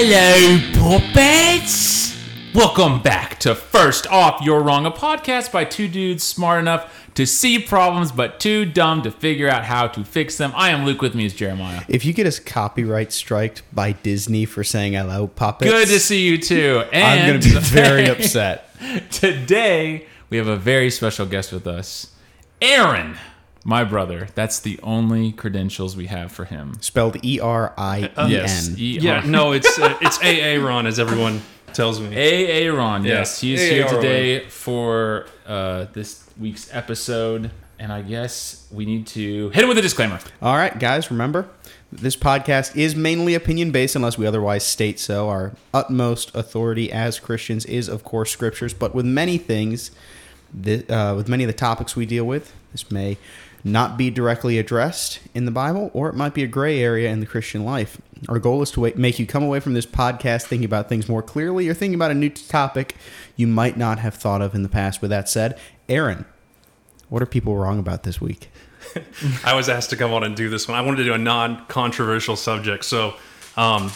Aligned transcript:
Hello, 0.00 0.60
puppets! 0.74 2.16
Welcome 2.54 3.02
back 3.02 3.40
to 3.40 3.56
First 3.56 4.06
Off 4.06 4.40
You're 4.40 4.62
Wrong, 4.62 4.86
a 4.86 4.92
podcast 4.92 5.50
by 5.50 5.64
two 5.64 5.88
dudes 5.88 6.22
smart 6.22 6.60
enough 6.60 7.08
to 7.14 7.26
see 7.26 7.58
problems 7.58 8.12
but 8.12 8.38
too 8.38 8.64
dumb 8.64 9.02
to 9.02 9.10
figure 9.10 9.48
out 9.48 9.64
how 9.64 9.88
to 9.88 10.04
fix 10.04 10.38
them. 10.38 10.52
I 10.54 10.70
am 10.70 10.86
Luke, 10.86 11.02
with 11.02 11.16
me 11.16 11.24
is 11.24 11.34
Jeremiah. 11.34 11.82
If 11.88 12.04
you 12.04 12.12
get 12.12 12.28
us 12.28 12.38
copyright 12.38 13.10
striked 13.10 13.64
by 13.74 13.90
Disney 13.90 14.44
for 14.44 14.62
saying 14.62 14.92
hello, 14.92 15.26
puppets, 15.26 15.68
Good 15.68 15.88
to 15.88 15.98
see 15.98 16.24
you 16.28 16.38
too. 16.38 16.84
And 16.92 17.04
I'm 17.04 17.28
going 17.28 17.40
to 17.40 17.48
be 17.48 17.58
very 17.60 18.06
upset. 18.06 18.70
Today, 19.10 20.06
we 20.30 20.36
have 20.36 20.46
a 20.46 20.56
very 20.56 20.90
special 20.90 21.26
guest 21.26 21.50
with 21.52 21.66
us, 21.66 22.14
Aaron, 22.62 23.18
my 23.68 23.84
brother. 23.84 24.28
That's 24.34 24.60
the 24.60 24.80
only 24.82 25.30
credentials 25.32 25.94
we 25.94 26.06
have 26.06 26.32
for 26.32 26.46
him. 26.46 26.72
Spelled 26.80 27.22
E 27.22 27.38
R 27.38 27.74
I 27.76 28.10
E 28.26 28.30
Yes. 28.30 28.68
N. 28.70 28.74
E- 28.78 28.98
Yeah, 28.98 29.22
no, 29.26 29.52
it's 29.52 29.78
uh, 29.78 29.96
it's 30.00 30.18
AA 30.22 30.56
Ron, 30.66 30.86
as 30.86 30.98
everyone 30.98 31.42
tells 31.74 32.00
me. 32.00 32.08
A. 32.16 32.66
A 32.66 32.72
Ron, 32.72 33.04
yes, 33.04 33.42
Yeah. 33.42 33.46
he 33.48 33.54
is 33.54 33.60
A. 33.60 33.74
here 33.74 33.86
today 33.88 34.48
for 34.48 35.26
uh, 35.46 35.84
this 35.92 36.24
week's 36.40 36.74
episode, 36.74 37.50
and 37.78 37.92
I 37.92 38.00
guess 38.00 38.66
we 38.70 38.86
need 38.86 39.06
to 39.08 39.50
hit 39.50 39.62
him 39.62 39.68
with 39.68 39.76
a 39.78 39.82
disclaimer. 39.82 40.18
All 40.40 40.56
right, 40.56 40.76
guys, 40.78 41.10
remember 41.10 41.46
this 41.92 42.16
podcast 42.16 42.74
is 42.76 42.96
mainly 42.96 43.34
opinion 43.34 43.70
based 43.70 43.94
unless 43.96 44.16
we 44.18 44.26
otherwise 44.26 44.64
state 44.64 44.98
so. 44.98 45.28
Our 45.28 45.52
utmost 45.74 46.34
authority 46.34 46.90
as 46.90 47.18
Christians 47.18 47.66
is, 47.66 47.88
of 47.88 48.02
course, 48.02 48.30
scriptures, 48.30 48.72
but 48.72 48.94
with 48.94 49.04
many 49.06 49.36
things, 49.38 49.90
thi- 50.62 50.86
uh, 50.88 51.14
with 51.14 51.28
many 51.28 51.44
of 51.44 51.48
the 51.48 51.54
topics 51.56 51.94
we 51.96 52.06
deal 52.06 52.24
with, 52.24 52.52
this 52.72 52.90
may 52.90 53.16
not 53.68 53.96
be 53.96 54.10
directly 54.10 54.58
addressed 54.58 55.20
in 55.34 55.44
the 55.44 55.50
Bible, 55.50 55.90
or 55.94 56.08
it 56.08 56.14
might 56.14 56.34
be 56.34 56.42
a 56.42 56.46
gray 56.46 56.80
area 56.80 57.10
in 57.10 57.20
the 57.20 57.26
Christian 57.26 57.64
life. 57.64 58.00
Our 58.28 58.38
goal 58.38 58.62
is 58.62 58.70
to 58.72 58.92
make 58.96 59.18
you 59.18 59.26
come 59.26 59.42
away 59.42 59.60
from 59.60 59.74
this 59.74 59.86
podcast 59.86 60.44
thinking 60.44 60.64
about 60.64 60.88
things 60.88 61.08
more 61.08 61.22
clearly 61.22 61.68
or 61.68 61.74
thinking 61.74 61.94
about 61.94 62.10
a 62.10 62.14
new 62.14 62.30
topic 62.30 62.96
you 63.36 63.46
might 63.46 63.76
not 63.76 63.98
have 64.00 64.14
thought 64.14 64.42
of 64.42 64.54
in 64.54 64.62
the 64.62 64.68
past. 64.68 65.00
With 65.00 65.10
that 65.10 65.28
said, 65.28 65.58
Aaron, 65.88 66.24
what 67.08 67.22
are 67.22 67.26
people 67.26 67.56
wrong 67.56 67.78
about 67.78 68.02
this 68.02 68.20
week? 68.20 68.50
I 69.44 69.54
was 69.54 69.68
asked 69.68 69.90
to 69.90 69.96
come 69.96 70.12
on 70.12 70.24
and 70.24 70.34
do 70.34 70.48
this 70.48 70.66
one. 70.66 70.76
I 70.76 70.80
wanted 70.80 70.98
to 70.98 71.04
do 71.04 71.14
a 71.14 71.18
non-controversial 71.18 72.36
subject, 72.36 72.84
so 72.84 73.14
um, 73.56 73.90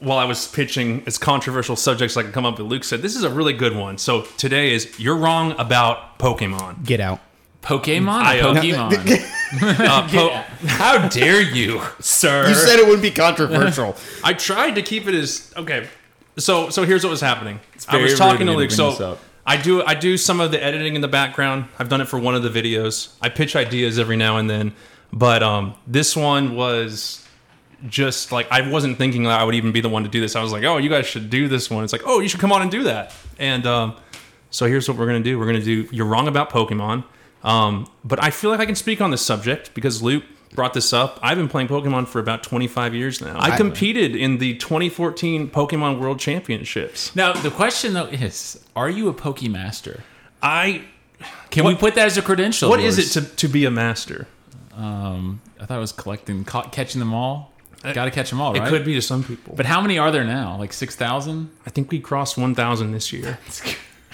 while 0.00 0.18
I 0.18 0.24
was 0.24 0.48
pitching 0.48 1.02
as 1.06 1.18
controversial 1.18 1.76
subjects 1.76 2.16
I 2.16 2.22
could 2.22 2.32
come 2.32 2.46
up 2.46 2.58
with, 2.58 2.66
Luke 2.66 2.84
said 2.84 3.02
this 3.02 3.16
is 3.16 3.22
a 3.22 3.30
really 3.30 3.52
good 3.52 3.76
one. 3.76 3.98
So 3.98 4.22
today 4.36 4.72
is 4.72 4.98
you're 4.98 5.16
wrong 5.16 5.52
about 5.58 6.18
Pokemon. 6.18 6.84
Get 6.84 7.00
out. 7.00 7.20
Pokemon, 7.64 8.08
I, 8.22 8.38
Pokemon. 8.40 9.30
Uh, 9.62 10.08
po- 10.10 10.66
How 10.66 11.06
dare 11.08 11.40
you, 11.40 11.80
sir? 12.00 12.48
You 12.48 12.54
said 12.54 12.80
it 12.80 12.86
wouldn't 12.86 13.02
be 13.02 13.12
controversial. 13.12 13.94
I 14.24 14.32
tried 14.32 14.72
to 14.72 14.82
keep 14.82 15.06
it 15.06 15.14
as 15.14 15.52
okay. 15.56 15.88
So 16.38 16.70
so 16.70 16.82
here's 16.84 17.04
what 17.04 17.10
was 17.10 17.20
happening. 17.20 17.60
I 17.88 17.92
very 17.92 18.04
was 18.04 18.18
talking 18.18 18.46
rude 18.46 18.46
to 18.46 18.52
of 18.52 18.54
you 18.54 18.60
Luke. 18.68 18.76
bring 18.76 18.88
this 18.88 18.98
So 18.98 19.12
up. 19.12 19.20
I 19.46 19.56
do 19.56 19.84
I 19.84 19.94
do 19.94 20.16
some 20.16 20.40
of 20.40 20.50
the 20.50 20.60
editing 20.60 20.96
in 20.96 21.02
the 21.02 21.08
background. 21.08 21.66
I've 21.78 21.88
done 21.88 22.00
it 22.00 22.08
for 22.08 22.18
one 22.18 22.34
of 22.34 22.42
the 22.42 22.48
videos. 22.48 23.14
I 23.20 23.28
pitch 23.28 23.54
ideas 23.54 23.96
every 23.98 24.16
now 24.16 24.38
and 24.38 24.50
then, 24.50 24.72
but 25.12 25.44
um, 25.44 25.74
this 25.86 26.16
one 26.16 26.56
was 26.56 27.24
just 27.88 28.32
like 28.32 28.50
I 28.50 28.68
wasn't 28.68 28.98
thinking 28.98 29.22
that 29.24 29.40
I 29.40 29.44
would 29.44 29.54
even 29.54 29.70
be 29.70 29.80
the 29.80 29.88
one 29.88 30.02
to 30.02 30.08
do 30.08 30.20
this. 30.20 30.34
I 30.34 30.42
was 30.42 30.50
like, 30.50 30.64
oh, 30.64 30.78
you 30.78 30.88
guys 30.88 31.06
should 31.06 31.30
do 31.30 31.46
this 31.46 31.70
one. 31.70 31.84
It's 31.84 31.92
like, 31.92 32.02
oh, 32.06 32.18
you 32.18 32.28
should 32.28 32.40
come 32.40 32.50
on 32.50 32.60
and 32.62 32.72
do 32.72 32.82
that. 32.84 33.14
And 33.38 33.64
um, 33.66 33.94
so 34.50 34.66
here's 34.66 34.88
what 34.88 34.98
we're 34.98 35.06
gonna 35.06 35.20
do. 35.20 35.38
We're 35.38 35.46
gonna 35.46 35.62
do. 35.62 35.86
You're 35.92 36.06
wrong 36.06 36.26
about 36.26 36.50
Pokemon. 36.50 37.04
Um, 37.44 37.86
but 38.04 38.22
I 38.22 38.30
feel 38.30 38.50
like 38.50 38.60
I 38.60 38.66
can 38.66 38.74
speak 38.74 39.00
on 39.00 39.10
this 39.10 39.22
subject 39.22 39.74
because 39.74 40.02
Luke 40.02 40.24
brought 40.54 40.72
this 40.72 40.92
up. 40.92 41.18
I've 41.22 41.36
been 41.36 41.48
playing 41.48 41.68
Pokemon 41.68 42.08
for 42.08 42.18
about 42.20 42.42
25 42.42 42.94
years 42.94 43.20
now. 43.20 43.36
I 43.38 43.56
competed 43.56 44.16
in 44.16 44.38
the 44.38 44.54
2014 44.56 45.50
Pokemon 45.50 46.00
World 46.00 46.18
Championships. 46.18 47.14
now 47.14 47.32
the 47.32 47.50
question 47.50 47.92
though 47.92 48.06
is: 48.06 48.64
Are 48.74 48.88
you 48.88 49.08
a 49.08 49.14
Pokemaster? 49.14 50.00
I 50.42 50.82
Can 51.50 51.64
we 51.66 51.74
put 51.74 51.94
that 51.96 52.06
as 52.06 52.16
a 52.16 52.22
credential? 52.22 52.68
what 52.70 52.80
of 52.80 52.86
is 52.86 52.98
yours? 52.98 53.16
it 53.16 53.20
to, 53.30 53.36
to 53.36 53.48
be 53.48 53.64
a 53.64 53.70
master? 53.70 54.26
Um, 54.74 55.40
I 55.60 55.66
thought 55.66 55.76
it 55.78 55.80
was 55.80 55.92
collecting, 55.92 56.44
ca- 56.44 56.68
catching 56.68 56.98
them 56.98 57.14
all. 57.14 57.52
Got 57.82 58.06
to 58.06 58.10
catch 58.10 58.30
them 58.30 58.40
all, 58.40 58.56
It 58.56 58.66
could 58.70 58.82
be 58.84 58.94
to 58.94 59.02
some 59.02 59.22
people. 59.22 59.54
But 59.54 59.66
how 59.66 59.82
many 59.82 59.98
are 59.98 60.10
there 60.10 60.24
now? 60.24 60.56
Like 60.58 60.72
six 60.72 60.96
thousand? 60.96 61.50
I 61.66 61.70
think 61.70 61.90
we 61.90 62.00
crossed 62.00 62.38
1,000 62.38 62.92
this 62.92 63.12
year. 63.12 63.38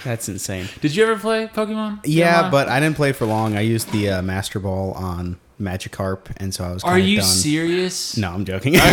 That's 0.03 0.27
insane. 0.29 0.67
Did 0.81 0.95
you 0.95 1.03
ever 1.03 1.17
play 1.19 1.47
Pokemon? 1.47 1.99
Yeah, 2.05 2.49
but 2.49 2.67
I 2.67 2.79
didn't 2.79 2.95
play 2.95 3.11
for 3.11 3.25
long. 3.25 3.55
I 3.55 3.61
used 3.61 3.91
the 3.91 4.09
uh, 4.09 4.21
Master 4.21 4.59
Ball 4.59 4.91
on 4.93 5.37
Magikarp, 5.59 6.31
and 6.37 6.53
so 6.53 6.63
I 6.63 6.71
was. 6.73 6.83
are 6.83 6.97
you 6.97 7.17
done. 7.17 7.25
serious? 7.25 8.17
No, 8.17 8.31
I'm 8.31 8.45
joking. 8.45 8.73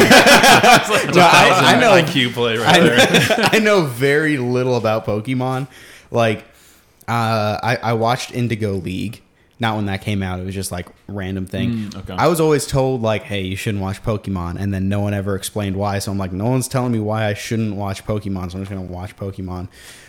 No, 1.14 1.22
I- 1.22 1.74
I 1.76 1.80
know. 1.80 1.90
IQ 1.92 2.32
play 2.34 2.56
right 2.58 2.80
there. 2.82 2.96
I, 2.98 3.50
I 3.56 3.58
know 3.58 3.82
very 3.86 4.36
little 4.38 4.76
about 4.76 5.06
Pokemon. 5.06 5.66
Like, 6.10 6.44
uh, 7.06 7.58
I, 7.62 7.76
I 7.82 7.92
watched 7.94 8.32
Indigo 8.32 8.72
League. 8.72 9.22
Not 9.60 9.74
when 9.74 9.86
that 9.86 10.02
came 10.02 10.22
out. 10.22 10.38
It 10.38 10.44
was 10.46 10.54
just 10.54 10.70
like 10.70 10.86
random 11.08 11.44
thing. 11.46 11.70
Mm, 11.72 11.96
okay. 11.96 12.12
I 12.16 12.28
was 12.28 12.38
always 12.40 12.64
told 12.64 13.02
like, 13.02 13.24
"Hey, 13.24 13.42
you 13.42 13.56
shouldn't 13.56 13.82
watch 13.82 14.00
Pokemon," 14.04 14.56
and 14.60 14.72
then 14.72 14.88
no 14.88 15.00
one 15.00 15.14
ever 15.14 15.34
explained 15.34 15.74
why. 15.76 15.98
So 15.98 16.12
I'm 16.12 16.18
like, 16.18 16.30
no 16.30 16.44
one's 16.46 16.68
telling 16.68 16.92
me 16.92 17.00
why 17.00 17.24
I 17.26 17.34
shouldn't 17.34 17.74
watch 17.74 18.04
Pokemon, 18.06 18.52
so 18.52 18.58
I'm 18.58 18.62
just 18.64 18.70
gonna 18.70 18.82
watch 18.82 19.16
Pokemon. 19.16 19.68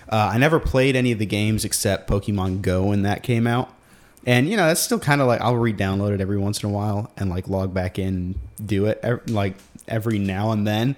Uh, 0.10 0.32
I 0.34 0.38
never 0.40 0.60
played 0.60 0.96
any 0.96 1.12
of 1.12 1.20
the 1.20 1.26
games 1.26 1.64
except 1.64 2.10
Pokemon 2.10 2.62
Go 2.62 2.86
when 2.86 3.04
that 3.04 3.22
came 3.22 3.46
out, 3.46 3.72
and 4.26 4.50
you 4.50 4.58
know 4.58 4.66
that's 4.66 4.82
still 4.82 5.00
kind 5.00 5.22
of 5.22 5.28
like 5.28 5.40
I'll 5.42 5.56
re-download 5.56 6.14
it 6.14 6.22
every 6.22 6.38
once 6.38 6.64
in 6.64 6.70
a 6.70 6.74
while 6.74 7.12
and 7.18 7.30
like 7.30 7.48
log 7.48 7.74
back 7.74 8.00
in, 8.00 8.36
do 8.64 8.86
it 8.88 9.04
like 9.30 9.56
every 9.88 10.18
now 10.18 10.52
and 10.52 10.66
then. 10.66 10.96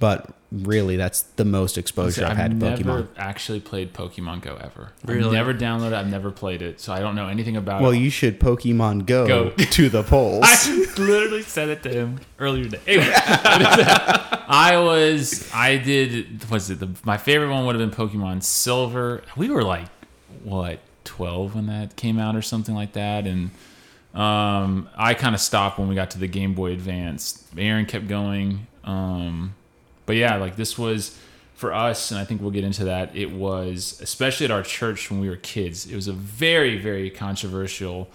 But 0.00 0.30
really, 0.62 0.96
that's 0.96 1.22
the 1.22 1.44
most 1.44 1.76
exposure 1.78 2.24
I've, 2.24 2.32
I've 2.32 2.36
had 2.36 2.50
to 2.52 2.56
never 2.56 2.82
Pokemon. 3.02 3.08
actually 3.16 3.60
played 3.60 3.92
Pokemon 3.92 4.42
Go 4.42 4.56
ever. 4.56 4.92
I've 5.02 5.08
Really? 5.08 5.32
never 5.32 5.52
downloaded. 5.52 5.88
it. 5.88 5.94
I've 5.94 6.10
never 6.10 6.30
played 6.30 6.62
it, 6.62 6.80
so 6.80 6.92
I 6.92 7.00
don't 7.00 7.14
know 7.14 7.28
anything 7.28 7.56
about 7.56 7.80
Well, 7.82 7.90
it. 7.90 7.94
Well, 7.94 8.02
you 8.02 8.10
should 8.10 8.38
Pokemon 8.40 9.06
Go, 9.06 9.26
Go. 9.26 9.50
to 9.50 9.88
the 9.88 10.02
polls. 10.04 10.44
I 10.46 10.86
literally 10.98 11.42
said 11.42 11.68
it 11.70 11.82
to 11.84 11.88
him 11.90 12.20
earlier 12.38 12.64
today. 12.64 12.80
Anyway, 12.86 13.12
I 14.46 14.76
was, 14.82 15.50
I 15.52 15.76
did. 15.78 16.48
Was 16.50 16.70
it 16.70 16.78
the 16.80 16.90
my 17.04 17.16
favorite 17.16 17.50
one 17.50 17.66
would 17.66 17.78
have 17.78 17.90
been 17.90 18.08
Pokemon 18.08 18.42
Silver. 18.42 19.22
We 19.36 19.48
were 19.50 19.62
like 19.64 19.86
what 20.42 20.80
twelve 21.04 21.54
when 21.54 21.66
that 21.66 21.96
came 21.96 22.18
out 22.18 22.36
or 22.36 22.42
something 22.42 22.74
like 22.74 22.92
that, 22.92 23.26
and 23.26 23.50
um, 24.14 24.88
I 24.96 25.14
kind 25.14 25.34
of 25.34 25.40
stopped 25.40 25.78
when 25.78 25.88
we 25.88 25.94
got 25.94 26.10
to 26.12 26.18
the 26.18 26.28
Game 26.28 26.54
Boy 26.54 26.72
Advance. 26.72 27.44
Aaron 27.56 27.86
kept 27.86 28.06
going, 28.08 28.66
um, 28.84 29.54
but 30.06 30.16
yeah, 30.16 30.36
like 30.36 30.56
this 30.56 30.78
was 30.78 31.18
for 31.54 31.72
us, 31.72 32.10
and 32.10 32.18
I 32.20 32.24
think 32.24 32.40
we'll 32.42 32.50
get 32.50 32.64
into 32.64 32.84
that. 32.84 33.14
It 33.16 33.30
was 33.32 33.98
especially 34.02 34.44
at 34.44 34.50
our 34.50 34.62
church 34.62 35.10
when 35.10 35.20
we 35.20 35.28
were 35.28 35.36
kids. 35.36 35.86
It 35.86 35.94
was 35.94 36.08
a 36.08 36.12
very, 36.12 36.78
very 36.78 37.10
controversial 37.10 38.08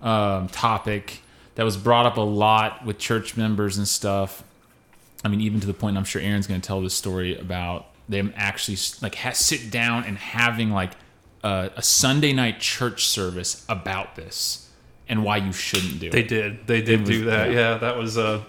um, 0.00 0.48
topic 0.48 1.20
that 1.56 1.64
was 1.64 1.76
brought 1.76 2.06
up 2.06 2.16
a 2.16 2.20
lot 2.22 2.84
with 2.84 2.98
church 2.98 3.36
members 3.36 3.76
and 3.78 3.86
stuff. 3.86 4.42
I 5.24 5.28
mean, 5.28 5.40
even 5.40 5.60
to 5.60 5.66
the 5.66 5.74
point 5.74 5.96
I'm 5.98 6.04
sure 6.04 6.22
Aaron's 6.22 6.46
going 6.46 6.60
to 6.60 6.66
tell 6.66 6.80
this 6.80 6.94
story 6.94 7.36
about 7.38 7.86
them 8.08 8.32
actually 8.36 8.78
like 9.02 9.16
ha- 9.16 9.32
sit 9.32 9.70
down 9.70 10.04
and 10.04 10.16
having 10.16 10.70
like 10.70 10.92
a, 11.44 11.70
a 11.76 11.82
Sunday 11.82 12.32
night 12.32 12.60
church 12.60 13.06
service 13.06 13.66
about 13.68 14.14
this 14.16 14.70
and 15.08 15.24
why 15.24 15.36
you 15.38 15.52
shouldn't 15.52 15.98
do 16.00 16.10
They 16.10 16.20
it. 16.20 16.28
They 16.28 16.36
did. 16.36 16.66
They 16.66 16.82
did 16.82 17.00
was- 17.00 17.08
do 17.10 17.24
that. 17.26 17.50
yeah. 17.50 17.72
Yeah, 17.72 17.78
that 17.78 17.96
was. 17.96 18.16
Uh, 18.16 18.42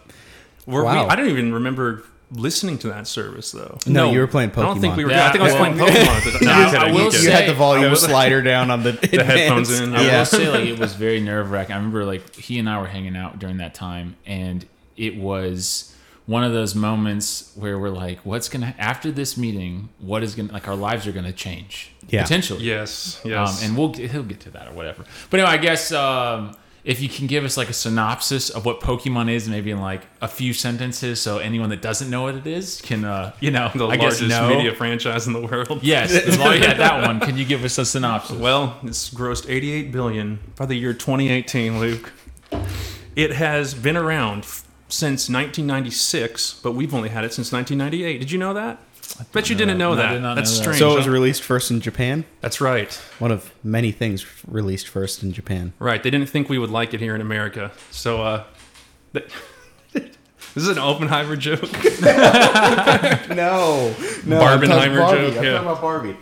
were 0.66 0.84
Wow. 0.84 1.06
we, 1.06 1.10
I 1.10 1.16
don't 1.16 1.30
even 1.30 1.54
remember 1.54 2.04
listening 2.32 2.78
to 2.80 2.88
that 2.90 3.08
service 3.08 3.52
though. 3.52 3.78
No, 3.88 4.12
you 4.12 4.20
were 4.20 4.28
playing 4.28 4.52
Pokemon. 4.52 4.58
I 4.60 4.66
don't 4.66 4.82
think 4.82 4.96
we 4.98 5.06
were. 5.06 5.12
Yeah, 5.12 5.28
I 5.30 5.32
think 5.32 5.42
I 5.42 5.46
was 5.46 5.54
well- 5.54 5.62
playing 5.74 5.78
Pokemon. 5.96 6.34
At 6.34 6.40
the, 6.40 6.46
no, 6.46 6.52
Now, 6.52 6.68
I'm 6.70 6.76
I 6.76 6.86
will 6.92 6.98
kidding. 6.98 7.06
you 7.06 7.26
say- 7.26 7.32
had 7.32 7.50
the 7.50 7.54
volume 7.56 7.96
slider 7.96 8.42
down 8.42 8.70
on 8.72 8.84
the, 8.84 8.92
the 9.12 9.24
headphones 9.24 9.80
in. 9.80 9.96
I 9.96 10.04
Yeah. 10.06 10.20
will 10.20 10.26
say, 10.26 10.50
like, 10.50 10.66
it 10.66 10.78
was 10.80 10.94
very 10.94 11.20
nerve 11.20 11.52
wracking. 11.52 11.74
I 11.74 11.78
remember, 11.78 12.06
like, 12.06 12.36
he 12.36 12.60
and 12.60 12.70
I 12.70 12.80
were 12.80 12.88
hanging 12.88 13.16
out 13.16 13.40
during 13.40 13.58
that 13.58 13.74
time, 13.74 14.16
and 14.26 14.66
it 14.98 15.16
was 15.18 15.96
one 16.28 16.44
of 16.44 16.54
those 16.54 16.76
moments 16.76 17.52
where 17.56 17.80
we're 17.80 17.90
like, 17.90 18.20
what's 18.24 18.50
gonna 18.50 18.76
after 18.78 19.12
this 19.12 19.36
meeting? 19.36 19.90
What 20.00 20.22
is 20.22 20.36
gonna 20.36 20.54
like 20.54 20.68
our 20.68 20.76
lives 20.76 21.08
are 21.08 21.12
gonna 21.12 21.32
change 21.34 21.92
Yeah. 22.08 22.22
potentially. 22.22 22.64
Yes. 22.64 23.20
Um, 23.26 23.48
and 23.64 23.76
we'll 23.76 23.90
get, 23.90 24.12
he'll 24.12 24.22
get 24.22 24.40
to 24.42 24.52
that 24.52 24.68
or 24.68 24.74
whatever. 24.74 25.06
But 25.32 25.40
anyway, 25.40 25.54
I 25.56 25.58
guess 25.58 25.92
um, 25.92 26.56
if 26.84 27.02
you 27.02 27.10
can 27.10 27.28
give 27.28 27.44
us 27.44 27.58
like 27.58 27.70
a 27.70 27.74
synopsis 27.74 28.50
of 28.50 28.66
what 28.66 28.80
Pokemon 28.80 29.30
is, 29.30 29.50
maybe 29.50 29.72
in 29.72 29.82
like 29.82 30.06
a 30.22 30.28
few 30.28 30.54
sentences, 30.54 31.22
so 31.22 31.38
anyone 31.38 31.70
that 31.70 31.82
doesn't 31.82 32.10
know 32.10 32.24
what 32.24 32.36
it 32.36 32.48
is 32.48 32.82
can, 32.82 33.04
uh, 33.04 33.34
you 33.40 33.52
know, 33.52 33.72
the 33.76 33.88
I 33.88 33.98
guess 33.98 34.22
largest 34.22 34.30
know. 34.30 34.50
media 34.50 34.74
franchise 34.74 35.28
in 35.28 35.34
the 35.34 35.42
world. 35.42 35.84
Yes, 35.84 36.12
yeah, 36.38 36.74
that 36.74 37.06
one. 37.06 37.20
Can 37.20 37.38
you 37.38 37.46
give 37.46 37.64
us 37.64 37.78
a 37.78 37.86
synopsis? 37.86 38.38
Well, 38.38 38.78
it's 38.84 39.10
grossed 39.14 39.50
88 39.50 39.92
billion 39.92 40.40
by 40.56 40.66
the 40.66 40.76
year 40.76 40.94
2018, 40.94 41.80
Luke. 41.80 42.12
It 43.16 43.34
has 43.34 43.74
been 43.74 43.98
around 43.98 44.46
since 44.88 45.30
1996, 45.30 46.62
but 46.64 46.72
we've 46.72 46.94
only 46.94 47.10
had 47.10 47.24
it 47.24 47.34
since 47.34 47.52
1998. 47.52 48.18
Did 48.20 48.32
you 48.32 48.38
know 48.38 48.54
that? 48.54 48.82
Bet 49.32 49.50
you 49.50 49.56
didn't 49.56 49.78
know 49.78 49.92
No, 49.92 49.96
that. 49.98 50.14
did 50.14 50.22
not 50.22 50.36
That's 50.36 50.52
know 50.52 50.56
that. 50.58 50.62
strange. 50.64 50.80
So 50.80 50.92
it 50.94 50.96
was 50.98 51.06
huh? 51.06 51.12
released 51.12 51.42
first 51.44 51.72
in 51.72 51.82
Japan. 51.82 52.26
That's 52.42 52.62
right. 52.62 52.94
One 53.20 53.32
of 53.32 53.52
many 53.64 53.92
things 53.92 54.26
released 54.48 54.88
first 54.88 55.24
in 55.24 55.34
Japan. 55.34 55.74
Right. 55.80 56.02
They 56.02 56.10
didn't 56.10 56.30
think 56.30 56.50
we 56.50 56.58
would 56.58 56.70
like 56.70 56.94
it 56.94 57.00
here 57.02 57.16
in 57.16 57.22
America. 57.22 57.72
So 57.92 58.22
uh, 58.24 58.44
th- 59.14 59.30
This 60.56 60.64
is 60.64 60.70
an 60.70 60.80
Oppenheimer 60.80 61.36
joke. 61.36 61.62
no, 62.02 63.94
no. 64.26 64.40
Barbenheimer 64.40 64.64
I'm 64.64 64.68
talking 64.68 64.98
Barbie. 64.98 65.28
joke, 65.30 65.38
I'm 65.38 65.44
yeah. 65.44 65.52
talking 65.52 65.68
about 65.68 65.82
Barbie. 65.82 66.18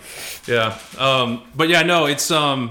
Yeah. 0.47 0.77
Um, 0.97 1.43
but 1.55 1.69
yeah, 1.69 1.83
no, 1.83 2.05
it's 2.07 2.29
um, 2.29 2.69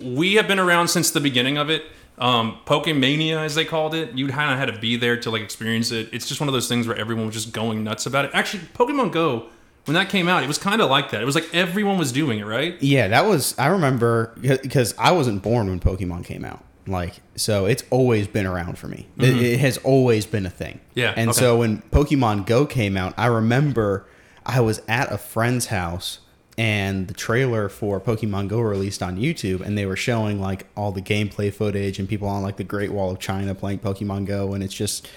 we 0.00 0.34
have 0.34 0.46
been 0.46 0.58
around 0.58 0.88
since 0.88 1.10
the 1.10 1.20
beginning 1.20 1.56
of 1.58 1.70
it. 1.70 1.84
Um, 2.20 2.58
Pokemania, 2.66 3.44
as 3.44 3.54
they 3.54 3.64
called 3.64 3.94
it, 3.94 4.12
you 4.16 4.28
kind 4.28 4.52
of 4.52 4.58
had 4.58 4.72
to 4.74 4.80
be 4.80 4.96
there 4.96 5.16
to 5.18 5.30
like 5.30 5.42
experience 5.42 5.90
it. 5.90 6.08
It's 6.12 6.26
just 6.26 6.40
one 6.40 6.48
of 6.48 6.52
those 6.52 6.68
things 6.68 6.86
where 6.86 6.96
everyone 6.96 7.26
was 7.26 7.34
just 7.34 7.52
going 7.52 7.84
nuts 7.84 8.06
about 8.06 8.24
it. 8.24 8.30
Actually, 8.34 8.64
Pokemon 8.74 9.12
Go, 9.12 9.46
when 9.84 9.94
that 9.94 10.08
came 10.08 10.28
out, 10.28 10.42
it 10.42 10.48
was 10.48 10.58
kind 10.58 10.80
of 10.80 10.90
like 10.90 11.10
that. 11.12 11.22
It 11.22 11.24
was 11.24 11.34
like 11.34 11.48
everyone 11.54 11.96
was 11.98 12.12
doing 12.12 12.38
it, 12.40 12.44
right? 12.44 12.80
Yeah, 12.82 13.08
that 13.08 13.24
was. 13.26 13.56
I 13.58 13.68
remember 13.68 14.34
because 14.40 14.94
I 14.98 15.12
wasn't 15.12 15.42
born 15.42 15.68
when 15.68 15.80
Pokemon 15.80 16.24
came 16.24 16.44
out. 16.44 16.64
Like, 16.86 17.14
so 17.36 17.66
it's 17.66 17.82
always 17.90 18.26
been 18.26 18.46
around 18.46 18.78
for 18.78 18.88
me. 18.88 19.06
It, 19.18 19.36
it 19.42 19.60
has 19.60 19.76
always 19.78 20.24
been 20.24 20.46
a 20.46 20.50
thing. 20.50 20.76
Mm-hmm. 20.76 20.98
Yeah, 20.98 21.14
And 21.16 21.30
okay. 21.30 21.38
so 21.38 21.58
when 21.58 21.82
Pokemon 21.90 22.46
Go 22.46 22.64
came 22.64 22.96
out, 22.96 23.12
I 23.18 23.26
remember 23.26 24.06
I 24.46 24.60
was 24.60 24.80
at 24.88 25.12
a 25.12 25.18
friend's 25.18 25.66
house 25.66 26.20
and 26.58 27.06
the 27.06 27.14
trailer 27.14 27.68
for 27.68 28.00
Pokemon 28.00 28.48
Go 28.48 28.60
released 28.60 29.02
on 29.02 29.16
YouTube, 29.16 29.60
and 29.60 29.78
they 29.78 29.86
were 29.86 29.96
showing 29.96 30.40
like 30.40 30.66
all 30.76 30.90
the 30.90 31.00
gameplay 31.00 31.54
footage 31.54 32.00
and 32.00 32.08
people 32.08 32.28
on 32.28 32.42
like 32.42 32.56
the 32.56 32.64
Great 32.64 32.90
Wall 32.90 33.10
of 33.12 33.20
China 33.20 33.54
playing 33.54 33.78
Pokemon 33.78 34.26
Go, 34.26 34.52
and 34.52 34.62
it's 34.62 34.74
just 34.74 35.08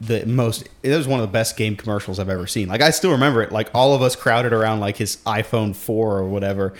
the 0.00 0.24
most 0.26 0.68
it 0.82 0.96
was 0.96 1.06
one 1.06 1.20
of 1.20 1.26
the 1.26 1.32
best 1.32 1.56
game 1.56 1.76
commercials 1.76 2.18
I've 2.18 2.28
ever 2.28 2.46
seen. 2.46 2.68
Like 2.68 2.80
I 2.80 2.90
still 2.90 3.10
remember 3.10 3.42
it. 3.42 3.52
Like 3.52 3.68
all 3.74 3.94
of 3.94 4.00
us 4.00 4.16
crowded 4.16 4.52
around 4.52 4.80
like 4.80 4.96
his 4.96 5.16
iPhone 5.26 5.76
4 5.76 6.18
or 6.18 6.28
whatever 6.28 6.72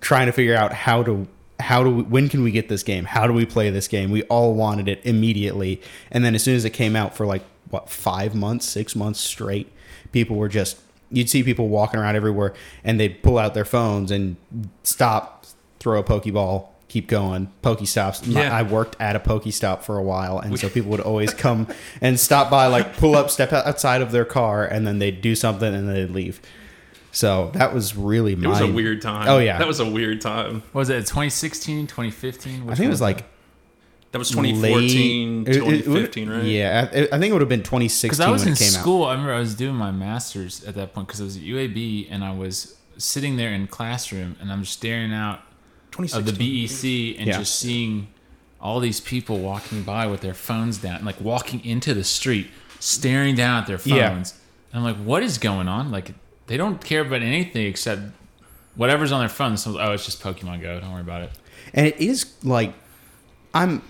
trying 0.00 0.26
to 0.26 0.32
figure 0.32 0.54
out 0.54 0.72
how 0.72 1.02
to 1.02 1.26
how 1.58 1.82
do 1.82 1.90
we, 1.90 2.02
when 2.02 2.28
can 2.28 2.42
we 2.42 2.50
get 2.50 2.68
this 2.68 2.82
game? 2.82 3.04
How 3.04 3.26
do 3.26 3.32
we 3.32 3.46
play 3.46 3.70
this 3.70 3.88
game? 3.88 4.10
We 4.10 4.22
all 4.24 4.54
wanted 4.54 4.88
it 4.88 5.00
immediately. 5.04 5.80
And 6.10 6.24
then 6.24 6.34
as 6.34 6.42
soon 6.42 6.56
as 6.56 6.64
it 6.64 6.70
came 6.70 6.94
out 6.94 7.16
for 7.16 7.24
like 7.24 7.42
what 7.70 7.88
5 7.88 8.34
months, 8.34 8.66
6 8.66 8.94
months 8.96 9.20
straight, 9.20 9.72
people 10.12 10.36
were 10.36 10.48
just 10.48 10.78
you'd 11.12 11.30
see 11.30 11.42
people 11.42 11.68
walking 11.68 12.00
around 12.00 12.16
everywhere 12.16 12.54
and 12.84 12.98
they'd 12.98 13.22
pull 13.22 13.38
out 13.38 13.54
their 13.54 13.64
phones 13.64 14.10
and 14.10 14.36
stop, 14.82 15.46
throw 15.78 15.98
a 16.00 16.02
pokeball, 16.04 16.68
keep 16.88 17.08
going. 17.08 17.50
Pokestops. 17.62 18.26
My- 18.26 18.42
Yeah. 18.42 18.56
I 18.56 18.62
worked 18.62 18.96
at 19.00 19.16
a 19.16 19.20
Pokestop 19.20 19.82
for 19.82 19.96
a 19.98 20.02
while, 20.02 20.38
and 20.38 20.58
so 20.58 20.68
people 20.70 20.90
would 20.90 21.00
always 21.00 21.32
come 21.34 21.66
and 22.00 22.18
stop 22.20 22.50
by, 22.50 22.66
like 22.66 22.96
pull 22.96 23.16
up, 23.16 23.30
step 23.30 23.52
outside 23.52 24.02
of 24.02 24.12
their 24.12 24.24
car, 24.24 24.64
and 24.64 24.86
then 24.86 24.98
they'd 24.98 25.20
do 25.20 25.34
something 25.34 25.74
and 25.74 25.88
then 25.88 25.94
they'd 25.94 26.10
leave. 26.10 26.40
So 27.14 27.50
that 27.54 27.74
was 27.74 27.94
really 27.94 28.32
It 28.32 28.38
was 28.46 28.60
a 28.60 28.66
weird 28.72 29.02
time. 29.02 29.28
Oh 29.28 29.38
yeah, 29.38 29.58
that 29.58 29.66
was 29.68 29.80
a 29.80 29.88
weird 29.90 30.20
time. 30.22 30.62
What 30.72 30.80
was 30.80 30.88
it 30.88 31.00
2016, 31.00 31.86
2015? 31.86 32.62
I 32.70 32.74
think 32.74 32.86
it 32.86 32.88
was 32.88 33.02
like 33.02 33.24
That 34.12 34.18
was 34.18 34.28
2014, 34.30 35.44
late- 35.44 35.48
it- 35.48 35.56
it 35.56 35.64
would- 35.64 35.84
2015, 35.84 36.28
right? 36.30 36.44
Yeah, 36.44 36.88
I, 36.92 36.98
I 37.16 37.18
think 37.18 37.24
it 37.30 37.32
would 37.32 37.40
have 37.42 37.48
been 37.48 37.62
2016 37.62 38.08
because 38.08 38.20
I 38.20 38.30
was 38.30 38.46
in 38.46 38.52
it 38.52 38.58
came 38.58 38.68
school. 38.68 39.04
I 39.04 39.12
remember 39.12 39.32
I 39.34 39.40
was 39.40 39.54
doing 39.54 39.74
my 39.74 39.90
master's 39.90 40.62
at 40.64 40.74
that 40.74 40.92
point 40.94 41.06
because 41.08 41.20
I 41.20 41.24
was 41.24 41.36
at 41.36 41.42
UAB 41.42 42.08
and 42.10 42.22
I 42.22 42.32
was 42.34 42.76
sitting 42.98 43.36
there 43.36 43.52
in 43.52 43.66
classroom 43.66 44.36
and 44.40 44.52
I'm 44.52 44.64
staring 44.64 45.12
out 45.14 45.40
of 45.98 46.24
the 46.26 46.32
BEC 46.32 47.16
and 47.18 47.26
Yeah. 47.26 47.38
just 47.38 47.58
seeing 47.58 48.08
all 48.60 48.80
these 48.80 49.00
people 49.00 49.38
walking 49.38 49.82
by 49.82 50.06
with 50.06 50.20
their 50.20 50.34
phones 50.34 50.78
down, 50.78 51.04
like 51.04 51.20
walking 51.20 51.64
into 51.64 51.94
the 51.94 52.04
street, 52.04 52.48
staring 52.80 53.34
down 53.34 53.62
at 53.62 53.66
their 53.66 53.78
phones. 53.78 53.96
Yeah. 53.96 54.12
And 54.12 54.32
I'm 54.74 54.84
like, 54.84 54.96
what 54.96 55.22
is 55.22 55.38
going 55.38 55.68
on? 55.68 55.90
Like, 55.90 56.12
they 56.46 56.56
don't 56.56 56.82
care 56.84 57.00
about 57.00 57.22
anything 57.22 57.66
except 57.66 58.02
whatever's 58.76 59.10
on 59.10 59.20
their 59.20 59.28
phone. 59.28 59.56
So, 59.56 59.78
oh, 59.80 59.92
it's 59.92 60.04
just 60.04 60.22
Pokemon 60.22 60.60
Go. 60.62 60.78
Don't 60.80 60.92
worry 60.92 61.00
about 61.00 61.22
it. 61.22 61.30
And 61.74 61.86
it 61.86 61.96
is 61.98 62.26
like 62.44 62.72
I'm 63.54 63.82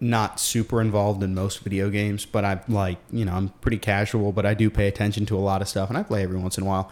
not 0.00 0.38
super 0.40 0.80
involved 0.80 1.22
in 1.22 1.34
most 1.34 1.60
video 1.60 1.90
games, 1.90 2.26
but 2.26 2.44
I'm 2.44 2.60
like 2.68 2.98
you 3.10 3.24
know 3.24 3.32
I'm 3.32 3.48
pretty 3.60 3.78
casual, 3.78 4.32
but 4.32 4.46
I 4.46 4.54
do 4.54 4.70
pay 4.70 4.88
attention 4.88 5.26
to 5.26 5.36
a 5.36 5.40
lot 5.40 5.62
of 5.62 5.68
stuff, 5.68 5.88
and 5.88 5.98
I 5.98 6.02
play 6.02 6.22
every 6.22 6.38
once 6.38 6.58
in 6.58 6.64
a 6.64 6.66
while. 6.66 6.90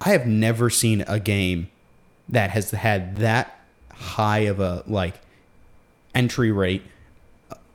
I 0.00 0.10
have 0.10 0.26
never 0.26 0.70
seen 0.70 1.04
a 1.06 1.20
game 1.20 1.70
that 2.28 2.50
has 2.50 2.70
had 2.70 3.16
that 3.16 3.58
high 3.92 4.40
of 4.40 4.60
a 4.60 4.82
like 4.86 5.20
entry 6.14 6.52
rate 6.52 6.82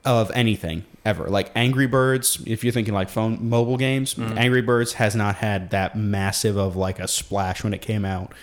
of 0.05 0.31
anything 0.31 0.85
ever. 1.05 1.29
Like 1.29 1.51
Angry 1.55 1.87
Birds, 1.87 2.41
if 2.45 2.63
you're 2.63 2.73
thinking 2.73 2.93
like 2.93 3.09
phone 3.09 3.49
mobile 3.49 3.77
games, 3.77 4.15
mm. 4.15 4.37
Angry 4.37 4.61
Birds 4.61 4.93
has 4.93 5.15
not 5.15 5.35
had 5.35 5.71
that 5.71 5.97
massive 5.97 6.57
of 6.57 6.75
like 6.75 6.99
a 6.99 7.07
splash 7.07 7.63
when 7.63 7.73
it 7.73 7.81
came 7.81 8.05
out. 8.05 8.33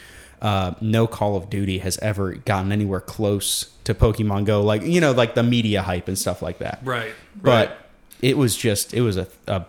Uh, 0.42 0.74
no 0.82 1.06
Call 1.06 1.36
of 1.36 1.48
Duty 1.48 1.78
has 1.78 1.96
ever 1.98 2.34
gotten 2.34 2.70
anywhere 2.70 3.00
close 3.00 3.72
to 3.84 3.94
Pokemon 3.94 4.44
Go, 4.44 4.62
like 4.62 4.82
you 4.82 5.00
know, 5.00 5.12
like 5.12 5.34
the 5.34 5.42
media 5.42 5.80
hype 5.82 6.08
and 6.08 6.18
stuff 6.18 6.42
like 6.42 6.58
that. 6.58 6.80
Right. 6.84 7.12
But 7.40 7.68
right. 7.70 7.76
it 8.20 8.36
was 8.36 8.54
just, 8.56 8.92
it 8.92 9.00
was 9.00 9.16
a, 9.16 9.28
a 9.46 9.64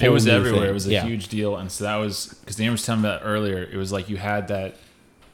it 0.00 0.08
was 0.08 0.24
new 0.24 0.32
everywhere. 0.32 0.60
thing. 0.62 0.70
It 0.70 0.72
was 0.72 0.86
a 0.86 0.92
Yeah. 0.92 1.04
huge 1.04 1.28
deal, 1.28 1.56
and 1.56 1.70
so 1.70 1.84
that 1.84 1.96
was 1.96 2.34
because 2.40 2.56
Dan 2.56 2.72
was 2.72 2.84
telling 2.86 3.02
me 3.02 3.08
about 3.08 3.20
earlier. 3.24 3.58
It 3.70 3.76
was 3.76 3.92
like 3.92 4.08
you 4.08 4.16
had 4.16 4.48
that 4.48 4.76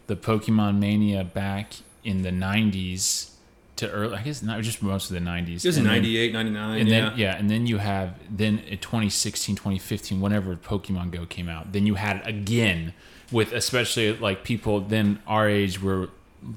the 0.08 0.16
Pokemon 0.16 0.78
mania 0.80 1.22
back 1.22 1.74
in 2.02 2.22
the 2.22 2.30
'90s 2.30 3.30
to 3.76 3.88
early. 3.90 4.16
I 4.16 4.22
guess 4.22 4.42
not 4.42 4.60
just 4.62 4.82
most 4.82 5.10
of 5.10 5.14
the 5.14 5.20
'90s. 5.20 5.64
It 5.64 5.68
was 5.68 5.76
And 5.76 5.86
then- 5.86 5.92
98, 6.02 6.32
99. 6.32 6.80
and 6.80 6.88
yeah. 6.88 7.00
then 7.10 7.18
yeah, 7.18 7.36
and 7.36 7.48
then 7.48 7.66
you 7.68 7.78
have 7.78 8.14
then 8.28 8.58
in 8.60 8.78
2016, 8.78 9.54
2015, 9.54 10.20
whenever 10.20 10.56
Pokemon 10.56 11.12
Go 11.12 11.26
came 11.26 11.48
out, 11.48 11.72
then 11.72 11.86
you 11.86 11.94
had 11.94 12.16
it 12.16 12.26
again 12.26 12.92
with 13.30 13.52
especially 13.52 14.16
like 14.16 14.44
people 14.44 14.80
then 14.80 15.20
our 15.26 15.48
age 15.48 15.80
were 15.80 16.08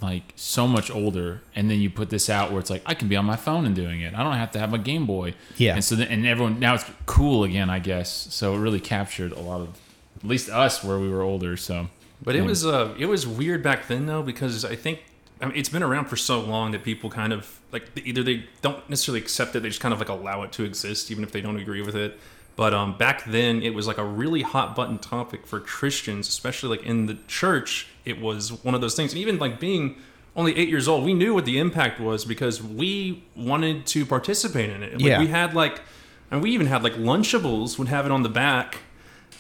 like 0.01 0.33
so 0.35 0.67
much 0.67 0.91
older, 0.91 1.41
and 1.55 1.69
then 1.69 1.79
you 1.79 1.89
put 1.89 2.09
this 2.09 2.29
out 2.29 2.51
where 2.51 2.59
it's 2.59 2.69
like 2.69 2.83
I 2.85 2.93
can 2.93 3.07
be 3.07 3.15
on 3.15 3.25
my 3.25 3.35
phone 3.35 3.65
and 3.65 3.75
doing 3.75 4.01
it. 4.01 4.13
I 4.13 4.23
don't 4.23 4.33
have 4.33 4.51
to 4.51 4.59
have 4.59 4.73
a 4.73 4.77
Game 4.77 5.05
Boy. 5.05 5.33
Yeah. 5.57 5.75
and 5.75 5.83
so 5.83 5.95
then, 5.95 6.07
and 6.07 6.25
everyone 6.25 6.59
now 6.59 6.75
it's 6.75 6.85
cool 7.05 7.43
again, 7.43 7.69
I 7.69 7.79
guess. 7.79 8.09
So 8.31 8.55
it 8.55 8.59
really 8.59 8.79
captured 8.79 9.31
a 9.31 9.39
lot 9.39 9.61
of 9.61 9.79
at 10.23 10.29
least 10.29 10.49
us 10.49 10.83
where 10.83 10.99
we 10.99 11.09
were 11.09 11.21
older. 11.21 11.57
So 11.57 11.87
But 12.21 12.35
it 12.35 12.43
was 12.43 12.65
uh, 12.65 12.95
it 12.97 13.07
was 13.07 13.27
weird 13.27 13.63
back 13.63 13.87
then 13.87 14.05
though 14.05 14.23
because 14.23 14.63
I 14.63 14.75
think 14.75 15.03
I 15.41 15.45
mean, 15.45 15.57
it's 15.57 15.69
been 15.69 15.83
around 15.83 16.05
for 16.05 16.15
so 16.15 16.39
long 16.39 16.71
that 16.71 16.83
people 16.83 17.09
kind 17.09 17.33
of 17.33 17.59
like 17.71 17.87
either 18.05 18.21
they 18.21 18.45
don't 18.61 18.87
necessarily 18.89 19.19
accept 19.21 19.55
it, 19.55 19.61
they 19.61 19.69
just 19.69 19.81
kind 19.81 19.93
of 19.93 19.99
like 19.99 20.09
allow 20.09 20.43
it 20.43 20.51
to 20.53 20.63
exist 20.63 21.09
even 21.09 21.23
if 21.23 21.31
they 21.31 21.41
don't 21.41 21.57
agree 21.57 21.81
with 21.81 21.95
it. 21.95 22.19
But 22.61 22.75
um, 22.75 22.95
back 22.95 23.25
then, 23.25 23.63
it 23.63 23.73
was 23.73 23.87
like 23.87 23.97
a 23.97 24.05
really 24.05 24.43
hot 24.43 24.75
button 24.75 24.99
topic 24.99 25.47
for 25.47 25.59
Christians, 25.59 26.27
especially 26.29 26.77
like 26.77 26.85
in 26.85 27.07
the 27.07 27.17
church. 27.27 27.87
It 28.05 28.21
was 28.21 28.63
one 28.63 28.75
of 28.75 28.81
those 28.81 28.93
things, 28.93 29.13
and 29.13 29.19
even 29.19 29.39
like 29.39 29.59
being 29.59 29.95
only 30.35 30.55
eight 30.55 30.69
years 30.69 30.87
old, 30.87 31.03
we 31.03 31.15
knew 31.15 31.33
what 31.33 31.45
the 31.45 31.57
impact 31.57 31.99
was 31.99 32.23
because 32.23 32.61
we 32.61 33.23
wanted 33.35 33.87
to 33.87 34.05
participate 34.05 34.69
in 34.69 34.83
it. 34.83 34.91
Like, 34.93 35.01
Yeah. 35.01 35.17
we 35.17 35.25
had 35.25 35.55
like, 35.55 35.81
and 36.29 36.39
we 36.43 36.51
even 36.51 36.67
had 36.67 36.83
like 36.83 36.93
Lunchables 36.97 37.79
would 37.79 37.87
have 37.87 38.05
it 38.05 38.11
on 38.11 38.21
the 38.21 38.29
back, 38.29 38.77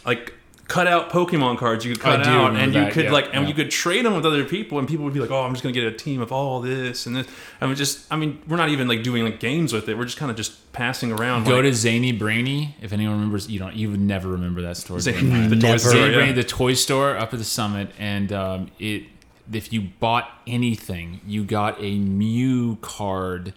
like 0.03 0.33
cut 0.71 0.87
out 0.87 1.09
Pokemon 1.09 1.57
cards 1.57 1.83
you 1.83 1.91
could 1.91 2.01
cut 2.01 2.25
out, 2.25 2.55
and 2.55 2.73
you 2.73 2.87
could 2.87 3.05
yeah, 3.05 3.11
like, 3.11 3.25
and 3.33 3.43
yeah. 3.43 3.47
you 3.49 3.53
could 3.53 3.69
trade 3.69 4.05
them 4.05 4.15
with 4.15 4.25
other 4.25 4.45
people, 4.45 4.79
and 4.79 4.87
people 4.87 5.03
would 5.03 5.13
be 5.13 5.19
like, 5.19 5.29
"Oh, 5.29 5.41
I'm 5.41 5.51
just 5.51 5.63
gonna 5.63 5.73
get 5.73 5.83
a 5.83 5.91
team 5.91 6.21
of 6.21 6.31
all 6.31 6.61
this 6.61 7.05
and 7.05 7.15
this." 7.15 7.27
I 7.59 7.67
mean, 7.67 7.75
just, 7.75 8.05
I 8.09 8.15
mean, 8.15 8.41
we're 8.47 8.55
not 8.55 8.69
even 8.69 8.87
like 8.87 9.03
doing 9.03 9.25
like 9.25 9.41
games 9.41 9.73
with 9.73 9.89
it. 9.89 9.97
We're 9.97 10.05
just 10.05 10.17
kind 10.17 10.31
of 10.31 10.37
just 10.37 10.71
passing 10.71 11.11
around. 11.11 11.43
go 11.43 11.55
like, 11.55 11.63
to 11.63 11.73
Zany 11.73 12.13
Brainy 12.13 12.77
if 12.81 12.93
anyone 12.93 13.15
remembers. 13.15 13.49
You 13.49 13.59
don't. 13.59 13.75
You 13.75 13.91
would 13.91 13.99
never 13.99 14.29
remember 14.29 14.61
that 14.61 14.77
story. 14.77 15.01
Zany- 15.01 15.47
the 15.47 15.57
toy 15.57 15.75
store, 15.75 15.91
Zany 15.91 16.11
yeah. 16.11 16.17
Brainy, 16.17 16.31
the 16.31 16.43
toy 16.45 16.73
store 16.73 17.17
up 17.17 17.33
at 17.33 17.39
the 17.39 17.45
summit, 17.45 17.91
and 17.99 18.31
um, 18.31 18.71
it. 18.79 19.03
If 19.51 19.73
you 19.73 19.81
bought 19.81 20.29
anything, 20.47 21.19
you 21.27 21.43
got 21.43 21.81
a 21.83 21.97
Mew 21.97 22.77
card 22.77 23.53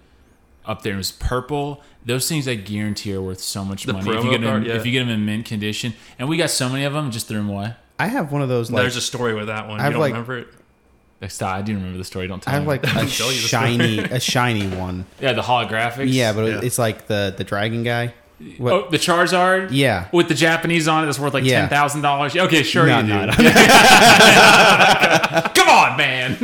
up 0.66 0.83
there. 0.83 0.94
It 0.94 0.99
was 0.99 1.12
purple. 1.12 1.83
Those 2.04 2.28
things 2.28 2.47
I 2.49 2.54
guarantee 2.54 3.14
are 3.14 3.23
worth 3.23 3.40
so 3.40 3.64
much 3.64 3.85
The 3.85 3.92
money 3.94 4.11
if 4.11 4.25
you 4.25 4.30
get 4.30 4.40
them. 4.42 4.50
card, 4.50 4.66
yeah. 4.66 4.75
If 4.75 4.85
you 4.87 4.92
get 4.92 5.00
them 5.00 5.09
in 5.11 5.25
mint 5.25 5.47
condition, 5.47 5.94
and 6.18 6.28
we 6.28 6.37
got 6.37 6.50
so 6.50 6.68
many 6.68 6.85
of 6.85 6.92
them, 6.92 7.11
just 7.11 7.28
threw 7.28 7.38
them 7.38 7.49
away. 7.50 7.75
I 7.99 8.06
have 8.09 8.33
one 8.33 8.42
of 8.42 8.49
those 8.49 8.71
like 8.71 8.83
There's 8.83 8.97
a 8.97 9.00
story 9.00 9.35
with 9.35 9.47
that 9.47 9.68
one. 9.68 9.80
I 9.80 9.87
You 9.87 9.92
don't 9.92 10.00
like- 10.00 10.12
remember 10.12 10.38
it? 10.38 10.49
Like, 11.21 11.30
stop, 11.30 11.56
I 11.56 11.62
do 11.62 11.75
remember 11.75 11.97
the 11.97 12.04
story. 12.04 12.26
Don't 12.26 12.42
tell 12.42 12.52
me. 12.52 12.56
I 12.56 12.59
have 12.59 12.64
me. 12.64 12.68
like 12.68 12.83
a 12.85 12.87
tell 13.11 13.33
you 13.33 13.40
the 13.40 13.47
story. 13.47 13.76
shiny 13.78 13.99
a 14.00 14.21
shiny 14.21 14.66
one. 14.68 15.06
yeah, 15.21 15.33
the 15.33 15.42
holographics. 15.42 16.12
Yeah, 16.12 16.33
but 16.35 16.44
Yeah. 16.47 16.61
it's 16.62 16.78
like 16.78 17.06
the 17.06 17.33
the 17.37 17.44
dragon 17.44 17.83
guy. 17.85 18.12
What? 18.59 18.73
Oh, 18.73 18.90
the 18.90 18.99
Charizard. 18.99 19.68
Yeah. 19.71 20.09
with 20.12 20.28
the 20.28 20.35
Japanese 20.35 20.88
on 20.88 21.04
it, 21.04 21.06
that's 21.06 21.21
worth 21.21 21.33
like 21.33 21.44
Yeah. 21.44 21.61
ten 21.61 21.68
thousand 21.71 22.02
dollars. 22.02 22.37
Okay, 22.37 22.62
sure 22.64 22.85
No, 22.87 22.99
you 22.99 23.04
do. 23.04 23.09
no, 23.11 23.25
no. 23.26 23.33
Come 25.54 25.68
on, 25.68 25.97
man. 25.97 26.37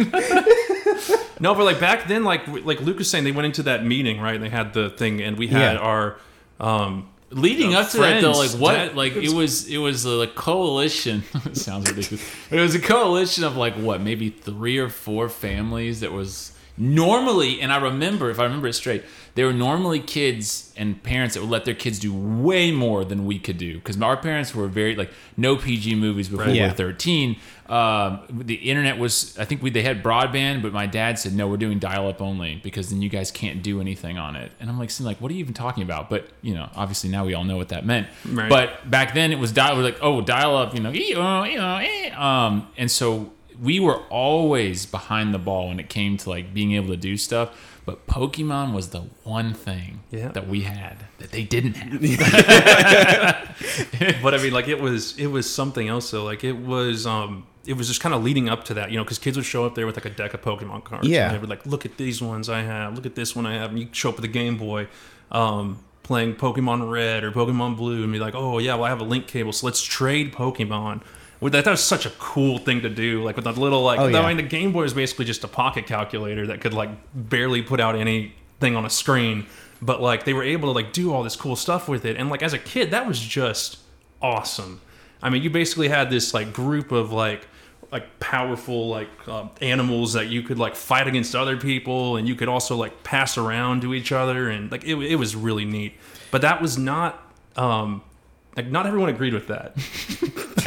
No, 1.40 1.54
but 1.54 1.64
like 1.64 1.80
back 1.80 2.06
then, 2.06 2.23
like 2.25 2.47
like 2.49 2.80
Luke 2.80 2.99
was 2.99 3.11
saying, 3.11 3.25
they 3.25 3.32
went 3.32 3.47
into 3.47 3.62
that 3.64 3.85
meeting, 3.85 4.20
right? 4.20 4.35
And 4.35 4.44
They 4.44 4.49
had 4.50 4.75
the 4.75 4.90
thing, 4.90 5.20
and 5.23 5.37
we 5.38 5.47
had 5.49 5.75
Yeah. 5.75 5.80
our 5.80 6.16
um, 6.61 7.09
Leading 7.32 7.75
up 7.76 7.88
to 7.90 7.99
that, 7.99 8.20
though, 8.23 8.32
like 8.32 8.50
what, 8.50 8.73
that- 8.73 8.97
like 8.97 9.14
it 9.14 9.32
was, 9.32 9.68
it 9.68 9.78
was 9.78 10.04
a 10.04 10.26
coalition. 10.35 11.23
it 11.47 11.56
sounds 11.56 11.88
ridiculous. 11.88 12.25
It 12.50 12.59
was 12.61 12.75
a 12.75 12.80
coalition 12.80 13.44
of 13.44 13.56
like 13.56 13.75
what, 13.75 14.00
maybe 14.00 14.30
three 14.30 14.78
or 14.78 14.88
four 14.88 15.28
families 15.28 16.00
that 16.00 16.11
was 16.11 16.52
normally, 16.76 17.61
and 17.61 17.73
I 17.73 17.76
remember, 17.76 18.30
if 18.30 18.40
I 18.40 18.44
remember 18.44 18.66
it 18.66 18.73
straight, 18.73 19.04
there 19.34 19.46
were 19.46 19.52
normally 19.52 20.00
kids 20.00 20.72
and 20.76 21.02
parents 21.02 21.34
that 21.34 21.40
would 21.40 21.50
let 21.50 21.64
their 21.64 21.75
kids 21.75 21.99
do 21.99 22.12
way 22.12 22.72
more 22.72 23.04
than 23.04 23.25
we 23.26 23.38
could 23.38 23.58
do 23.58 23.75
because 23.76 24.00
our 24.00 24.16
parents 24.16 24.54
were 24.54 24.66
very 24.66 24.94
like 24.96 25.10
no 25.37 25.56
PG 25.56 25.94
movies 25.94 26.28
before 26.28 26.46
we 26.46 26.52
Yeah. 26.54 26.68
were 26.68 26.75
13. 26.75 27.37
Um, 27.68 28.20
the 28.30 28.54
internet 28.54 28.99
was, 28.99 29.38
I 29.38 29.44
think 29.44 29.62
we 29.62 29.70
they 29.70 29.82
had 29.82 30.02
broadband, 30.02 30.62
but 30.62 30.72
my 30.72 30.87
dad 30.87 31.18
said 31.20 31.34
no, 31.34 31.46
we're 31.46 31.56
doing 31.56 31.78
dial 31.78 32.08
up 32.08 32.20
only 32.20 32.56
because 32.64 32.90
then 32.90 33.00
you 33.00 33.08
guys 33.08 33.30
can't 33.30 33.62
do 33.62 33.80
anything 33.80 34.18
on 34.18 34.34
it. 34.34 34.50
And 34.58 34.68
I'm 34.68 34.78
like, 34.78 34.90
saying 34.90 35.06
like, 35.06 35.20
what 35.20 35.30
are 35.30 35.34
you 35.34 35.40
even 35.40 35.54
talking 35.54 35.84
about? 35.84 36.10
But 36.10 36.28
you 36.42 36.54
know, 36.54 36.68
obviously 36.75 37.10
now 37.10 37.25
we 37.25 37.34
all 37.34 37.44
know 37.44 37.56
what 37.56 37.68
that 37.68 37.87
meant. 37.87 38.08
Right. 38.26 38.49
But 38.49 38.90
back 38.90 39.14
then 39.14 39.30
it 39.30 39.38
was 39.38 39.52
dial. 39.52 39.76
We're 39.76 39.84
like, 39.84 39.99
oh, 40.02 40.20
dial 40.20 40.56
up, 40.56 40.75
you 40.75 40.80
know, 40.80 40.92
ee, 40.92 41.14
oh, 41.16 41.44
you 41.44 41.56
know, 41.58 41.76
eh. 41.76 42.10
um, 42.16 42.66
and 42.76 42.90
so 42.90 43.32
we 43.62 43.78
were 43.78 43.99
always 44.08 44.87
behind 44.87 45.32
the 45.34 45.38
ball 45.38 45.68
when 45.68 45.78
it 45.78 45.88
came 45.88 46.16
to 46.16 46.30
like 46.30 46.52
being 46.52 46.72
able 46.72 46.88
to 46.88 46.96
do 46.96 47.16
stuff. 47.16 47.50
But 47.90 48.06
Pokemon 48.06 48.73
was 48.73 48.90
the 48.90 49.00
one 49.25 49.52
thing 49.52 50.02
Yeah. 50.12 50.28
that 50.28 50.47
we 50.47 50.61
had 50.61 51.06
that 51.18 51.32
they 51.32 51.42
didn't 51.42 51.75
have. 51.75 52.00
but 54.23 54.35
I 54.35 54.38
mean, 54.38 54.52
like 54.52 54.68
it 54.68 54.80
was 54.80 55.18
it 55.18 55.26
was 55.26 55.52
something 55.52 55.88
else. 55.88 56.11
though. 56.12 56.23
like 56.25 56.44
it 56.44 56.56
was 56.56 57.04
um 57.06 57.47
it 57.66 57.73
was 57.75 57.88
just 57.88 58.00
kind 58.00 58.14
of 58.14 58.23
leading 58.23 58.49
up 58.49 58.64
to 58.66 58.75
that, 58.75 58.90
you 58.92 58.97
know, 58.97 59.02
because 59.04 59.18
kids 59.18 59.37
would 59.37 59.44
show 59.47 59.64
up 59.66 59.75
there 59.75 59.87
with 59.87 59.97
like 59.97 60.04
a 60.04 60.11
deck 60.11 60.35
of 60.35 60.42
Pokemon 60.42 60.85
cards. 60.85 61.09
Yeah. 61.09 61.26
and 61.26 61.35
they 61.35 61.38
would 61.40 61.50
like 61.50 61.66
look 61.66 61.85
at 61.85 61.97
these 61.97 62.23
ones 62.23 62.49
I 62.49 62.62
have, 62.62 62.94
look 62.94 63.06
at 63.06 63.16
this 63.16 63.35
one 63.35 63.44
I 63.47 63.54
have, 63.54 63.70
and 63.70 63.78
you 63.80 63.88
show 63.92 64.11
up 64.11 64.16
with 64.16 64.25
a 64.25 64.28
Game 64.28 64.56
Boy. 64.56 64.87
Um, 65.32 65.78
playing 66.04 66.35
Pokemon 66.35 66.90
Red 66.90 67.23
or 67.25 67.30
Pokemon 67.32 67.76
Blue 67.76 68.02
and 68.02 68.12
be 68.12 68.18
like, 68.18 68.35
oh 68.35 68.59
yeah, 68.59 68.75
well 68.75 68.85
I 68.85 68.88
have 68.88 69.00
a 69.00 69.04
link 69.04 69.26
cable, 69.28 69.52
so 69.52 69.66
let's 69.66 69.82
trade 69.82 70.32
Pokemon. 70.32 71.02
That, 71.40 71.64
that 71.64 71.70
was 71.70 71.82
such 71.82 72.04
a 72.06 72.11
cool 72.18 72.59
thing 72.59 72.82
to 72.82 72.90
do. 72.90 73.23
Like 73.25 73.37
with 73.37 73.47
that 73.47 73.56
little 73.56 73.82
like, 73.82 73.99
Oh, 73.99 74.06
yeah. 74.09 74.20
I 74.20 74.28
mean, 74.28 74.37
the 74.37 74.42
Game 74.42 74.73
Boy 74.73 74.85
is 74.85 74.94
basically 74.94 75.25
just 75.25 75.42
a 75.44 75.49
pocket 75.49 75.87
calculator 75.87 76.47
that 76.49 76.61
could 76.61 76.75
like 76.75 76.90
barely 77.14 77.62
put 77.62 77.80
out 77.80 77.97
anything 77.97 78.76
on 78.76 78.85
a 78.85 78.90
screen, 78.90 79.47
but 79.80 80.02
like 80.02 80.25
they 80.25 80.35
were 80.35 80.42
able 80.44 80.68
to 80.68 80.73
like 80.73 80.92
do 80.92 81.12
all 81.12 81.23
this 81.23 81.37
cool 81.37 81.56
stuff 81.56 81.88
with 81.88 82.04
it. 82.04 82.16
And 82.16 82.28
like 82.28 82.42
as 82.42 82.52
a 82.52 82.59
kid, 82.59 82.90
that 82.90 83.06
was 83.06 83.18
just 83.18 83.78
awesome. 84.20 84.80
I 85.23 85.30
mean, 85.30 85.42
you 85.42 85.50
basically 85.50 85.88
had 85.88 86.11
this 86.11 86.35
like 86.35 86.52
group 86.52 86.92
of 86.92 87.12
like 87.12 87.47
like 87.92 88.20
powerful 88.20 88.88
like 88.88 89.09
um, 89.26 89.50
animals 89.61 90.12
that 90.12 90.28
you 90.28 90.42
could 90.42 90.59
like 90.59 90.76
fight 90.76 91.09
against 91.09 91.35
other 91.35 91.56
people, 91.56 92.16
and 92.16 92.28
you 92.28 92.35
could 92.35 92.49
also 92.49 92.76
like 92.76 93.02
pass 93.02 93.37
around 93.37 93.82
to 93.82 93.94
each 93.94 94.12
other, 94.12 94.49
and 94.49 94.70
like 94.70 94.85
it, 94.85 94.94
it 94.97 95.16
was 95.16 95.35
really 95.35 95.64
neat. 95.64 95.94
But 96.30 96.42
that 96.42 96.62
was 96.62 96.78
not 96.78 97.20
um, 97.56 98.02
like 98.57 98.66
not 98.66 98.87
everyone 98.87 99.09
agreed 99.09 99.35
with 99.35 99.49
that, 99.49 99.73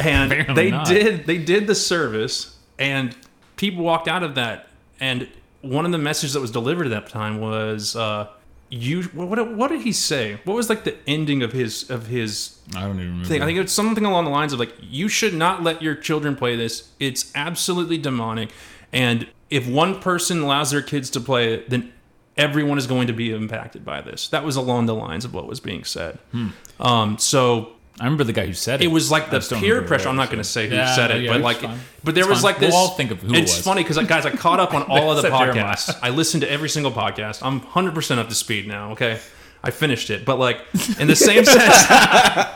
and 0.04 0.32
Apparently 0.32 0.54
they 0.54 0.70
not. 0.70 0.86
did 0.86 1.26
they 1.26 1.38
did 1.38 1.66
the 1.66 1.74
service, 1.74 2.56
and 2.78 3.16
people 3.56 3.84
walked 3.84 4.08
out 4.08 4.22
of 4.22 4.34
that, 4.36 4.68
and 5.00 5.28
one 5.62 5.84
of 5.86 5.92
the 5.92 5.98
messages 5.98 6.34
that 6.34 6.40
was 6.40 6.50
delivered 6.50 6.86
at 6.86 6.90
that 6.90 7.08
time 7.08 7.40
was. 7.40 7.96
Uh, 7.96 8.28
you 8.70 9.02
what, 9.12 9.54
what 9.56 9.68
did 9.68 9.82
he 9.82 9.92
say? 9.92 10.40
What 10.44 10.54
was 10.54 10.68
like 10.68 10.82
the 10.82 10.96
ending 11.06 11.42
of 11.44 11.52
his 11.52 11.88
of 11.90 12.06
his 12.08 12.58
I 12.74 12.80
don't 12.80 12.96
even 12.96 13.06
remember. 13.06 13.28
thing. 13.28 13.42
I 13.42 13.46
think 13.46 13.58
it's 13.58 13.72
something 13.72 14.04
along 14.04 14.24
the 14.24 14.30
lines 14.32 14.52
of 14.52 14.58
like, 14.58 14.74
you 14.80 15.06
should 15.06 15.34
not 15.34 15.62
let 15.62 15.80
your 15.80 15.94
children 15.94 16.34
play 16.34 16.56
this. 16.56 16.90
It's 16.98 17.30
absolutely 17.36 17.98
demonic. 17.98 18.50
And 18.92 19.28
if 19.48 19.68
one 19.68 20.00
person 20.00 20.40
allows 20.40 20.72
their 20.72 20.82
kids 20.82 21.08
to 21.10 21.20
play 21.20 21.54
it, 21.54 21.70
then 21.70 21.92
everyone 22.36 22.78
is 22.78 22.86
going 22.86 23.06
to 23.06 23.12
be 23.12 23.32
impacted 23.32 23.84
by 23.84 24.00
this. 24.00 24.28
That 24.28 24.44
was 24.44 24.56
along 24.56 24.86
the 24.86 24.94
lines 24.94 25.24
of 25.24 25.32
what 25.34 25.46
was 25.46 25.60
being 25.60 25.84
said. 25.84 26.18
Um, 26.80 27.18
so 27.18 27.72
I 28.00 28.04
remember 28.04 28.24
the 28.24 28.32
guy 28.32 28.46
who 28.46 28.52
said 28.54 28.80
it. 28.82 28.86
it 28.86 28.88
was 28.88 29.10
like 29.10 29.30
the 29.30 29.38
peer 29.60 29.82
pressure. 29.82 30.08
I'm 30.08 30.16
not 30.16 30.28
going 30.28 30.38
to 30.42 30.44
say 30.48 30.68
who 30.68 30.74
Yeah, 30.74 30.94
said 30.96 31.10
it, 31.12 31.22
yeah, 31.22 31.32
but 31.32 31.40
like, 31.42 31.58
fine. 31.58 31.78
but 32.02 32.14
there 32.16 32.22
It's 32.24 32.30
was 32.30 32.38
fine. 32.42 32.44
like 32.52 32.58
this. 32.58 32.70
We'll 32.72 32.80
all 32.80 32.88
think 32.96 33.12
of 33.12 33.20
who 33.20 33.32
it 33.34 33.38
it's 33.42 33.56
was. 33.56 33.64
funny 33.64 33.82
because 33.84 33.98
guys, 34.06 34.26
I 34.26 34.30
caught 34.30 34.58
up 34.58 34.74
on 34.74 34.82
all 34.88 35.12
of 35.16 35.22
the 35.22 35.28
podcasts. 35.28 35.96
I 36.02 36.10
listened 36.10 36.40
to 36.42 36.50
every 36.50 36.68
single 36.68 36.90
podcast. 36.92 37.40
I'm 37.42 37.60
100 37.60 37.94
percent 37.94 38.18
up 38.20 38.28
to 38.30 38.34
speed 38.34 38.66
now. 38.66 38.90
Okay, 38.92 39.20
I 39.62 39.70
finished 39.70 40.10
it, 40.10 40.24
but 40.24 40.40
like 40.40 40.58
in 40.98 41.06
the 41.06 41.14
same 41.16 41.44
sense, 41.44 41.86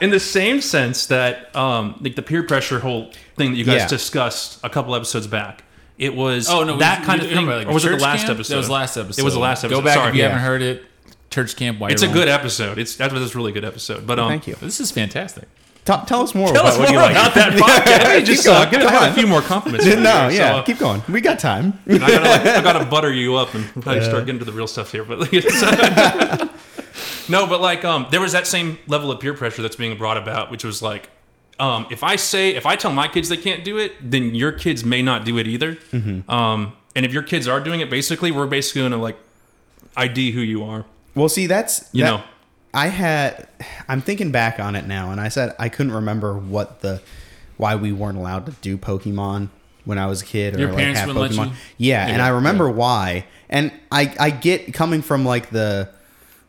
in 0.02 0.11
the 0.11 0.18
same 0.20 0.61
sense 0.61 1.06
that 1.06 1.54
um, 1.54 1.99
like 2.00 2.16
the 2.16 2.23
peer 2.23 2.42
pressure 2.42 2.80
whole 2.80 3.12
thing 3.37 3.52
that 3.52 3.56
you 3.56 3.64
guys 3.64 3.82
Yeah. 3.82 3.87
discussed 3.88 4.58
a 4.64 4.68
couple 4.68 4.94
episodes 4.97 5.28
back. 5.28 5.62
It 5.98 6.14
was 6.14 6.48
Oh 6.48 6.62
no, 6.64 6.76
that 6.78 7.00
we- 7.00 7.06
kind 7.06 7.20
we- 7.22 7.28
of 7.28 7.34
thing, 7.34 7.46
like, 7.46 7.66
or 7.66 7.72
was 7.74 7.84
it 7.84 7.90
the 7.90 7.96
last 7.96 8.20
camp? 8.26 8.30
episode? 8.36 8.54
That 8.54 8.58
was 8.58 8.70
last 8.70 8.96
episode. 8.96 9.20
It 9.20 9.24
was 9.24 9.34
the 9.34 9.40
last 9.40 9.64
episode. 9.64 9.80
Go 9.80 9.84
back 9.84 9.94
Sorry. 9.94 10.08
if 10.10 10.14
you 10.14 10.22
Yeah. 10.22 10.28
haven't 10.28 10.44
heard 10.44 10.62
it. 10.62 10.84
Church 11.30 11.56
camp. 11.56 11.78
White 11.80 11.92
It's 11.92 12.02
a 12.02 12.08
good 12.08 12.28
episode. 12.28 12.78
It's 12.78 12.94
that's 12.96 13.12
that's 13.12 13.34
a 13.34 13.36
really 13.36 13.52
good 13.52 13.64
episode. 13.64 14.06
But 14.06 14.18
um, 14.18 14.28
Thank 14.30 14.46
you. 14.46 14.54
This 14.60 14.80
is 14.80 14.90
fantastic. 14.90 15.48
Tell, 15.84 16.04
tell 16.04 16.20
us 16.22 16.34
more 16.34 16.48
Tell 16.52 16.60
about 16.60 16.72
us 16.74 16.78
what 16.78 16.90
more 16.90 16.98
you 17.00 17.06
like. 17.06 17.12
about 17.12 17.34
that 17.34 17.52
podcast. 17.54 18.04
Let 18.04 18.24
just 18.26 18.44
Keep 18.44 18.52
uh, 18.52 18.70
going. 18.70 18.86
I 18.86 18.90
have 18.92 19.12
a 19.12 19.14
few 19.14 19.26
more 19.26 19.40
compliments. 19.40 19.86
no, 19.86 19.94
you, 19.94 20.02
yeah, 20.04 20.28
so, 20.28 20.42
uh, 20.58 20.62
keep 20.62 20.78
going. 20.78 21.02
We 21.08 21.20
got 21.22 21.38
time. 21.38 21.78
I 21.88 21.98
gotta, 21.98 22.12
like, 22.28 22.40
I 22.46 22.62
gotta 22.62 22.84
butter 22.90 23.12
you 23.12 23.36
up 23.36 23.54
and 23.54 23.64
probably 23.82 24.02
start 24.04 24.26
getting 24.26 24.38
to 24.38 24.44
the 24.44 24.52
real 24.52 24.66
stuff 24.66 24.92
here. 24.92 25.02
But 25.04 25.32
no, 27.28 27.46
but 27.46 27.60
like, 27.60 27.84
um, 27.84 28.06
there 28.10 28.20
was 28.20 28.32
that 28.32 28.46
same 28.46 28.78
level 28.86 29.10
of 29.10 29.20
peer 29.20 29.34
pressure 29.34 29.62
that's 29.62 29.76
being 29.76 29.96
brought 29.98 30.16
about, 30.16 30.50
which 30.50 30.64
was 30.64 30.80
like, 30.82 31.08
um, 31.60 31.86
if 31.90 32.02
I 32.04 32.16
say, 32.16 32.54
if 32.54 32.66
I 32.66 32.76
tell 32.76 32.92
my 32.92 33.08
kids 33.08 33.28
they 33.28 33.36
can't 33.36 33.64
do 33.64 33.78
it, 33.78 33.92
then 34.00 34.34
your 34.34 34.52
kids 34.52 34.84
may 34.84 35.02
not 35.02 35.24
do 35.24 35.38
it 35.38 35.46
either. 35.46 35.74
Mm-hmm. 35.92 36.30
Um, 36.30 36.72
and 36.94 37.04
if 37.06 37.12
your 37.12 37.22
kids 37.22 37.46
are 37.48 37.60
doing 37.60 37.80
it, 37.80 37.90
basically, 37.90 38.30
we're 38.30 38.46
basically 38.46 38.82
gonna 38.82 38.96
like 38.96 39.16
ID 39.96 40.32
who 40.32 40.40
you 40.40 40.64
are. 40.64 40.84
Well, 41.14 41.28
see, 41.28 41.46
that's 41.46 41.88
You 41.92 42.04
that- 42.04 42.10
know. 42.10 42.22
I 42.74 42.88
had. 42.88 43.48
I'm 43.88 44.02
thinking 44.02 44.30
back 44.30 44.60
on 44.60 44.76
it 44.76 44.86
now, 44.86 45.10
and 45.10 45.20
I 45.20 45.28
said 45.28 45.56
I 45.58 45.70
couldn't 45.70 45.92
remember 45.92 46.36
what 46.36 46.80
the 46.80 47.00
why 47.56 47.74
we 47.76 47.92
weren't 47.92 48.18
allowed 48.18 48.44
to 48.46 48.52
do 48.60 48.76
Pokemon 48.76 49.48
when 49.86 49.98
I 49.98 50.06
was 50.06 50.20
a 50.20 50.24
kid 50.26 50.54
or 50.54 50.58
Your 50.58 50.68
like 50.68 50.76
parents 50.78 51.00
have 51.00 51.08
Pokemon. 51.08 51.48
you? 51.48 51.52
Yeah, 51.78 52.06
and 52.06 52.20
I 52.20 52.28
remember 52.28 52.68
why. 52.70 53.24
And 53.48 53.72
I 53.90 54.14
I 54.20 54.28
get 54.30 54.74
coming 54.74 55.00
from 55.00 55.24
like 55.24 55.48
the 55.48 55.88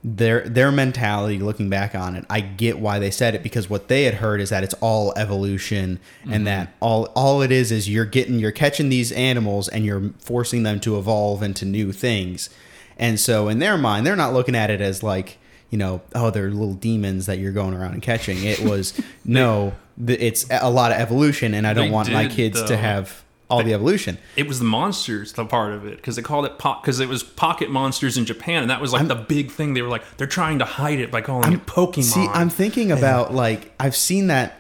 their 0.01 0.47
their 0.47 0.71
mentality 0.71 1.39
looking 1.39 1.69
back 1.69 1.93
on 1.93 2.15
it 2.15 2.23
i 2.29 2.39
get 2.39 2.79
why 2.79 2.99
they 2.99 3.11
said 3.11 3.35
it 3.35 3.43
because 3.43 3.69
what 3.69 3.89
they 3.89 4.03
had 4.03 4.13
heard 4.15 4.39
is 4.39 4.49
that 4.49 4.63
it's 4.63 4.73
all 4.75 5.11
evolution 5.17 5.99
Mm-hmm. 6.21 6.33
and 6.33 6.47
that 6.47 6.73
all 6.79 7.05
all 7.15 7.41
it 7.41 7.51
is 7.51 7.69
is 7.71 7.89
you're 7.89 8.05
getting 8.05 8.39
you're 8.39 8.51
catching 8.51 8.87
these 8.89 9.11
animals 9.11 9.67
and 9.67 9.85
you're 9.85 10.11
forcing 10.19 10.63
them 10.63 10.79
to 10.81 10.97
evolve 10.97 11.43
into 11.43 11.65
new 11.65 11.91
things. 11.91 12.49
And 12.97 13.19
so 13.19 13.47
in 13.49 13.59
their 13.59 13.77
mind 13.77 14.05
they're 14.05 14.15
not 14.15 14.33
looking 14.33 14.55
at 14.55 14.69
it 14.69 14.79
as 14.81 15.03
like 15.03 15.37
you 15.69 15.77
know 15.77 16.01
oh 16.15 16.29
they're 16.29 16.49
little 16.49 16.73
demons 16.75 17.25
that 17.25 17.37
you're 17.39 17.51
going 17.51 17.73
around 17.73 17.93
and 17.93 18.01
catching. 18.01 18.43
It 18.43 18.59
was 18.61 18.99
no 19.25 19.73
it's 20.07 20.45
a 20.49 20.69
lot 20.69 20.91
of 20.93 20.97
evolution 20.97 21.53
and 21.53 21.67
i 21.67 21.73
don't 21.73 21.87
They 21.87 21.91
want 21.91 22.09
my 22.09 22.27
kids 22.27 22.63
to 22.63 22.77
have 22.77 23.21
all 23.49 23.63
the 23.63 23.73
evolution 23.73 24.17
It 24.35 24.47
was 24.47 24.59
the 24.59 24.65
monsters, 24.65 25.33
the 25.33 25.45
part 25.45 25.73
of 25.73 25.85
it, 25.85 25.95
because 25.97 26.15
they 26.15 26.21
called 26.21 26.45
it 26.45 26.57
pop, 26.59 26.83
because 26.83 26.99
it 26.99 27.09
was 27.09 27.23
pocket 27.23 27.69
monsters 27.71 28.17
in 28.17 28.25
Japan, 28.25 28.61
and 28.61 28.69
that 28.69 28.79
was 28.81 28.93
like 28.93 29.07
the 29.07 29.15
big 29.15 29.51
thing. 29.51 29.73
They 29.73 29.81
were 29.81 29.89
like, 29.89 30.03
they're 30.17 30.27
trying 30.27 30.59
to 30.59 30.65
hide 30.65 30.99
it 30.99 31.09
by 31.11 31.21
calling 31.21 31.53
it 31.53 31.65
Pokemon. 31.65 32.03
See, 32.03 32.27
I'm 32.27 32.49
thinking 32.49 32.91
about 32.91 33.33
like 33.33 33.73
I've 33.79 33.95
seen 33.95 34.27
that 34.27 34.55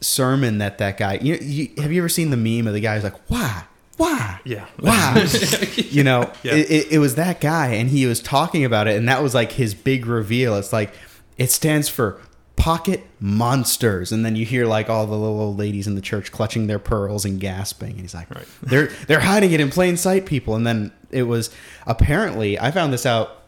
sermon 0.00 0.58
that 0.58 0.78
that 0.78 0.96
guy. 0.98 1.14
You, 1.20 1.34
you 1.40 1.70
have 1.82 1.92
you 1.92 2.00
ever 2.00 2.08
seen 2.08 2.30
the 2.30 2.36
meme 2.36 2.66
of 2.66 2.74
the 2.74 2.80
guy 2.80 2.94
who's 2.94 3.04
like, 3.04 3.28
"Why, 3.28 3.64
why, 3.96 4.40
Yeah. 4.44 4.66
why?" 4.78 5.26
you 5.76 6.04
know, 6.04 6.30
Yeah. 6.44 6.54
it, 6.54 6.70
it, 6.70 6.92
it 6.92 6.98
was 6.98 7.16
that 7.16 7.40
guy, 7.40 7.68
and 7.74 7.90
he 7.90 8.06
was 8.06 8.20
talking 8.20 8.64
about 8.64 8.86
it, 8.86 8.96
and 8.96 9.08
that 9.08 9.22
was 9.22 9.34
like 9.34 9.52
his 9.52 9.74
big 9.74 10.06
reveal. 10.06 10.54
It's 10.56 10.72
like 10.72 10.92
it 11.36 11.50
stands 11.50 11.88
for 11.88 12.20
pocket 12.58 13.06
monsters, 13.20 14.10
and 14.10 14.24
then 14.24 14.34
you 14.36 14.44
hear 14.44 14.66
like 14.66 14.90
all 14.90 15.06
the 15.06 15.16
little 15.16 15.40
old 15.40 15.58
ladies 15.58 15.86
in 15.86 15.94
the 15.94 16.00
church 16.00 16.32
clutching 16.32 16.66
their 16.66 16.80
pearls 16.80 17.24
and 17.24 17.40
gasping, 17.40 17.92
and 17.92 18.00
he's 18.00 18.14
like, 18.14 18.28
Right. 18.34 18.46
"They're 18.62 18.88
they're 19.06 19.20
hiding 19.20 19.52
it 19.52 19.60
in 19.60 19.70
plain 19.70 19.96
sight, 19.96 20.26
people." 20.26 20.54
And 20.54 20.66
then 20.66 20.92
it 21.10 21.22
was 21.22 21.50
apparently 21.86 22.58
I 22.58 22.70
found 22.70 22.92
this 22.92 23.06
out 23.06 23.44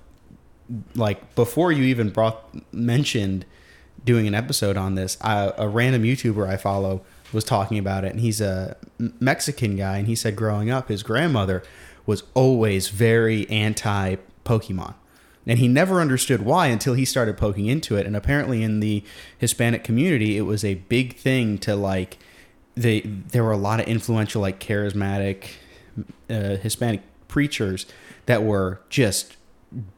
like 0.95 1.35
before 1.35 1.73
you 1.73 1.85
even 1.85 2.11
brought 2.11 2.55
mentioned 2.73 3.45
doing 4.05 4.29
an 4.29 4.35
episode 4.35 4.76
on 4.76 4.95
this 4.95 5.19
I, 5.21 5.52
a 5.59 5.69
random 5.69 6.05
youtuber 6.05 6.49
i 6.49 6.57
follow 6.57 7.02
was 7.33 7.45
talking 7.45 7.79
about 7.79 8.05
it. 8.05 8.12
And 8.12 8.21
he's 8.21 8.40
a 8.40 8.76
mexican 8.99 9.76
guy. 9.76 9.99
And 9.99 10.07
he 10.07 10.14
said 10.14 10.37
growing 10.37 10.71
up 10.71 10.88
his 10.88 11.02
grandmother 11.02 11.62
was 12.07 12.23
always 12.35 12.88
very 12.88 13.49
anti 13.50 14.17
pokemon 14.45 14.95
and 15.47 15.59
he 15.59 15.68
never 15.68 16.00
understood 16.00 16.42
why 16.42 16.66
until 16.66 16.94
he 16.94 17.04
started 17.04 17.37
poking 17.37 17.66
into 17.66 17.97
it 17.97 18.06
and 18.06 18.16
apparently 18.16 18.62
in 18.62 18.80
the 18.80 19.02
hispanic 19.38 19.82
community 19.85 20.37
it 20.37 20.42
was 20.42 20.64
a 20.64 20.75
big 20.75 21.16
thing 21.16 21.59
to 21.59 21.75
like 21.75 22.18
they 22.75 23.00
there 23.00 23.44
were 23.44 23.52
a 23.52 23.56
lot 23.56 23.80
of 23.80 23.87
influential 23.87 24.40
like 24.42 24.61
charismatic 24.61 25.50
uh, 26.28 26.56
hispanic 26.56 27.02
preachers 27.28 27.87
that 28.26 28.42
were 28.42 28.80
just 28.88 29.37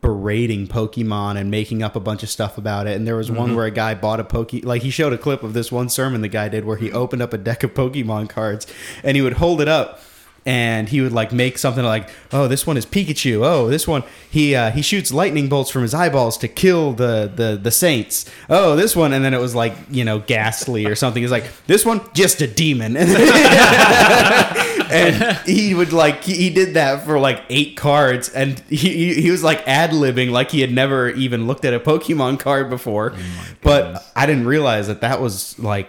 berating 0.01 0.67
Pokemon 0.67 1.39
and 1.39 1.51
making 1.51 1.83
up 1.83 1.97
a 1.97 2.01
bunch 2.01 2.23
of 2.23 2.29
stuff 2.29 2.59
about 2.59 2.87
it. 2.87 2.95
And 2.97 3.07
there 3.07 3.17
was 3.17 3.31
one 3.31 3.57
where 3.57 3.65
a 3.65 3.71
guy 3.71 3.95
bought 3.95 4.21
a 4.21 4.25
Poke, 4.25 4.53
like 4.65 4.83
he 4.83 4.91
showed 4.91 5.13
a 5.15 5.19
clip 5.19 5.43
of 5.43 5.55
this 5.55 5.73
one 5.73 5.89
sermon 5.89 6.21
the 6.21 6.29
guy 6.29 6.49
did 6.49 6.65
where 6.65 6.77
he 6.77 6.93
opened 6.93 7.23
up 7.23 7.33
a 7.33 7.39
deck 7.39 7.63
of 7.63 7.73
Pokemon 7.73 8.29
cards 8.29 8.67
and 9.03 9.17
he 9.17 9.23
would 9.23 9.35
hold 9.35 9.61
it 9.61 9.69
up 9.69 10.01
and 10.45 10.89
he 10.89 11.01
would 11.01 11.13
like 11.13 11.33
make 11.33 11.57
something 11.59 11.85
like, 11.85 12.09
oh, 12.33 12.49
this 12.49 12.67
one 12.67 12.77
is 12.77 12.85
Pikachu. 12.85 13.45
Oh, 13.45 13.69
this 13.69 13.87
one 13.87 14.03
he 14.31 14.55
uh, 14.55 14.71
he 14.71 14.83
shoots 14.83 15.13
lightning 15.13 15.49
bolts 15.49 15.71
from 15.71 15.83
his 15.83 15.95
eyeballs 15.95 16.39
to 16.39 16.49
kill 16.49 16.93
the 16.93 17.31
the 17.35 17.59
the 17.61 17.71
saints. 17.71 18.29
Oh, 18.49 18.75
this 18.77 18.97
one, 18.97 19.13
and 19.13 19.25
then 19.25 19.35
it 19.35 19.41
was 19.41 19.55
like 19.55 19.75
you 19.91 20.05
know 20.05 20.19
Gastly 20.21 20.87
or 20.87 20.95
something. 20.95 21.23
He's 21.23 21.31
like 21.31 21.45
this 21.67 21.85
one 21.85 22.01
just 22.15 22.41
a 22.41 22.47
demon. 22.47 22.97
and 24.93 25.37
he 25.47 25.75
would 25.75 25.93
like 25.93 26.23
he, 26.25 26.35
he 26.35 26.51
did 26.51 26.75
that 26.75 27.05
for 27.05 27.19
like 27.19 27.43
eight 27.49 27.77
cards, 27.77 28.29
and 28.29 28.59
he 28.69 28.77
he, 28.77 29.15
he 29.23 29.31
was 29.31 29.43
like 29.43 29.67
ad 29.69 29.91
libbing 29.91 30.31
like 30.31 30.51
he 30.51 30.61
had 30.61 30.73
never 30.73 31.11
even 31.11 31.47
looked 31.47 31.65
at 31.65 31.75
a 31.75 31.81
Pokemon 31.81 32.41
card 32.41 32.71
before. 32.71 33.15
but 33.63 34.05
I 34.17 34.27
didn't 34.27 34.47
realize 34.47 34.89
that 34.89 35.01
that 35.03 35.21
was 35.21 35.59
like. 35.59 35.89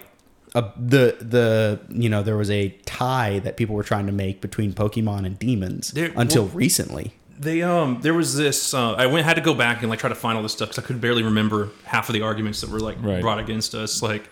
A, 0.56 0.62
the 0.78 1.18
the 1.20 1.80
you 1.90 2.10
know 2.10 2.22
there 2.22 2.38
was 2.38 2.52
a 2.52 2.70
tie 2.86 3.40
that 3.40 3.58
people 3.58 3.76
were 3.76 3.84
trying 3.84 4.06
to 4.06 4.12
make 4.12 4.40
between 4.40 4.72
Pokemon 4.74 5.26
and 5.26 5.38
demons 5.40 5.92
There- 5.92 6.14
until 6.16 6.44
well- 6.46 6.56
recently. 6.56 7.14
They 7.40 7.64
um 7.64 8.00
there 8.02 8.14
was 8.14 8.36
this 8.38 8.74
uh, 8.76 8.94
I 8.94 9.08
went 9.08 9.26
had 9.26 9.34
to 9.34 9.42
go 9.42 9.56
back 9.56 9.82
and 9.82 9.90
like 9.90 10.00
try 10.00 10.10
to 10.10 10.16
find 10.16 10.38
all 10.38 10.44
this 10.44 10.54
stuff 10.54 10.70
because 10.70 10.84
I 10.84 10.88
could 10.88 11.02
barely 11.02 11.24
remember 11.24 11.70
half 11.86 12.08
of 12.08 12.14
the 12.14 12.22
arguments 12.22 12.62
that 12.62 12.70
were 12.70 12.80
like 12.80 12.98
Right. 13.02 13.22
brought 13.22 13.40
against 13.40 13.74
us 13.74 14.02
like 14.04 14.30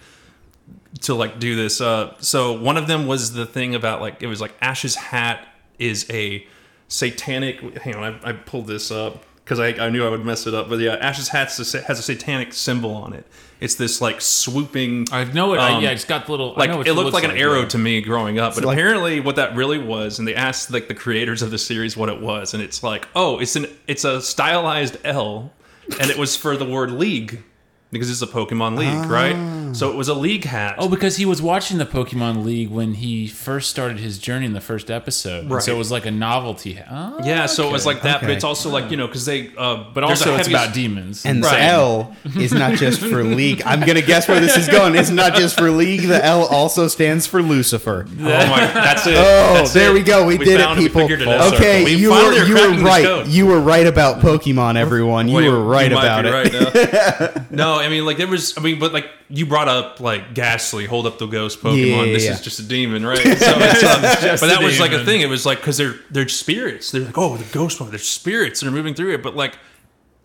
to 1.01 1.15
like 1.15 1.39
do 1.39 1.55
this. 1.55 1.81
Uh, 1.81 2.13
so 2.19 2.53
one 2.53 2.77
of 2.77 2.85
them 2.87 3.07
was 3.07 3.33
the 3.33 3.45
thing 3.47 3.73
about 3.73 3.99
like 4.01 4.21
it 4.21 4.27
was 4.27 4.39
like 4.39 4.53
Ash's 4.61 4.95
hat 4.95 5.47
is 5.79 6.05
a 6.11 6.45
satanic. 6.87 7.77
Hang 7.79 7.95
on, 7.95 8.19
I, 8.23 8.29
I 8.29 8.33
pulled 8.33 8.67
this 8.67 8.91
up 8.91 9.23
because 9.43 9.60
I, 9.60 9.69
I 9.69 9.89
knew 9.89 10.05
I 10.05 10.10
would 10.10 10.25
mess 10.25 10.48
it 10.48 10.53
up. 10.53 10.69
But 10.69 10.79
yeah, 10.79 10.95
Ash's 10.95 11.29
hat 11.29 11.51
has 11.55 12.00
a 12.00 12.01
satanic 12.01 12.53
symbol 12.53 12.93
on 12.93 13.13
it. 13.13 13.25
It's 13.60 13.75
this 13.75 14.01
like 14.01 14.21
swooping. 14.21 15.07
I 15.12 15.24
know 15.25 15.53
it. 15.53 15.60
I, 15.60 15.74
Um, 15.74 15.83
yeah, 15.83 15.91
it's 15.91 16.05
got 16.05 16.25
the 16.25 16.31
little. 16.31 16.53
like 16.55 16.69
I 16.69 16.71
know 16.71 16.77
what 16.79 16.88
it 16.88 16.93
looked 16.93 17.05
looks 17.05 17.13
like 17.13 17.24
an 17.31 17.38
arrow 17.38 17.62
yeah. 17.62 17.67
to 17.67 17.77
me 17.77 18.01
growing 18.01 18.39
up, 18.39 18.55
but 18.55 18.65
like- 18.65 18.75
apparently 18.75 19.19
what 19.19 19.36
that 19.36 19.55
really 19.55 19.77
was, 19.77 20.17
and 20.17 20.27
they 20.27 20.33
asked 20.33 20.71
like 20.71 20.88
the 20.88 20.95
creators 20.95 21.41
of 21.41 21.51
the 21.51 21.60
series 21.60 21.95
what 21.95 22.10
it 22.10 22.19
was, 22.19 22.53
and 22.55 22.63
it's 22.63 22.81
like, 22.81 23.07
oh, 23.15 23.39
it's 23.39 23.55
an 23.55 23.67
it's 23.88 24.03
a 24.03 24.21
stylized 24.21 24.98
L, 25.03 25.51
and 26.00 26.10
it 26.10 26.17
was 26.17 26.36
for 26.36 26.57
the 26.57 26.65
word 26.65 26.91
league 26.91 27.43
because 27.91 28.10
it's 28.10 28.21
a 28.21 28.27
Pokemon 28.27 28.77
League, 28.77 29.10
right? 29.10 29.75
So 29.75 29.89
it 29.89 29.95
was 29.95 30.07
a 30.10 30.13
league 30.13 30.43
hat. 30.45 30.75
Oh, 30.79 30.89
because 30.89 31.15
he 31.17 31.25
was 31.25 31.41
watching 31.41 31.77
the 31.77 31.86
Pokemon 31.86 32.43
League 32.43 32.69
when 32.69 32.95
he 32.95 33.27
first 33.27 33.69
started 33.69 34.00
his 34.00 34.17
journey 34.17 34.45
in 34.45 34.53
the 34.53 34.60
first 34.62 34.89
episode. 34.91 35.50
Right. 35.50 35.63
So 35.63 35.74
it 35.74 35.77
was 35.77 35.91
like 35.91 36.05
a 36.05 36.12
novelty. 36.12 36.77
Oh, 36.89 37.19
yeah, 37.24 37.45
so 37.45 37.67
it 37.69 37.71
was 37.71 37.86
like 37.86 38.01
that, 38.01 38.19
but 38.21 38.25
Okay. 38.27 38.36
it's 38.36 38.43
also 38.43 38.69
like 38.69 38.91
you 38.91 38.98
know 38.98 39.07
because 39.07 39.25
they, 39.25 39.50
uh, 39.57 39.86
But 39.93 40.05
there's 40.07 40.21
also, 40.21 40.31
a 40.33 40.38
it's 40.39 40.48
heavy- 40.48 40.53
about 40.55 40.74
demons. 40.74 41.25
And 41.25 41.43
Right. 41.43 41.57
the 41.57 41.63
L 41.63 42.15
is 42.38 42.53
not 42.53 42.74
just 42.77 43.00
for 43.01 43.24
league. 43.41 43.62
I'm 43.65 43.79
gonna 43.81 44.01
guess 44.01 44.27
where 44.27 44.39
this 44.39 44.57
is 44.57 44.67
going. 44.67 44.95
It's 44.95 45.10
not 45.10 45.36
just 45.36 45.57
for 45.57 45.69
league. 45.71 46.01
The 46.07 46.24
L 46.24 46.45
also 46.48 46.88
stands 46.88 47.25
for 47.27 47.41
Lucifer. 47.41 48.05
Oh 48.10 48.13
my, 48.24 48.60
that's 48.74 49.07
it. 49.07 49.15
Oh, 49.17 49.53
That's 49.55 49.74
there 49.74 49.91
it. 49.91 49.93
we 49.93 50.01
go. 50.03 50.25
We, 50.25 50.38
did 50.38 50.60
it, 50.60 50.63
found 50.63 50.79
people. 50.79 51.01
We 51.01 51.07
figured 51.07 51.21
it 51.21 51.27
out. 51.27 51.53
okay, 51.53 51.83
We 51.86 51.95
you 51.95 52.10
finally 52.10 52.39
were 52.39 52.43
are 52.43 52.48
you 52.48 52.53
cracking 52.53 52.69
were 52.71 52.75
this 52.77 52.86
right. 52.86 53.03
code. 53.05 53.27
You 53.27 53.45
were 53.48 53.60
right 53.60 53.88
about 53.88 54.19
Pokemon, 54.21 54.75
everyone. 54.75 55.27
You 55.27 55.36
Wait, 55.38 55.50
were 55.50 55.63
right 55.63 55.91
might 55.91 56.00
about 56.03 56.24
be 56.24 56.57
it. 56.57 56.93
right 56.93 57.36
now. 57.36 57.45
no, 57.51 57.79
I 57.81 57.89
mean, 57.89 58.05
like 58.05 58.17
there 58.17 58.27
was. 58.27 58.57
I 58.57 58.61
mean, 58.61 58.79
but 58.79 58.93
like 58.93 59.09
you 59.29 59.45
brought 59.45 59.67
up 59.67 60.00
like 60.00 60.33
Gastly, 60.33 60.85
hold 60.85 61.05
up 61.05 61.17
the 61.19 61.25
ghost 61.27 61.59
Pokemon. 61.61 61.88
Yeah, 61.89 62.03
yeah, 62.03 62.13
this 62.13 62.25
yeah. 62.25 62.31
is 62.33 62.41
just 62.41 62.59
a 62.59 62.63
demon, 62.63 63.05
right? 63.05 63.17
So 63.23 63.31
it's, 63.31 63.83
um, 63.83 64.01
but 64.01 64.47
that 64.47 64.61
was 64.63 64.79
like 64.79 64.91
a 64.91 65.03
thing. 65.05 65.21
It 65.21 65.27
was 65.29 65.45
like 65.45 65.59
because 65.59 65.77
they're 65.77 65.95
they're 66.09 66.27
spirits. 66.27 66.91
They're 66.91 67.01
like, 67.03 67.17
oh, 67.17 67.38
the 67.38 67.51
ghost 67.53 67.79
one. 67.81 67.89
They're 67.89 68.00
spirits. 68.00 68.61
and 68.61 68.67
They're 68.69 68.75
moving 68.75 68.93
through 68.93 69.13
it. 69.13 69.23
But 69.23 69.35
like 69.35 69.57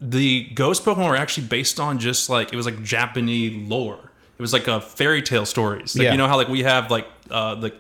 the 0.01 0.45
ghost 0.55 0.85
Pokemon 0.85 1.09
were 1.09 1.17
actually 1.17 1.47
based 1.47 1.81
on 1.81 1.99
just 1.99 2.29
like 2.29 2.53
it 2.53 2.57
was 2.57 2.67
like 2.67 2.83
Japanese 2.83 3.69
lore. 3.69 3.99
It 4.39 4.43
was 4.43 4.53
like 4.53 4.69
a 4.69 4.81
fairy 4.81 5.23
tale 5.23 5.47
stories. 5.47 5.97
Like 5.97 6.05
Yeah. 6.05 6.13
you 6.13 6.19
know 6.19 6.29
how 6.29 6.37
like 6.37 6.49
we 6.49 6.63
have 6.63 6.91
like 6.91 7.07
uh 7.31 7.55
the 7.55 7.73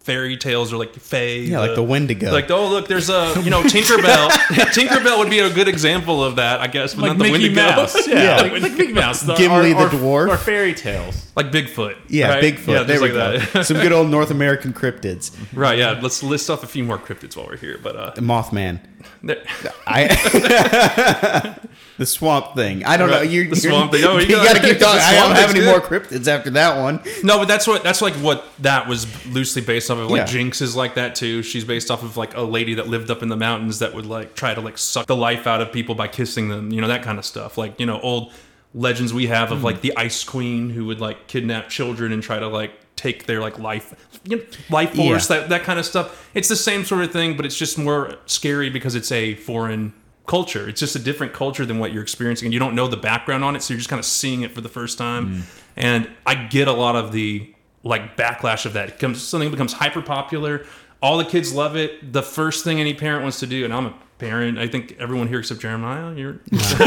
fairy 0.00 0.36
tales 0.36 0.72
or 0.72 0.76
like 0.78 0.94
fae. 0.94 1.34
Yeah, 1.36 1.60
like 1.60 1.74
the 1.74 1.82
Wendigo. 1.82 2.32
Like 2.32 2.50
oh 2.50 2.68
look, 2.68 2.88
there's 2.88 3.10
a 3.10 3.34
you 3.44 3.50
know 3.50 3.62
Tinkerbell. 3.62 4.28
Tinkerbell 4.72 5.18
would 5.18 5.30
be 5.30 5.38
a 5.40 5.50
good 5.52 5.68
example 5.68 6.24
of 6.24 6.36
that, 6.36 6.60
I 6.60 6.66
guess. 6.66 6.94
But 6.94 7.02
like 7.02 7.08
not 7.10 7.18
the 7.18 7.24
Mickey 7.32 7.54
Wendigo. 7.54 7.62
Mouse. 7.62 8.08
Yeah, 8.08 8.14
Yeah. 8.24 8.36
Like, 8.42 8.62
like 8.62 8.72
Mickey 8.72 8.92
Mouse. 8.92 9.20
The, 9.22 9.34
Gimli 9.36 9.72
or, 9.74 9.88
the 9.88 9.96
or- 9.96 10.26
dwarf. 10.26 10.28
Or 10.30 10.36
fairy 10.36 10.74
tales. 10.74 11.30
like 11.36 11.50
Bigfoot. 11.52 11.96
Yeah, 12.08 12.30
right? 12.30 12.42
Bigfoot. 12.42 12.66
Yeah, 12.68 12.82
there 12.84 13.00
we 13.00 13.12
like 13.12 13.12
go. 13.12 13.38
that. 13.38 13.66
Some 13.66 13.76
good 13.76 13.92
old 13.92 14.08
North 14.10 14.30
American 14.38 14.72
cryptids. 14.72 15.36
right. 15.52 15.78
Yeah. 15.78 15.98
Let's 16.02 16.22
list 16.22 16.48
off 16.50 16.62
a 16.64 16.66
few 16.66 16.82
more 16.84 16.98
cryptids 16.98 17.36
while 17.36 17.46
we're 17.46 17.56
here. 17.58 17.78
But 17.82 17.96
uh, 17.96 18.12
Mothman. 18.16 18.80
there- 19.22 19.44
I 19.86 21.56
the 22.00 22.06
swamp 22.06 22.54
thing. 22.54 22.82
I 22.82 22.96
don't 22.96 23.10
know. 23.10 23.20
You're, 23.20 23.44
The 23.44 23.60
you're- 23.60 23.74
swamp 23.76 23.92
thing. 23.92 24.04
Oh, 24.04 24.16
you 24.18 24.28
you 24.28 24.36
got 24.36 24.56
to 24.56 24.62
keep 24.62 24.78
talking. 24.78 25.00
I 25.04 25.16
don't 25.16 25.36
have 25.36 25.50
any 25.54 25.62
more 25.66 25.82
cryptids 25.82 26.26
after 26.28 26.48
that 26.52 26.80
one. 26.80 26.98
no, 27.22 27.38
but 27.38 27.46
that's 27.46 27.66
what 27.66 27.82
that's 27.84 28.00
like 28.00 28.14
what 28.14 28.46
that 28.60 28.88
was 28.88 29.06
loosely 29.26 29.60
based 29.60 29.90
off 29.90 29.98
of. 29.98 30.10
Like 30.10 30.20
Yeah. 30.20 30.24
Jynx 30.24 30.62
is 30.62 30.74
like 30.74 30.94
that 30.94 31.14
too. 31.14 31.42
She's 31.42 31.64
based 31.64 31.90
off 31.90 32.02
of 32.02 32.16
like 32.16 32.34
a 32.34 32.40
lady 32.40 32.72
that 32.74 32.88
lived 32.88 33.10
up 33.10 33.22
in 33.22 33.28
the 33.28 33.36
mountains 33.36 33.80
that 33.80 33.92
would 33.94 34.06
like 34.06 34.34
try 34.34 34.54
to 34.54 34.62
like 34.62 34.78
suck 34.78 35.06
the 35.08 35.14
life 35.14 35.46
out 35.46 35.60
of 35.60 35.72
people 35.72 35.94
by 35.94 36.08
kissing 36.08 36.48
them. 36.48 36.72
You 36.72 36.80
know 36.80 36.88
that 36.88 37.02
kind 37.02 37.18
of 37.18 37.26
stuff. 37.26 37.58
Like 37.58 37.78
you 37.78 37.84
know 37.84 38.00
old 38.00 38.32
legends 38.74 39.12
we 39.12 39.26
have 39.26 39.52
of 39.52 39.58
mm-hmm. 39.58 39.66
like 39.66 39.80
the 39.82 39.94
Ice 39.98 40.24
Queen 40.24 40.70
who 40.70 40.86
would 40.86 41.02
like 41.02 41.26
kidnap 41.26 41.68
children 41.68 42.12
and 42.12 42.22
try 42.22 42.38
to 42.38 42.48
like 42.48 42.72
take 42.96 43.26
their 43.26 43.40
like 43.42 43.58
life 43.58 43.94
you 44.24 44.38
know, 44.38 44.42
life 44.70 44.94
force 44.94 45.28
Yeah. 45.28 45.40
that 45.40 45.48
that 45.50 45.62
kind 45.64 45.78
of 45.78 45.84
stuff. 45.84 46.30
It's 46.32 46.48
the 46.48 46.56
same 46.56 46.86
sort 46.86 47.04
of 47.04 47.12
thing, 47.12 47.36
but 47.36 47.44
it's 47.44 47.58
just 47.58 47.76
more 47.76 48.16
scary 48.24 48.70
because 48.70 48.94
it's 48.94 49.12
a 49.12 49.34
foreign 49.34 49.92
culture. 50.30 50.68
It's 50.68 50.78
just 50.78 50.94
a 50.94 51.00
different 51.00 51.32
culture 51.32 51.66
than 51.66 51.80
what 51.80 51.92
you're 51.92 52.04
experiencing, 52.04 52.46
and 52.46 52.54
you 52.54 52.60
don't 52.60 52.76
know 52.76 52.86
the 52.86 52.96
background 52.96 53.42
on 53.42 53.56
it, 53.56 53.62
so 53.62 53.74
you're 53.74 53.78
just 53.78 53.90
kind 53.90 53.98
of 53.98 54.06
seeing 54.06 54.42
it 54.42 54.52
for 54.52 54.60
the 54.60 54.68
first 54.68 54.96
time. 54.96 55.42
And 55.76 56.08
I 56.24 56.36
get 56.36 56.68
a 56.68 56.72
lot 56.72 56.94
of 56.94 57.10
the 57.10 57.52
like 57.82 58.16
backlash 58.16 58.64
of 58.64 58.74
that. 58.74 58.88
It 58.88 58.94
becomes 58.94 59.20
something 59.20 59.50
becomes 59.50 59.72
hyper 59.72 60.02
popular. 60.02 60.64
All 61.02 61.18
the 61.18 61.24
kids 61.24 61.52
love 61.52 61.74
it. 61.74 62.12
The 62.12 62.22
first 62.22 62.62
thing 62.62 62.78
any 62.78 62.94
parent 62.94 63.22
wants 63.22 63.40
to 63.40 63.46
do, 63.48 63.64
and 63.64 63.74
I'm 63.74 63.86
a 63.86 63.94
parent. 64.18 64.56
I 64.56 64.68
think 64.68 64.94
everyone 65.00 65.26
here 65.26 65.40
except 65.40 65.60
Jeremiah. 65.60 66.14
You're. 66.14 66.32
you 66.52 66.58
have 66.58 66.86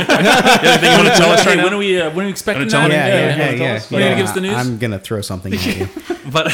anything 0.63 0.91
you 0.91 0.97
want 0.97 1.09
to 1.09 1.17
tell 1.17 1.31
us 1.31 1.45
right 1.45 1.57
Hey, 1.57 1.63
when 1.65 1.73
are 1.73 1.77
we? 1.77 1.99
Uh, 1.99 2.11
when 2.11 2.21
are 2.21 2.27
we 2.27 2.31
expecting 2.31 2.69
that? 2.69 2.87
me? 2.87 2.95
Yeah, 2.95 3.07
yeah, 3.07 3.13
yeah, 3.13 3.27
yeah, 3.27 3.35
tell 3.35 3.57
yeah. 3.57 3.73
us. 3.73 3.91
You 3.91 3.99
gonna 3.99 4.15
give 4.15 4.25
us 4.25 4.33
the 4.33 4.41
news? 4.41 4.55
I'm 4.55 4.77
gonna 4.77 4.99
throw 4.99 5.19
something 5.19 5.53
at 5.53 5.65
you. 5.65 5.89
But 6.31 6.47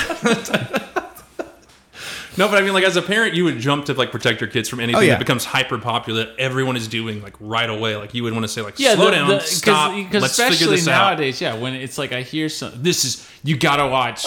no, 2.40 2.48
but 2.48 2.58
I 2.58 2.62
mean, 2.62 2.74
like 2.74 2.84
as 2.86 2.96
a 2.96 3.02
parent, 3.04 3.36
you 3.36 3.44
would 3.44 3.60
jump 3.60 3.86
to 3.86 3.94
like 3.94 4.12
protect 4.12 4.42
your 4.42 4.50
kids 4.50 4.68
from 4.68 4.80
anything 4.80 4.96
Oh, 4.98 5.02
yeah. 5.02 5.12
that 5.14 5.20
becomes 5.20 5.46
hyper 5.46 5.78
popular. 5.78 6.26
that 6.26 6.40
Everyone 6.40 6.76
is 6.76 6.88
doing 6.88 7.22
like 7.22 7.36
right 7.40 7.70
away. 7.70 7.96
Like 7.98 8.14
you 8.16 8.24
would 8.24 8.34
want 8.34 8.46
to 8.46 8.48
say, 8.50 8.62
like, 8.62 8.80
Yeah, 8.80 8.96
slow 8.96 9.06
the- 9.06 9.12
down, 9.12 9.28
the- 9.30 9.40
stop, 9.42 9.94
Because 9.96 10.22
let's 10.24 10.36
figure 10.38 10.52
especially 10.54 10.76
this 10.78 10.88
out. 10.88 11.10
nowadays, 11.12 11.40
yeah, 11.42 11.54
when 11.56 11.76
it's 11.76 11.98
like 12.00 12.12
I 12.14 12.24
hear 12.24 12.50
some, 12.50 12.72
this 12.78 13.06
is 13.06 13.30
you 13.44 13.56
gotta 13.58 13.86
watch. 13.88 14.26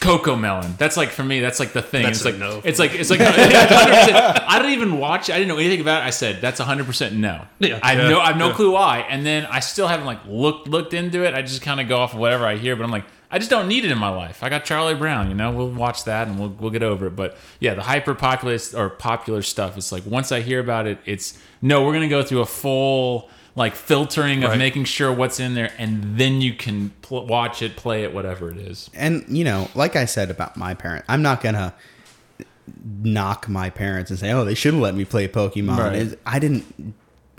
Cocomelon. 0.00 0.76
That's 0.78 0.96
like 0.96 1.08
for 1.10 1.24
me. 1.24 1.40
That's 1.40 1.58
like 1.58 1.72
the 1.72 1.82
thing. 1.82 2.04
That's 2.04 2.18
it's 2.18 2.26
a 2.26 2.30
like 2.30 2.38
no. 2.38 2.60
it's 2.62 2.78
like 2.78 2.94
it's 2.94 3.10
like 3.10 3.18
100%, 3.20 4.44
I 4.46 4.58
don't 4.62 4.70
even 4.70 4.98
watch. 4.98 5.28
I 5.28 5.34
didn't 5.38 5.48
know 5.48 5.56
anything 5.58 5.80
about 5.80 6.02
it. 6.02 6.06
I 6.06 6.10
said 6.10 6.40
that's 6.40 6.60
100 6.60 6.86
percent 6.86 7.14
no. 7.16 7.44
Yeah. 7.58 7.80
I 7.82 7.94
have 7.94 8.04
Yeah. 8.04 8.10
no. 8.10 8.20
I 8.20 8.26
have 8.28 8.36
no 8.36 8.48
Yeah. 8.48 8.54
clue 8.54 8.70
why. 8.72 9.00
And 9.08 9.26
then 9.26 9.46
I 9.46 9.58
still 9.58 9.88
haven't 9.88 10.06
like 10.06 10.20
looked 10.26 10.68
looked 10.68 10.94
into 10.94 11.24
it. 11.24 11.34
I 11.34 11.42
just 11.42 11.62
kind 11.62 11.80
of 11.80 11.88
go 11.88 11.96
off 11.98 12.12
of 12.14 12.20
whatever 12.20 12.46
I 12.46 12.56
hear. 12.56 12.76
But 12.76 12.84
I'm 12.84 12.92
like, 12.92 13.06
I 13.30 13.38
just 13.38 13.50
don't 13.50 13.68
need 13.68 13.84
it 13.84 13.90
in 13.90 13.98
my 13.98 14.08
life. 14.08 14.42
I 14.42 14.48
got 14.48 14.64
Charlie 14.64 14.94
Brown. 14.94 15.28
You 15.28 15.34
know, 15.34 15.50
we'll 15.50 15.68
watch 15.70 16.04
that 16.04 16.28
and 16.28 16.38
we'll 16.38 16.48
we'll 16.50 16.70
get 16.70 16.82
over 16.82 17.06
it. 17.08 17.16
But 17.16 17.36
yeah, 17.60 17.74
the 17.74 17.82
hyper 17.82 18.14
popular 18.14 18.56
or 18.74 18.88
popular 18.88 19.42
stuff. 19.42 19.76
It's 19.76 19.92
like 19.92 20.06
once 20.06 20.32
I 20.32 20.40
hear 20.40 20.60
about 20.60 20.86
it, 20.86 20.98
it's 21.04 21.38
no. 21.60 21.84
We're 21.84 21.92
gonna 21.92 22.08
go 22.08 22.22
through 22.22 22.40
a 22.40 22.46
full 22.46 23.28
like 23.54 23.74
filtering 23.74 24.44
of 24.44 24.50
Right. 24.50 24.58
making 24.58 24.84
sure 24.84 25.12
what's 25.12 25.40
in 25.40 25.54
there, 25.54 25.72
and 25.78 26.16
then 26.16 26.40
you 26.40 26.54
can 26.54 26.90
pl- 27.02 27.26
watch 27.26 27.60
it, 27.60 27.76
play 27.76 28.04
it, 28.04 28.14
whatever 28.14 28.50
it 28.50 28.56
is. 28.56 28.88
and 28.94 29.24
you 29.28 29.44
know, 29.44 29.68
like 29.74 29.96
I 29.96 30.04
said 30.04 30.30
about 30.30 30.56
my 30.56 30.74
parent, 30.74 31.04
I'm 31.08 31.22
not 31.22 31.42
gonna 31.42 31.74
knock 33.02 33.48
my 33.48 33.70
parents 33.70 34.10
and 34.10 34.18
say, 34.18 34.30
"Oh, 34.32 34.44
they 34.44 34.54
should 34.54 34.74
have 34.74 34.82
let 34.82 34.94
me 34.94 35.04
play 35.04 35.28
Pokemon." 35.28 35.78
Right. 35.78 36.18
I 36.26 36.38
didn't. 36.38 36.94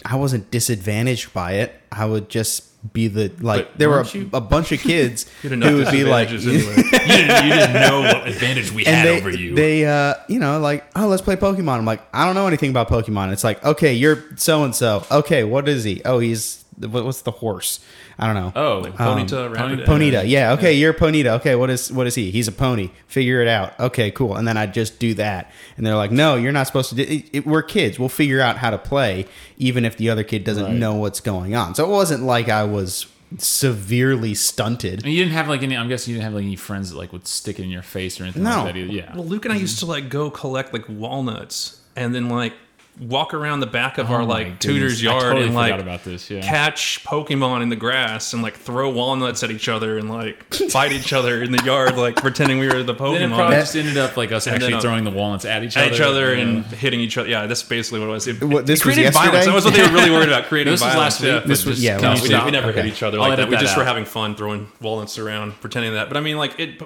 I 0.05 0.15
wasn't 0.15 0.51
disadvantaged 0.51 1.33
by 1.33 1.53
it. 1.53 1.79
I 1.91 2.05
would 2.05 2.29
just 2.29 2.65
be 2.93 3.07
the 3.07 3.31
like. 3.39 3.69
But 3.71 3.77
there 3.77 3.89
were 3.89 4.01
a, 4.01 4.07
you? 4.07 4.29
a 4.33 4.41
bunch 4.41 4.71
of 4.71 4.79
kids 4.79 5.29
who 5.41 5.49
would 5.49 5.91
be 5.91 6.03
like, 6.03 6.29
anyway. 6.29 6.53
you, 6.53 6.61
didn't, 6.61 7.45
you 7.45 7.53
didn't 7.53 7.73
know 7.73 8.01
what 8.01 8.27
advantage 8.27 8.71
we 8.71 8.83
had 8.85 9.05
they, 9.05 9.17
over 9.17 9.29
you. 9.29 9.55
they, 9.55 9.85
uh, 9.85 10.15
you 10.27 10.39
know, 10.39 10.59
like, 10.59 10.85
oh, 10.95 11.07
let's 11.07 11.21
play 11.21 11.35
Pokemon. 11.35 11.77
I'm 11.77 11.85
like, 11.85 12.01
I 12.13 12.25
don't 12.25 12.35
know 12.35 12.47
anything 12.47 12.69
about 12.69 12.89
Pokemon. 12.89 13.33
It's 13.33 13.43
like, 13.43 13.63
okay, 13.65 13.93
you're 13.93 14.23
so 14.37 14.63
and 14.63 14.75
so. 14.75 15.05
Okay, 15.11 15.43
what 15.43 15.67
is 15.67 15.83
he? 15.83 16.01
Oh, 16.05 16.19
he's 16.19 16.63
what's 16.87 17.21
the 17.23 17.31
horse? 17.31 17.79
I 18.17 18.25
don't 18.25 18.35
know. 18.35 18.51
oh, 18.55 18.83
um, 18.85 18.93
Ponyta, 18.93 19.53
Rapidash. 19.55 19.85
Ponyta, 19.85 20.27
yeah, 20.27 20.53
okay, 20.53 20.73
you're 20.73 20.93
Ponyta. 20.93 21.37
Okay, 21.39 21.55
what 21.55 21.69
is 21.69 21.91
what 21.91 22.07
is 22.07 22.15
he? 22.15 22.31
He's 22.31 22.47
a 22.47 22.51
pony. 22.51 22.89
Figure 23.07 23.41
it 23.41 23.47
out. 23.47 23.79
Okay, 23.79 24.11
cool. 24.11 24.35
And 24.35 24.47
then 24.47 24.57
I 24.57 24.65
just 24.65 24.99
do 24.99 25.13
that, 25.15 25.51
and 25.77 25.85
they're 25.85 25.95
like, 25.95 26.11
"No, 26.11 26.35
you're 26.35 26.51
not 26.51 26.67
supposed 26.67 26.89
to 26.89 26.95
do. 26.95 27.03
It, 27.03 27.29
it, 27.33 27.45
we're 27.45 27.63
kids. 27.63 27.99
We'll 27.99 28.09
figure 28.09 28.41
out 28.41 28.57
how 28.57 28.69
to 28.69 28.77
play, 28.77 29.25
even 29.57 29.85
if 29.85 29.97
the 29.97 30.09
other 30.09 30.23
kid 30.23 30.43
doesn't 30.43 30.63
Right. 30.63 30.73
know 30.75 30.95
what's 30.95 31.19
going 31.19 31.55
on." 31.55 31.75
So 31.75 31.83
it 31.85 31.89
wasn't 31.89 32.23
like 32.23 32.49
I 32.49 32.63
was 32.63 33.07
severely 33.37 34.33
stunted. 34.33 35.03
And 35.03 35.13
you 35.13 35.19
didn't 35.23 35.33
have 35.33 35.47
like 35.47 35.63
any. 35.63 35.75
I'm 35.77 35.87
guessing 35.87 36.13
you 36.13 36.17
didn't 36.19 36.25
have 36.25 36.33
like 36.33 36.43
any 36.45 36.55
friends 36.55 36.89
that 36.91 36.97
like 36.97 37.11
would 37.13 37.27
stick 37.27 37.59
it 37.59 37.63
in 37.63 37.69
your 37.69 37.81
face 37.83 38.19
or 38.19 38.23
anything 38.23 38.43
No. 38.43 38.63
like 38.63 38.73
that. 38.73 38.77
Either. 38.79 38.91
Yeah. 38.93 39.15
Well, 39.15 39.25
Luke 39.25 39.45
and 39.45 39.53
I 39.53 39.57
used 39.57 39.79
to 39.79 39.85
like 39.85 40.09
go 40.09 40.29
collect 40.29 40.73
like 40.73 40.85
walnuts 40.87 41.79
and 41.95 42.13
then 42.15 42.29
like 42.29 42.53
walk 42.99 43.33
around 43.33 43.61
the 43.61 43.65
back 43.67 43.97
of 43.97 44.09
Oh 44.11 44.15
our 44.15 44.25
like 44.25 44.59
tutor's 44.59 45.01
yard 45.01 45.21
totally 45.21 45.43
and 45.45 45.53
forgot 45.53 45.71
like 45.71 45.79
about 45.81 46.03
this, 46.03 46.29
yeah. 46.29 46.41
catch 46.41 47.03
Pokemon 47.05 47.61
in 47.61 47.69
the 47.69 47.75
grass 47.77 48.33
and 48.33 48.43
like 48.43 48.55
throw 48.57 48.89
walnuts 48.89 49.41
at 49.41 49.51
each 49.51 49.69
other 49.69 49.97
and 49.97 50.09
like 50.09 50.53
fight 50.69 50.91
each 50.91 51.13
other 51.13 51.41
in 51.41 51.51
the 51.53 51.63
yard, 51.63 51.95
like 51.97 52.17
pretending 52.17 52.59
we 52.59 52.67
were 52.67 52.83
the 52.83 52.93
Then 52.93 52.93
it 52.93 52.99
Pokemon. 53.29 53.35
probably 53.35 53.55
just 53.55 53.75
ended 53.75 53.97
up 53.97 54.17
like 54.17 54.31
us 54.33 54.47
And 54.47 54.55
actually 54.55 54.71
then, 54.71 54.77
uh, 54.79 54.81
throwing 54.81 55.03
the 55.05 55.11
walnuts 55.11 55.45
at 55.45 55.63
each 55.63 55.77
other. 55.77 55.85
at 55.87 55.93
each 55.93 56.01
other 56.01 56.35
Yeah. 56.35 56.41
and 56.41 56.65
hitting 56.65 56.99
each 56.99 57.17
other. 57.17 57.29
Yeah, 57.29 57.45
that's 57.47 57.63
basically 57.63 57.99
what 58.01 58.07
it 58.09 58.11
was. 58.11 58.27
It, 58.27 58.43
What, 58.43 58.65
this 58.65 58.81
it 58.81 58.85
was 58.85 58.95
created 58.95 59.13
violence. 59.13 59.33
yesterday? 59.33 59.45
That 59.45 59.55
was 59.55 59.65
what 59.65 59.73
they 59.75 59.81
were 59.83 59.93
really 59.93 60.11
worried 60.11 60.29
about 60.29 60.45
creating 60.45 60.73
This 60.73 60.81
was 60.83 60.95
last 60.95 61.21
week. 61.21 61.29
yeah. 61.31 61.39
This 61.39 61.65
was- 61.65 61.81
yeah, 61.83 61.95
can 61.99 62.03
well, 62.09 62.17
you 62.17 62.23
we, 62.23 62.29
did, 62.29 62.43
we 62.45 62.51
never 62.51 62.71
hit 62.73 62.85
each 62.85 63.01
other 63.03 63.17
I'll 63.17 63.29
like 63.29 63.37
that. 63.37 63.43
edit 63.43 63.49
We 63.49 63.55
that 63.55 63.61
just 63.61 63.77
were 63.77 63.85
having 63.85 64.05
fun 64.05 64.35
throwing 64.35 64.67
walnuts 64.81 65.17
around, 65.17 65.53
pretending 65.61 65.93
that. 65.93 66.09
But 66.09 66.17
I 66.17 66.21
mean, 66.21 66.37
like 66.37 66.59
it, 66.59 66.81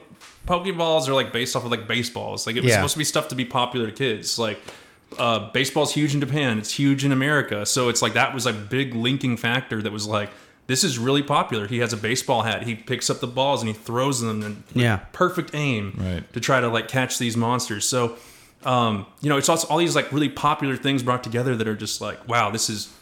Pokeballs 0.48 1.08
are 1.08 1.14
like 1.14 1.32
based 1.32 1.56
off 1.56 1.66
of 1.66 1.72
like 1.72 1.88
baseballs. 1.88 2.46
Like 2.46 2.56
it 2.58 2.62
was 2.64 2.70
Yeah. 2.70 2.76
supposed 2.78 2.94
to 2.94 3.00
be 3.00 3.06
stuff 3.06 3.30
to 3.30 3.36
be 3.36 3.46
popular 3.46 3.86
to 3.88 3.92
kids. 3.94 4.38
Like 4.38 4.60
uh, 5.18 5.52
baseball's 5.52 5.94
huge 5.94 6.14
in 6.14 6.20
Japan. 6.20 6.58
It's 6.58 6.72
huge 6.74 7.04
in 7.06 7.12
America. 7.12 7.66
So 7.66 7.90
it's 7.90 8.02
like 8.02 8.14
that 8.14 8.34
was 8.34 8.46
a 8.46 8.54
big 8.54 8.94
linking 8.96 9.38
factor 9.38 9.82
that 9.82 9.92
was 9.92 10.08
like. 10.08 10.30
This 10.66 10.86
is 10.86 10.98
really 10.98 11.22
popular. 11.24 11.68
He 11.68 11.80
has 11.80 11.92
a 11.92 11.98
baseball 11.98 12.44
hat. 12.44 12.64
He 12.64 12.74
picks 12.74 13.10
up 13.10 13.20
the 13.20 13.28
balls 13.28 13.62
and 13.62 13.68
he 13.68 13.74
throws 13.74 14.22
them 14.22 14.42
and 14.44 14.64
Yeah. 14.74 15.00
perfect 15.12 15.52
aim 15.54 15.94
Right. 15.98 16.34
to 16.34 16.40
try 16.40 16.62
to 16.62 16.70
like 16.70 16.88
catch 16.88 17.18
these 17.20 17.36
monsters. 17.36 17.86
So, 17.86 18.16
um, 18.64 19.06
you 19.20 19.28
know, 19.28 19.36
it's 19.36 19.50
also 19.50 19.68
all 19.68 19.78
these 19.80 19.94
like 19.94 20.10
really 20.14 20.30
popular 20.30 20.78
things 20.78 21.04
brought 21.04 21.22
together 21.22 21.54
that 21.58 21.68
are 21.68 21.76
just 21.76 22.00
like, 22.00 22.30
wow, 22.30 22.50
this 22.50 22.70
is 22.70 22.94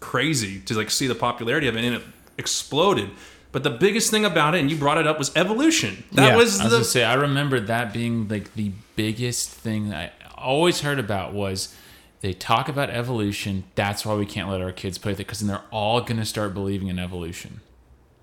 crazy 0.00 0.58
to 0.60 0.74
like 0.74 0.90
see 0.90 1.06
the 1.06 1.14
popularity 1.14 1.68
of 1.68 1.76
it, 1.76 1.84
and 1.84 1.96
it 1.96 2.02
exploded. 2.38 3.10
But 3.52 3.62
the 3.62 3.70
biggest 3.70 4.10
thing 4.10 4.24
about 4.24 4.54
it, 4.54 4.60
and 4.60 4.70
you 4.70 4.76
brought 4.78 4.98
it 4.98 5.06
up, 5.06 5.18
was 5.18 5.30
evolution. 5.36 6.02
That 6.12 6.28
Yeah, 6.28 6.36
was 6.36 6.60
I 6.60 6.64
was 6.64 6.72
gonna 6.72 6.84
say 6.84 7.04
I 7.04 7.14
remember 7.14 7.60
that 7.60 7.92
being 7.92 8.26
like 8.28 8.54
the 8.54 8.72
biggest 8.96 9.50
thing 9.50 9.90
that 9.90 10.12
I 10.24 10.25
always 10.38 10.80
heard 10.80 10.98
about 10.98 11.32
was 11.32 11.74
they 12.20 12.32
talk 12.32 12.68
about 12.68 12.90
evolution. 12.90 13.64
That's 13.74 14.04
why 14.06 14.14
we 14.14 14.26
can't 14.26 14.48
let 14.48 14.60
our 14.60 14.72
kids 14.72 14.98
play 14.98 15.12
with 15.12 15.20
it 15.20 15.26
because 15.26 15.40
then 15.40 15.48
they're 15.48 15.62
all 15.70 16.00
gonna 16.00 16.24
start 16.24 16.54
believing 16.54 16.88
in 16.88 16.98
evolution. 16.98 17.60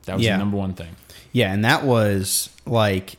That 0.05 0.15
was 0.17 0.25
Yeah. 0.25 0.33
the 0.33 0.39
number 0.39 0.57
one 0.57 0.73
thing. 0.73 0.95
Yeah, 1.31 1.53
and 1.53 1.63
that 1.65 1.83
was 1.83 2.49
like 2.65 3.15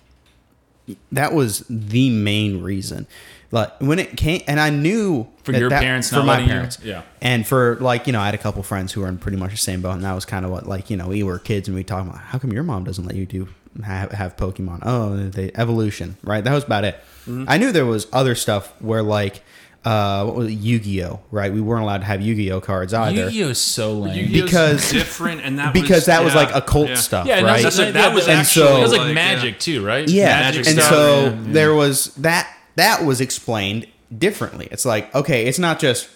that 1.12 1.32
was 1.32 1.64
the 1.70 2.10
main 2.10 2.60
reason. 2.62 3.06
Like 3.50 3.80
when 3.80 3.98
it 3.98 4.16
came, 4.16 4.42
and 4.46 4.58
I 4.60 4.70
knew 4.70 5.28
For 5.44 5.52
that 5.52 5.58
your 5.60 5.70
that- 5.70 5.80
parents 5.80 6.08
for 6.10 6.16
not 6.16 6.26
my 6.26 6.32
letting 6.34 6.48
you- 6.48 6.52
parents, 6.54 6.78
yeah. 6.82 7.02
and 7.22 7.46
for 7.46 7.76
like 7.80 8.06
you 8.06 8.12
know, 8.12 8.20
I 8.20 8.26
had 8.26 8.34
a 8.34 8.38
couple 8.38 8.62
friends 8.62 8.92
who 8.92 9.00
were 9.00 9.08
in 9.08 9.16
pretty 9.18 9.38
much 9.38 9.52
the 9.52 9.56
same 9.56 9.80
boat, 9.80 9.92
and 9.92 10.04
that 10.04 10.12
was 10.12 10.24
kind 10.24 10.44
of 10.44 10.50
what 10.50 10.66
like 10.68 10.90
you 10.90 10.96
know 10.96 11.08
we 11.08 11.22
were 11.22 11.38
kids 11.38 11.68
and 11.68 11.74
we 11.76 11.84
talked 11.84 12.06
about 12.08 12.20
how 12.20 12.38
come 12.38 12.52
your 12.52 12.64
mom 12.64 12.84
doesn't 12.84 13.04
let 13.06 13.14
you 13.16 13.24
do 13.26 13.48
have, 13.84 14.12
have 14.12 14.36
Pokemon? 14.36 14.80
Oh, 14.82 15.16
the 15.16 15.50
evolution, 15.58 16.16
right? 16.22 16.42
That 16.44 16.52
was 16.52 16.64
about 16.64 16.84
it. 16.84 17.02
Mm-hmm. 17.26 17.44
I 17.48 17.58
knew 17.58 17.72
there 17.72 17.86
was 17.86 18.06
other 18.12 18.34
stuff 18.34 18.72
where 18.80 19.02
like. 19.02 19.42
Uh, 19.84 20.24
what 20.24 20.34
was 20.36 20.48
it? 20.48 20.54
Yu-Gi-Oh? 20.54 21.20
Right, 21.30 21.52
we 21.52 21.60
weren't 21.60 21.82
allowed 21.82 21.98
to 21.98 22.06
have 22.06 22.22
Yu-Gi-Oh 22.22 22.62
cards 22.62 22.94
either. 22.94 23.24
Yu-Gi-Oh 23.24 23.48
is 23.48 23.58
so 23.58 23.92
lame. 23.98 24.16
Yu-Gi-Oh's 24.16 24.46
because- 24.50 24.90
different, 24.90 25.42
and 25.42 25.58
that 25.58 25.74
because 25.74 25.96
was, 25.96 26.06
that 26.06 26.24
was 26.24 26.32
yeah, 26.32 26.40
like 26.40 26.54
occult 26.54 26.88
yeah. 26.88 26.94
stuff, 26.94 27.26
yeah, 27.26 27.36
and 27.36 27.46
right? 27.46 27.62
that's, 27.62 27.76
That's- 27.76 27.92
that, 27.92 28.00
that 28.00 28.14
was 28.14 28.26
was 28.26 28.34
actually, 28.34 28.78
it 28.78 28.82
was 28.82 28.92
like, 28.92 29.00
like, 29.02 29.14
magic 29.14 29.58
too, 29.58 29.84
right? 29.84 30.08
yeah 30.08 30.40
Magic 30.40 30.66
and 30.68 30.78
stuff, 30.78 30.88
so 30.88 31.24
yeah. 31.24 31.36
there 31.48 31.74
was 31.74 32.14
that 32.14 32.50
that 32.76 33.04
was 33.04 33.20
explained 33.20 33.86
differently 34.16 34.68
it's 34.70 34.84
like 34.86 35.14
okay 35.14 35.44
it's 35.46 35.58
not 35.58 35.78
just 35.78 36.08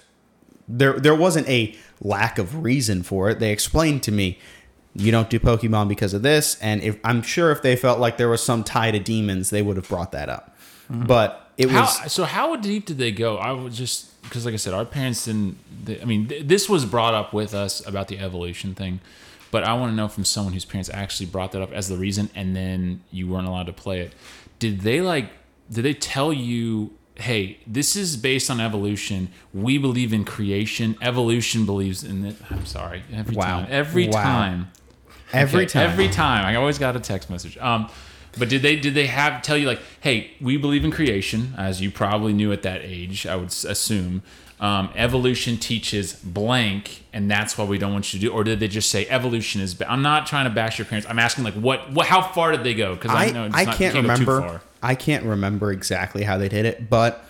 there 0.66 0.94
there 0.94 1.14
wasn't 1.14 1.46
a 1.48 1.74
lack 2.00 2.38
of 2.38 2.62
reason 2.62 3.02
for 3.02 3.28
it 3.28 3.38
they 3.38 3.50
explained 3.52 4.02
to 4.02 4.12
me 4.12 4.38
you 4.94 5.10
don't 5.12 5.28
do 5.30 5.38
pokemon 5.38 5.88
because 5.88 6.14
of 6.14 6.22
this 6.22 6.56
and 6.60 6.82
if 6.82 6.98
i'm 7.04 7.22
sure 7.22 7.50
if 7.50 7.60
they 7.62 7.74
felt 7.76 7.98
like 7.98 8.16
there 8.16 8.28
was 8.28 8.42
some 8.42 8.62
tie 8.64 8.90
to 8.90 8.98
demons 8.98 9.50
they 9.50 9.62
would 9.62 9.76
have 9.76 9.88
brought 9.88 10.12
that 10.12 10.28
up 10.28 10.54
but 10.90 11.50
it 11.56 11.70
How, 11.70 11.80
was 11.82 12.12
so 12.12 12.24
how 12.24 12.56
deep 12.56 12.86
did 12.86 12.98
they 12.98 13.10
go? 13.12 13.36
I 13.36 13.52
was 13.52 13.76
just 13.76 14.20
because, 14.22 14.44
like 14.44 14.54
I 14.54 14.58
said, 14.58 14.74
our 14.74 14.84
parents 14.84 15.24
didn't. 15.24 15.58
They, 15.84 16.00
I 16.00 16.04
mean, 16.04 16.28
th- 16.28 16.46
this 16.46 16.68
was 16.68 16.84
brought 16.84 17.14
up 17.14 17.32
with 17.32 17.54
us 17.54 17.84
about 17.86 18.08
the 18.08 18.18
evolution 18.18 18.74
thing, 18.74 19.00
but 19.50 19.64
I 19.64 19.74
want 19.74 19.90
to 19.92 19.96
know 19.96 20.08
from 20.08 20.24
someone 20.24 20.52
whose 20.52 20.64
parents 20.64 20.90
actually 20.92 21.26
brought 21.26 21.52
that 21.52 21.62
up 21.62 21.72
as 21.72 21.88
the 21.88 21.96
reason, 21.96 22.30
and 22.34 22.54
then 22.54 23.02
you 23.10 23.26
weren't 23.28 23.46
allowed 23.46 23.66
to 23.66 23.72
play 23.72 24.00
it. 24.00 24.12
Did 24.58 24.80
they 24.82 25.00
like? 25.00 25.30
Did 25.70 25.82
they 25.82 25.94
tell 25.94 26.32
you? 26.32 26.92
Hey, 27.16 27.58
this 27.66 27.96
is 27.96 28.16
based 28.16 28.48
on 28.48 28.60
evolution. 28.60 29.30
We 29.52 29.76
believe 29.76 30.12
in 30.12 30.24
creation. 30.24 30.96
Evolution 31.02 31.66
believes 31.66 32.04
in 32.04 32.24
it. 32.24 32.36
I'm 32.48 32.64
sorry. 32.64 33.02
Every 33.12 33.34
Wow. 33.34 33.44
time. 33.62 33.66
Every 33.68 34.06
Wow. 34.08 34.22
time. 34.22 34.70
every 35.32 35.62
Okay, 35.64 35.72
time 35.72 35.90
Every 35.90 36.08
time. 36.08 36.46
I 36.46 36.54
always 36.54 36.78
got 36.78 36.94
a 36.94 37.00
text 37.00 37.28
message. 37.28 37.58
Um, 37.58 37.88
but 38.38 38.48
did 38.48 38.62
they 38.62 38.76
did 38.76 38.94
they 38.94 39.06
have 39.06 39.42
tell 39.42 39.56
you 39.56 39.66
like, 39.66 39.80
hey, 40.00 40.30
we 40.40 40.56
believe 40.56 40.84
in 40.84 40.90
creation, 40.90 41.54
as 41.56 41.80
you 41.80 41.90
probably 41.90 42.32
knew 42.32 42.52
at 42.52 42.62
that 42.62 42.80
age, 42.82 43.26
I 43.26 43.36
would 43.36 43.48
assume. 43.48 44.22
Um, 44.60 44.90
evolution 44.96 45.56
teaches 45.56 46.14
blank, 46.14 47.04
and 47.12 47.30
that's 47.30 47.56
why 47.56 47.64
we 47.64 47.78
don't 47.78 47.92
want 47.92 48.12
you 48.12 48.18
to 48.18 48.26
do. 48.26 48.32
Or 48.32 48.42
did 48.42 48.58
they 48.58 48.66
just 48.66 48.90
say 48.90 49.06
evolution 49.08 49.60
is? 49.60 49.74
Ba-? 49.74 49.88
I'm 49.88 50.02
not 50.02 50.26
trying 50.26 50.46
to 50.46 50.50
bash 50.50 50.78
your 50.78 50.84
parents. 50.84 51.08
I'm 51.08 51.20
asking 51.20 51.44
like, 51.44 51.54
what? 51.54 51.92
what 51.92 52.06
how 52.06 52.22
far 52.22 52.50
did 52.50 52.64
they 52.64 52.74
go? 52.74 52.94
Because 52.94 53.12
I, 53.12 53.26
I, 53.26 53.30
know 53.30 53.44
it's 53.44 53.54
I 53.54 53.64
not, 53.64 53.76
can't 53.76 53.94
too 53.94 54.02
remember. 54.02 54.40
far. 54.40 54.62
I 54.82 54.96
can't 54.96 55.24
remember 55.24 55.70
exactly 55.70 56.24
how 56.24 56.38
they 56.38 56.48
did 56.48 56.64
it, 56.64 56.90
but 56.90 57.24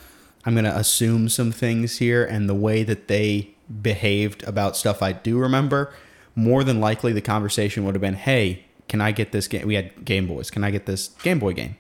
I'm 0.47 0.55
gonna 0.55 0.73
assume 0.75 1.29
some 1.29 1.53
things 1.53 1.99
here, 1.99 2.25
and 2.25 2.49
the 2.49 2.55
way 2.55 2.83
that 2.83 3.09
they 3.09 3.51
behaved 3.83 4.43
about 4.45 4.77
stuff 4.77 5.03
I 5.03 5.13
do 5.13 5.39
remember. 5.39 5.93
More 6.35 6.65
than 6.65 6.81
likely, 6.81 7.13
the 7.13 7.21
conversation 7.21 7.85
would 7.85 7.95
have 7.95 8.01
been, 8.01 8.15
"Hey, 8.15 8.65
can 8.89 9.01
I 9.01 9.13
get 9.13 9.33
this 9.33 9.47
game? 9.49 9.67
We 9.67 9.75
had 9.75 10.05
Game 10.05 10.27
Boys. 10.27 10.51
Can 10.51 10.65
I 10.65 10.71
get 10.71 10.87
this 10.87 11.09
Game 11.23 11.39
Boy 11.39 11.53
game? 11.53 11.77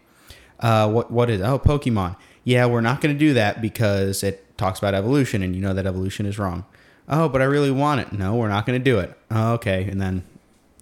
Uh, 0.61 0.90
what 0.90 1.11
what 1.11 1.31
is? 1.31 1.40
Oh, 1.40 1.59
Pokemon. 1.59 2.16
Yeah, 2.44 2.66
we're 2.66 2.81
not 2.81 3.01
gonna 3.01 3.14
do 3.14 3.35
that 3.35 3.61
because 3.62 4.23
it 4.23 4.57
talks 4.59 4.79
about 4.79 4.94
evolution, 4.94 5.42
and 5.42 5.55
you 5.55 5.62
know 5.62 5.75
that 5.75 5.87
evolution 5.87 6.27
is 6.27 6.38
wrong. 6.38 6.64
Oh, 7.09 7.29
but 7.29 7.40
I 7.40 7.44
really 7.44 7.71
want 7.71 8.01
it. 8.01 8.12
No, 8.12 8.35
we're 8.37 8.49
not 8.49 8.66
gonna 8.66 8.79
do 8.79 8.99
it. 8.99 9.16
Oh, 9.31 9.53
okay, 9.55 9.85
and 9.90 10.01
then 10.01 10.23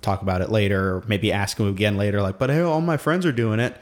talk 0.02 0.22
about 0.22 0.40
it 0.40 0.50
later, 0.50 0.96
or 0.96 1.04
maybe 1.08 1.32
ask 1.32 1.56
them 1.56 1.68
again 1.68 1.96
later, 1.96 2.22
like, 2.22 2.38
but 2.38 2.48
hey, 2.50 2.60
all 2.60 2.80
my 2.80 2.96
friends 2.96 3.26
are 3.26 3.32
doing 3.32 3.58
it. 3.60 3.76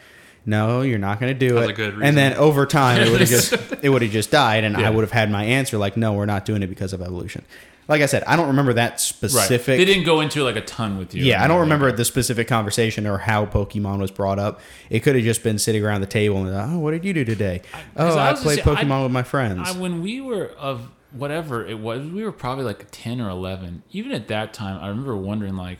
No, 0.47 0.83
you're 0.83 0.99
not 0.99 1.21
going 1.21 1.33
to 1.33 1.39
do 1.39 1.55
That's 1.55 1.79
it. 1.79 1.95
and 2.03 2.17
then 2.19 2.35
over 2.35 2.67
time, 2.67 3.01
it 3.01 3.11
would 3.11 3.21
have 3.21 3.29
just 3.41 3.53
it 3.83 3.89
would 3.89 4.03
have 4.03 4.11
just 4.11 4.31
died, 4.31 4.63
and 4.65 4.77
Yeah. 4.79 4.87
I 4.87 4.91
would 4.91 5.01
have 5.03 5.11
had 5.11 5.31
my 5.31 5.43
answer 5.45 5.79
like, 5.79 5.97
no, 5.97 6.13
we're 6.13 6.27
not 6.27 6.45
doing 6.45 6.63
it 6.63 6.67
because 6.67 6.93
of 6.93 7.01
evolution. 7.01 7.45
Like 7.87 8.01
I 8.03 8.07
said, 8.07 8.25
I 8.25 8.37
don't 8.37 8.49
remember 8.49 8.73
that 8.75 8.93
Right. 8.93 9.01
specific. 9.01 9.79
They 9.79 9.85
didn't 9.85 10.05
go 10.05 10.21
into 10.21 10.43
like 10.43 10.57
a 10.57 10.61
ton 10.63 10.97
with 10.99 11.15
you. 11.15 11.23
Yeah, 11.25 11.45
I 11.45 11.49
don't 11.49 11.61
remember 11.61 11.93
the 11.93 12.05
specific 12.05 12.49
conversation 12.49 13.07
or 13.07 13.19
how 13.19 13.45
Pokemon 13.47 13.99
was 14.01 14.11
brought 14.11 14.39
up. 14.39 14.61
It 14.91 15.01
could 15.01 15.15
have 15.17 15.25
just 15.25 15.43
been 15.43 15.59
sitting 15.59 15.85
around 15.85 16.01
the 16.01 16.07
table 16.07 16.45
and, 16.47 16.55
oh, 16.55 16.79
what 16.79 16.93
did 16.93 17.05
you 17.05 17.13
do 17.13 17.25
today? 17.25 17.63
oh, 17.97 18.17
I 18.17 18.31
I, 18.31 18.33
played 18.35 18.57
say, 18.59 18.63
Pokemon 18.63 18.91
I- 18.91 19.03
with 19.03 19.13
my 19.13 19.23
friends. 19.23 19.61
I, 19.69 19.73
when 19.79 20.03
we 20.03 20.21
were 20.21 20.47
of 20.59 20.89
whatever 21.13 21.65
it 21.67 21.79
was, 21.79 22.07
we 22.11 22.25
were 22.25 22.33
probably 22.33 22.65
like 22.65 22.87
10 22.91 23.21
or 23.21 23.29
11. 23.29 23.83
Even 23.93 24.13
at 24.13 24.29
that 24.29 24.53
time, 24.55 24.83
I 24.83 24.89
remember 24.89 25.15
wondering, 25.17 25.57
like, 25.57 25.79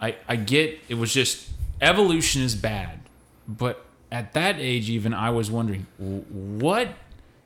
I, 0.00 0.16
I 0.28 0.36
get 0.36 0.78
it 0.88 0.94
was 0.94 1.12
just 1.14 1.48
evolution 1.80 2.42
is 2.42 2.54
bad. 2.54 3.00
But 3.46 3.84
at 4.12 4.32
that 4.34 4.56
age, 4.58 4.90
even 4.90 5.14
I 5.14 5.30
was 5.30 5.50
wondering, 5.50 5.86
what 5.98 6.88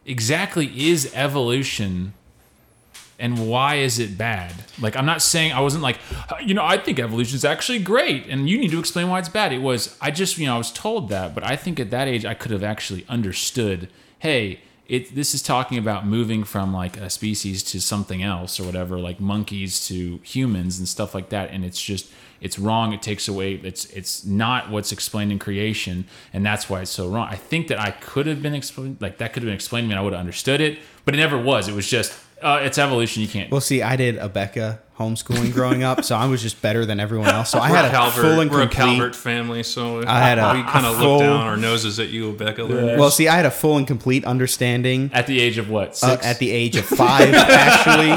exactly 0.04 0.66
is 0.88 1.10
evolution 1.14 2.14
and 3.22 3.48
why 3.48 3.76
is 3.76 4.00
it 4.00 4.18
bad? 4.18 4.52
Like, 4.80 4.96
I'm 4.96 5.06
not 5.06 5.22
saying 5.22 5.52
I 5.52 5.60
wasn't 5.60 5.84
like, 5.84 6.00
you 6.44 6.54
know, 6.54 6.64
I 6.64 6.76
think 6.76 6.98
evolution 6.98 7.36
is 7.36 7.44
actually 7.44 7.78
great, 7.78 8.26
and 8.26 8.50
you 8.50 8.58
need 8.58 8.72
to 8.72 8.80
explain 8.80 9.08
why 9.08 9.20
it's 9.20 9.28
bad. 9.28 9.52
It 9.52 9.62
was, 9.62 9.96
I 10.00 10.10
just, 10.10 10.36
you 10.38 10.46
know, 10.46 10.56
I 10.56 10.58
was 10.58 10.72
told 10.72 11.08
that, 11.10 11.32
but 11.32 11.44
I 11.44 11.54
think 11.54 11.78
at 11.78 11.90
that 11.90 12.08
age 12.08 12.24
I 12.24 12.34
could 12.34 12.50
have 12.50 12.64
actually 12.64 13.06
understood, 13.08 13.88
hey, 14.18 14.60
it 14.88 15.14
this 15.14 15.34
is 15.34 15.40
talking 15.40 15.78
about 15.78 16.04
moving 16.04 16.42
from 16.42 16.74
like 16.74 16.96
a 16.96 17.08
species 17.08 17.62
to 17.62 17.80
something 17.80 18.24
else 18.24 18.58
or 18.58 18.64
whatever, 18.64 18.98
like 18.98 19.20
monkeys 19.20 19.86
to 19.86 20.18
humans 20.24 20.80
and 20.80 20.88
stuff 20.88 21.14
like 21.14 21.28
that, 21.28 21.50
and 21.50 21.64
it's 21.64 21.80
just 21.80 22.10
it's 22.40 22.58
wrong. 22.58 22.92
It 22.92 23.00
takes 23.00 23.28
away. 23.28 23.54
It's 23.54 23.86
it's 23.86 24.24
not 24.24 24.68
what's 24.68 24.90
explained 24.90 25.30
in 25.30 25.38
creation, 25.38 26.06
and 26.32 26.44
that's 26.44 26.68
why 26.68 26.80
it's 26.80 26.90
so 26.90 27.08
wrong. 27.08 27.28
I 27.30 27.36
think 27.36 27.68
that 27.68 27.78
I 27.78 27.92
could 27.92 28.26
have 28.26 28.42
been 28.42 28.54
explained, 28.54 28.96
like 29.00 29.18
that 29.18 29.32
could 29.32 29.44
have 29.44 29.48
been 29.48 29.54
explained 29.54 29.84
to 29.84 29.88
me, 29.90 29.92
and 29.92 30.00
I 30.00 30.02
would 30.02 30.12
have 30.12 30.20
understood 30.20 30.60
it, 30.60 30.80
but 31.04 31.14
it 31.14 31.18
never 31.18 31.38
was. 31.38 31.68
It 31.68 31.74
was 31.74 31.88
just 31.88 32.12
uh, 32.42 32.60
it's 32.62 32.78
evolution. 32.78 33.22
You 33.22 33.28
can't. 33.28 33.50
well, 33.50 33.60
see, 33.60 33.82
I 33.82 33.96
did 33.96 34.16
Abeka 34.18 34.78
homeschooling 34.98 35.52
growing 35.52 35.82
up, 35.82 36.04
so 36.04 36.14
I 36.16 36.26
was 36.26 36.42
just 36.42 36.62
better 36.62 36.84
than 36.86 37.00
everyone 37.00 37.28
else. 37.28 37.50
So 37.50 37.58
I 37.58 37.68
had 37.68 37.86
a 37.86 37.90
Calvert, 37.90 38.20
full 38.24 38.40
and 38.40 38.50
we're 38.50 38.62
a 38.62 38.66
complete. 38.68 38.84
Calvert 38.96 39.16
family, 39.16 39.62
so 39.62 40.04
I 40.06 40.20
had 40.20 40.38
a 40.38 40.52
we 40.54 40.62
kind 40.62 40.86
of 40.86 40.96
full- 40.96 41.12
look 41.18 41.20
down 41.22 41.46
our 41.46 41.56
noses 41.56 41.98
at 41.98 42.10
you, 42.10 42.32
Becca. 42.32 42.66
Well, 42.66 43.10
see, 43.10 43.26
I 43.28 43.34
had 43.36 43.46
a 43.46 43.50
full 43.50 43.78
and 43.78 43.86
complete 43.86 44.24
understanding 44.24 45.10
At 45.12 45.26
the 45.26 45.40
age 45.40 45.58
of 45.58 45.70
what? 45.70 45.98
uh, 46.02 46.18
at 46.22 46.38
the 46.38 46.50
age 46.50 46.76
of 46.76 46.84
five, 46.84 47.32
actually. 47.34 48.10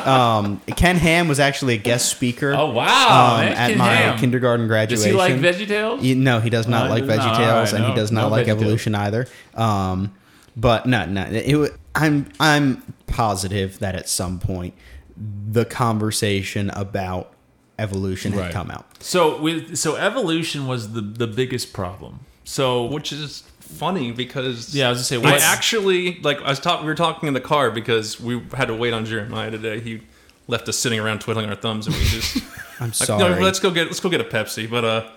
Um, 0.00 0.60
Ken 0.76 0.96
Ham 0.96 1.28
was 1.28 1.38
actually 1.40 1.74
a 1.74 1.78
guest 1.78 2.08
speaker. 2.10 2.54
oh 2.54 2.70
wow! 2.70 3.36
um, 3.36 3.40
at 3.48 3.68
Ken 3.70 3.78
my 3.78 3.92
Ham. 3.94 4.18
kindergarten 4.18 4.66
graduation. 4.66 4.96
Does 4.96 5.04
he 5.12 5.12
like 5.12 5.34
VeggieTales? 5.34 6.02
You- 6.02 6.14
no, 6.14 6.40
he 6.40 6.48
does 6.50 6.66
not 6.68 6.84
No, 6.86 6.90
like 6.94 7.02
he 7.02 7.08
does 7.08 7.18
not. 7.18 7.34
VeggieTales, 7.36 7.52
Alright, 7.54 7.72
and 7.74 7.84
he 7.86 7.94
does 7.94 8.10
not 8.12 8.22
no 8.22 8.28
like 8.28 8.46
VeggieTales. 8.46 8.50
Evolution 8.50 8.94
either. 8.94 9.26
Um, 9.54 10.12
but 10.60 10.86
no, 10.86 11.06
no, 11.06 11.22
it, 11.30 11.72
I'm 11.94 12.28
I'm 12.38 12.82
positive 13.06 13.78
that 13.80 13.94
at 13.94 14.08
some 14.08 14.38
point 14.38 14.74
the 15.16 15.64
conversation 15.64 16.70
about 16.70 17.32
evolution 17.78 18.32
had 18.32 18.40
Right. 18.40 18.52
come 18.52 18.70
out. 18.70 19.02
So 19.02 19.40
with 19.40 19.76
so 19.76 19.96
evolution 19.96 20.66
was 20.66 20.92
the 20.92 21.00
the 21.00 21.26
biggest 21.26 21.72
problem. 21.72 22.20
So 22.44 22.84
which 22.84 23.12
is 23.12 23.42
funny 23.60 24.12
because 24.12 24.74
Yeah, 24.74 24.86
I 24.86 24.90
was 24.90 25.10
gonna 25.10 25.22
say, 25.22 25.28
I 25.28 25.36
actually 25.38 26.20
like 26.22 26.40
I 26.42 26.50
was 26.50 26.60
talking. 26.60 26.84
We 26.86 26.90
were 26.90 26.96
talking 26.96 27.26
in 27.28 27.34
the 27.34 27.40
car 27.40 27.70
because 27.70 28.20
we 28.20 28.40
had 28.54 28.68
to 28.68 28.74
wait 28.74 28.92
on 28.92 29.04
Jeremiah 29.04 29.50
today. 29.50 29.80
He 29.80 30.02
left 30.50 30.68
us 30.68 30.76
sitting 30.78 31.00
around 31.00 31.20
twiddling 31.20 31.48
our 31.48 31.54
thumbs, 31.56 31.86
and 31.86 31.96
we 31.96 32.02
just 32.04 32.36
I'm 32.80 32.88
like, 32.88 32.94
sorry. 32.94 33.36
no, 33.36 33.40
let's 33.40 33.60
go 33.60 33.70
get 33.70 33.86
let's 33.86 34.00
go 34.00 34.08
get 34.08 34.20
a 34.20 34.24
Pepsi. 34.24 34.68
But 34.70 34.84
uh, 34.84 35.10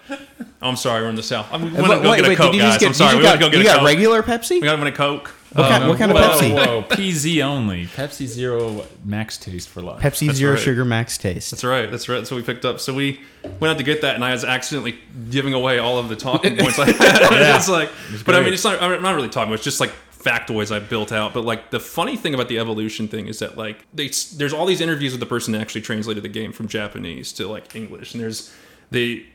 I'm 0.62 0.76
sorry, 0.76 1.02
we're 1.04 1.10
in 1.10 1.15
the 1.15 1.24
south. 1.24 1.48
I 1.52 1.58
mean, 1.58 1.74
we 1.74 1.80
Uh, 1.80 1.82
went 1.89 1.93
to 1.93 2.04
go 2.04 2.12
wait, 2.12 2.17
get 2.17 2.26
a 2.26 2.30
wait, 2.30 2.38
Coke, 2.38 2.52
did 2.52 2.58
you 2.58 2.63
guys. 2.63 2.78
get? 2.80 2.88
I'm 2.88 2.93
sorry, 2.93 3.17
we 3.17 3.24
gotta 3.24 3.39
go 3.39 3.50
get 3.50 3.56
you 3.58 3.62
a 3.62 3.63
got 3.65 3.78
Coke. 3.80 3.86
regular 3.88 4.24
Pepsi? 4.24 4.52
We 4.62 4.62
got 4.62 4.76
him 4.76 4.82
in 4.82 4.88
a 4.88 4.96
Coke. 4.96 5.34
What 5.54 5.69
kind- 5.69 5.84
Um, 5.84 5.89
what 5.89 6.00
kind 6.00 6.12
of 6.12 6.17
whoa, 6.17 6.30
Pepsi? 6.30 6.52
Whoa, 6.65 6.82
PZ 6.89 7.43
only. 7.43 7.86
Pepsi 7.86 8.26
Zero 8.26 8.86
Max 9.06 9.38
Taste 9.38 9.69
for 9.69 9.84
life. 9.84 10.02
Pepsi 10.02 10.26
That's 10.26 10.39
Zero 10.39 10.54
right. 10.56 10.60
Sugar 10.63 10.84
Max 10.84 11.15
Taste. 11.19 11.52
That's 11.52 11.63
right. 11.63 11.91
That's 11.91 12.10
right. 12.10 12.17
That's 12.17 12.32
what 12.32 12.38
we 12.38 12.43
picked 12.43 12.65
up. 12.65 12.80
So 12.80 12.91
we 12.91 13.19
went 13.60 13.72
out 13.72 13.78
to 13.78 13.84
get 13.84 14.02
that, 14.02 14.15
and 14.15 14.26
I 14.26 14.32
was 14.32 14.43
accidentally 14.43 14.98
giving 15.30 15.54
away 15.54 15.78
all 15.78 16.00
of 16.00 16.10
the 16.10 16.15
talking 16.15 16.58
points 16.58 16.80
I 16.80 16.86
had. 16.91 16.96
It's 17.56 17.69
like, 17.69 17.91
but 18.26 18.34
I 18.36 18.41
mean, 18.41 18.54
it's 18.54 18.63
not. 18.63 18.82
I'm 18.82 19.00
not 19.04 19.13
really 19.15 19.30
talking. 19.30 19.54
It's 19.54 19.63
just 19.63 19.80
like 19.80 19.91
factoids 20.23 20.73
I 20.73 20.79
built 20.79 21.12
out. 21.12 21.33
But 21.33 21.45
like 21.45 21.71
the 21.71 21.79
funny 21.79 22.15
thing 22.15 22.33
about 22.33 22.47
the 22.47 22.59
evolution 22.59 23.07
thing 23.07 23.27
is 23.27 23.39
that 23.39 23.57
like 23.57 23.86
they 23.93 24.09
there's 24.36 24.53
all 24.53 24.65
these 24.65 24.81
interviews 24.81 25.12
with 25.12 25.19
the 25.19 25.25
person 25.25 25.53
that 25.53 25.62
actually 25.62 25.81
translated 25.81 26.23
the 26.23 26.29
game 26.29 26.51
from 26.51 26.67
Japanese 26.67 27.33
to 27.33 27.47
like 27.47 27.75
English, 27.75 28.13
and 28.13 28.23
there's 28.23 28.53
the 28.91 29.25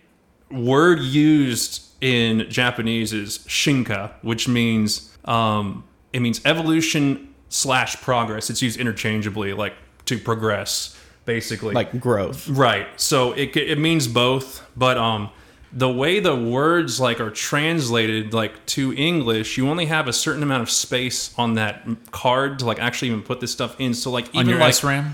word 0.51 1.01
used 1.01 1.83
in 2.01 2.49
Japanese 2.49 3.13
is 3.13 3.39
shinka, 3.41 4.13
which 4.23 4.49
means 4.49 5.17
um, 5.25 5.85
it 6.13 6.21
means 6.21 6.41
evolution 6.45 7.35
slash 7.49 8.01
progress. 8.01 8.51
It's 8.51 8.63
used 8.63 8.79
interchangeably, 8.79 9.53
like 9.53 9.75
to 10.07 10.19
progress, 10.19 10.99
basically. 11.25 11.75
Like 11.75 12.01
growth. 12.01 12.49
Right. 12.49 12.89
So 13.01 13.33
it 13.33 13.57
it 13.57 13.79
means 13.79 14.09
both, 14.09 14.67
but 14.77 14.97
um 14.97 15.31
the 15.73 15.89
way 15.89 16.19
the 16.21 16.35
words 16.35 16.99
like 16.99 17.21
are 17.21 17.31
translated 17.31 18.33
like 18.33 18.65
to 18.67 18.93
English, 18.95 19.57
you 19.59 19.69
only 19.69 19.87
have 19.87 20.09
a 20.09 20.13
certain 20.13 20.43
amount 20.43 20.63
of 20.63 20.71
space 20.71 21.35
on 21.37 21.55
that 21.55 21.87
card 22.11 22.59
to 22.61 22.65
like 22.65 22.79
actually 22.79 23.09
even 23.09 23.23
put 23.23 23.41
this 23.41 23.53
stuff 23.53 23.77
in. 23.79 23.93
So 23.95 24.11
like 24.11 24.29
even 24.29 24.41
on 24.41 24.49
your 24.49 24.59
like 24.59 24.73
SRAM. 24.75 25.13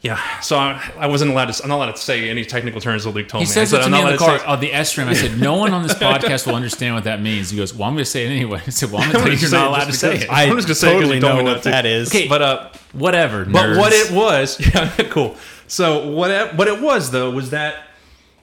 yeah. 0.00 0.40
So 0.40 0.56
I, 0.56 0.82
I 0.98 1.06
wasn't 1.08 1.30
allowed 1.32 1.52
to. 1.52 1.62
I'm 1.62 1.68
not 1.68 1.76
allowed 1.76 1.92
to 1.96 1.98
say 2.02 2.30
any 2.30 2.44
technical 2.46 2.80
terms 2.80 3.04
that 3.04 3.10
Luke 3.10 3.28
told 3.28 3.42
He 3.42 3.48
me. 3.48 3.52
says 3.52 3.74
I 3.74 3.78
it 3.78 3.80
said, 3.82 3.84
to 3.88 3.90
me 3.94 4.00
not 4.02 4.12
in 4.12 4.16
the 4.16 4.24
allowed 4.24 4.36
to 4.36 4.38
car. 4.38 4.38
say- 4.38 4.44
Oh, 4.48 4.56
the 4.56 4.70
SRAM. 4.70 5.06
I 5.08 5.12
said, 5.12 5.38
no 5.38 5.56
one 5.56 5.74
on 5.74 5.82
this 5.82 5.94
podcast 5.94 6.46
will 6.46 6.54
understand 6.56 6.94
what 6.94 7.04
that 7.04 7.20
means. 7.20 7.50
He 7.50 7.58
goes, 7.58 7.74
well, 7.74 7.86
I'm 7.86 7.94
going 7.94 8.04
to 8.04 8.10
say 8.10 8.24
it 8.26 8.30
anyway. 8.30 8.62
I 8.66 8.70
said, 8.70 8.90
well, 8.90 9.02
I'm 9.02 9.12
going 9.12 9.24
to 9.24 9.30
tell 9.30 9.34
you 9.34 9.38
you're 9.40 9.50
not 9.50 9.68
allowed 9.68 9.84
to 9.84 9.92
say 9.92 10.16
it. 10.20 10.30
I- 10.30 10.44
I'm 10.44 10.56
just 10.56 10.68
gonna 10.68 10.74
say 10.74 10.92
totally 10.94 11.20
know 11.20 11.42
what 11.44 11.64
that 11.64 11.84
is. 11.86 12.08
Okay. 12.08 12.28
But 12.28 12.40
uh, 12.42 12.70
Whatever. 12.94 13.44
But 13.44 13.76
what 13.76 13.92
it 13.92 14.10
was, 14.10 14.58
yeah, 14.74 14.90
cool. 15.10 15.36
So 15.66 16.08
what 16.10 16.30
it, 16.30 16.54
what 16.56 16.68
it 16.68 16.80
was 16.82 17.10
though 17.10 17.30
was 17.30 17.50
that 17.50 17.76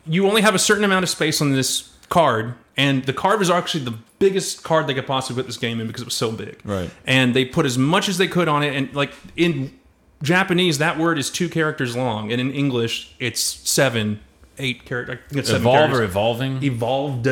you 0.09 0.27
only 0.27 0.41
have 0.41 0.55
a 0.55 0.59
certain 0.59 0.83
amount 0.83 1.03
of 1.03 1.09
space 1.09 1.41
on 1.41 1.53
this 1.53 1.93
card, 2.09 2.55
and 2.75 3.05
the 3.05 3.13
card 3.13 3.39
was 3.39 3.49
actually 3.49 3.85
the 3.85 3.95
biggest 4.17 4.63
card 4.63 4.87
they 4.87 4.93
could 4.93 5.07
possibly 5.07 5.41
put 5.41 5.47
this 5.47 5.57
game 5.57 5.79
in 5.79 5.87
because 5.87 6.01
it 6.01 6.05
was 6.05 6.15
so 6.15 6.31
big. 6.31 6.59
Right. 6.65 6.89
And 7.05 7.33
they 7.33 7.45
put 7.45 7.65
as 7.65 7.77
much 7.77 8.09
as 8.09 8.17
they 8.17 8.27
could 8.27 8.47
on 8.47 8.63
it, 8.63 8.75
and 8.75 8.93
like 8.93 9.13
in 9.37 9.77
Japanese, 10.21 10.79
that 10.79 10.97
word 10.97 11.17
is 11.17 11.29
two 11.29 11.47
characters 11.47 11.95
long, 11.95 12.31
and 12.31 12.41
in 12.41 12.51
English, 12.51 13.15
it's 13.19 13.41
seven, 13.41 14.19
eight 14.57 14.85
characters. 14.85 15.49
Evolve 15.49 15.93
or 15.93 16.03
evolving? 16.03 16.63
evolved. 16.63 17.27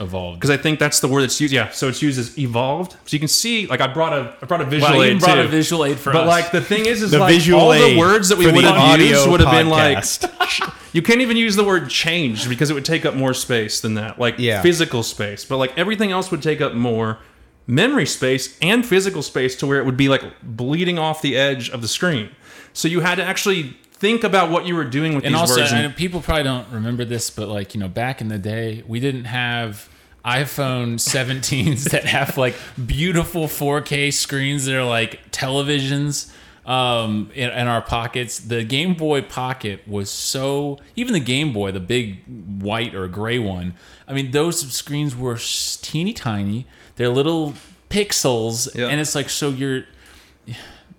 Evolved. 0.00 0.38
Because 0.38 0.50
I 0.50 0.56
think 0.56 0.78
that's 0.78 1.00
the 1.00 1.08
word 1.08 1.22
that's 1.22 1.40
used. 1.40 1.52
Yeah, 1.52 1.70
so 1.70 1.88
it's 1.88 2.00
used 2.02 2.18
as 2.18 2.38
evolved. 2.38 2.92
So 2.92 2.98
you 3.14 3.18
can 3.18 3.28
see, 3.28 3.66
like, 3.66 3.80
I 3.80 3.86
brought 3.92 4.12
a, 4.12 4.34
I 4.40 4.46
brought 4.46 4.60
a 4.60 4.64
visual 4.64 4.90
Wow, 4.92 4.96
you 4.98 5.02
aid 5.02 5.06
even 5.10 5.18
brought 5.20 5.34
too. 5.34 5.40
a 5.40 5.46
visual 5.48 5.84
aid 5.84 5.98
for 5.98 6.12
But 6.12 6.22
us. 6.22 6.28
like 6.28 6.50
the 6.52 6.60
thing 6.60 6.86
is, 6.86 7.02
is 7.02 7.10
The 7.10 7.18
like 7.18 7.32
visual 7.34 7.60
all 7.60 7.72
the 7.72 7.96
words 7.98 8.28
that 8.28 8.38
we 8.38 8.46
would 8.50 8.64
have 8.64 9.00
used 9.00 9.28
would 9.28 9.40
have 9.40 9.50
been 9.52 9.68
like 9.68 10.04
you 10.92 11.02
can't 11.02 11.20
even 11.20 11.36
use 11.36 11.56
the 11.56 11.64
word 11.64 11.88
changed 11.90 12.48
because 12.48 12.70
it 12.70 12.74
would 12.74 12.84
take 12.84 13.04
up 13.04 13.14
more 13.14 13.34
space 13.34 13.80
than 13.80 13.94
that, 13.94 14.18
like 14.18 14.36
Yeah. 14.38 14.62
physical 14.62 15.02
space. 15.02 15.44
But 15.44 15.56
like 15.58 15.76
everything 15.76 16.12
else 16.12 16.30
would 16.30 16.42
take 16.42 16.60
up 16.60 16.74
more 16.74 17.18
memory 17.66 18.06
space 18.06 18.56
and 18.62 18.86
physical 18.86 19.22
space 19.22 19.54
to 19.56 19.66
where 19.66 19.78
it 19.78 19.84
would 19.84 19.96
be 19.96 20.08
like 20.08 20.22
bleeding 20.42 20.98
off 20.98 21.20
the 21.22 21.36
edge 21.36 21.68
of 21.70 21.82
the 21.82 21.88
screen. 21.88 22.30
So 22.72 22.88
you 22.88 23.00
had 23.00 23.16
to 23.16 23.24
actually 23.24 23.76
think 23.98 24.24
about 24.24 24.50
what 24.50 24.66
you 24.66 24.74
were 24.74 24.84
doing 24.84 25.14
with 25.14 25.24
and 25.24 25.34
these 25.34 25.40
also, 25.40 25.60
words. 25.60 25.72
And- 25.72 25.82
know 25.84 25.90
people 25.96 26.20
probably 26.20 26.44
don't 26.44 26.68
remember 26.70 27.04
this, 27.04 27.30
but 27.30 27.48
like 27.48 27.74
you 27.74 27.80
know, 27.80 27.88
back 27.88 28.20
in 28.20 28.28
the 28.28 28.38
day, 28.38 28.82
we 28.86 29.00
didn't 29.00 29.24
have 29.24 29.88
iPhone 30.24 30.94
17s 30.98 31.90
that 31.90 32.04
have 32.04 32.36
like 32.38 32.54
beautiful 32.86 33.44
4K 33.46 34.12
screens 34.12 34.66
that 34.66 34.76
are 34.76 34.84
like 34.84 35.30
televisions 35.30 36.30
um, 36.66 37.30
in, 37.34 37.48
in 37.50 37.66
our 37.66 37.80
pockets. 37.80 38.38
The 38.40 38.62
Game 38.64 38.94
Boy 38.94 39.22
Pocket 39.22 39.86
was 39.88 40.10
so 40.10 40.78
even 40.96 41.14
the 41.14 41.20
Game 41.20 41.52
Boy, 41.52 41.72
the 41.72 41.80
big 41.80 42.18
white 42.60 42.94
or 42.94 43.08
gray 43.08 43.38
one. 43.38 43.74
I 44.06 44.12
mean, 44.12 44.32
those 44.32 44.60
screens 44.72 45.16
were 45.16 45.38
teeny 45.38 46.12
tiny. 46.12 46.66
They're 46.96 47.08
little 47.08 47.54
pixels, 47.90 48.74
Yeah. 48.74 48.88
and 48.88 49.00
it's 49.00 49.14
like 49.14 49.30
so 49.30 49.48
you're 49.50 49.84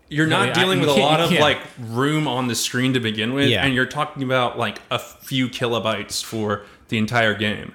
you're 0.10 0.28
not 0.28 0.50
I- 0.50 0.54
dealing 0.54 0.82
you 0.82 0.88
with 0.88 0.96
a 0.98 1.00
lot 1.00 1.20
of 1.22 1.32
like 1.32 1.60
room 1.80 2.28
on 2.28 2.48
the 2.48 2.56
screen 2.56 2.94
to 2.94 3.00
begin 3.00 3.34
with, 3.34 3.48
Yeah. 3.50 3.66
and 3.66 3.74
you're 3.74 3.86
talking 3.86 4.24
about 4.24 4.58
like 4.58 4.82
a 4.92 5.00
few 5.00 5.48
kilobytes 5.50 6.24
for 6.24 6.66
the 6.90 6.98
entire 6.98 7.36
game, 7.36 7.74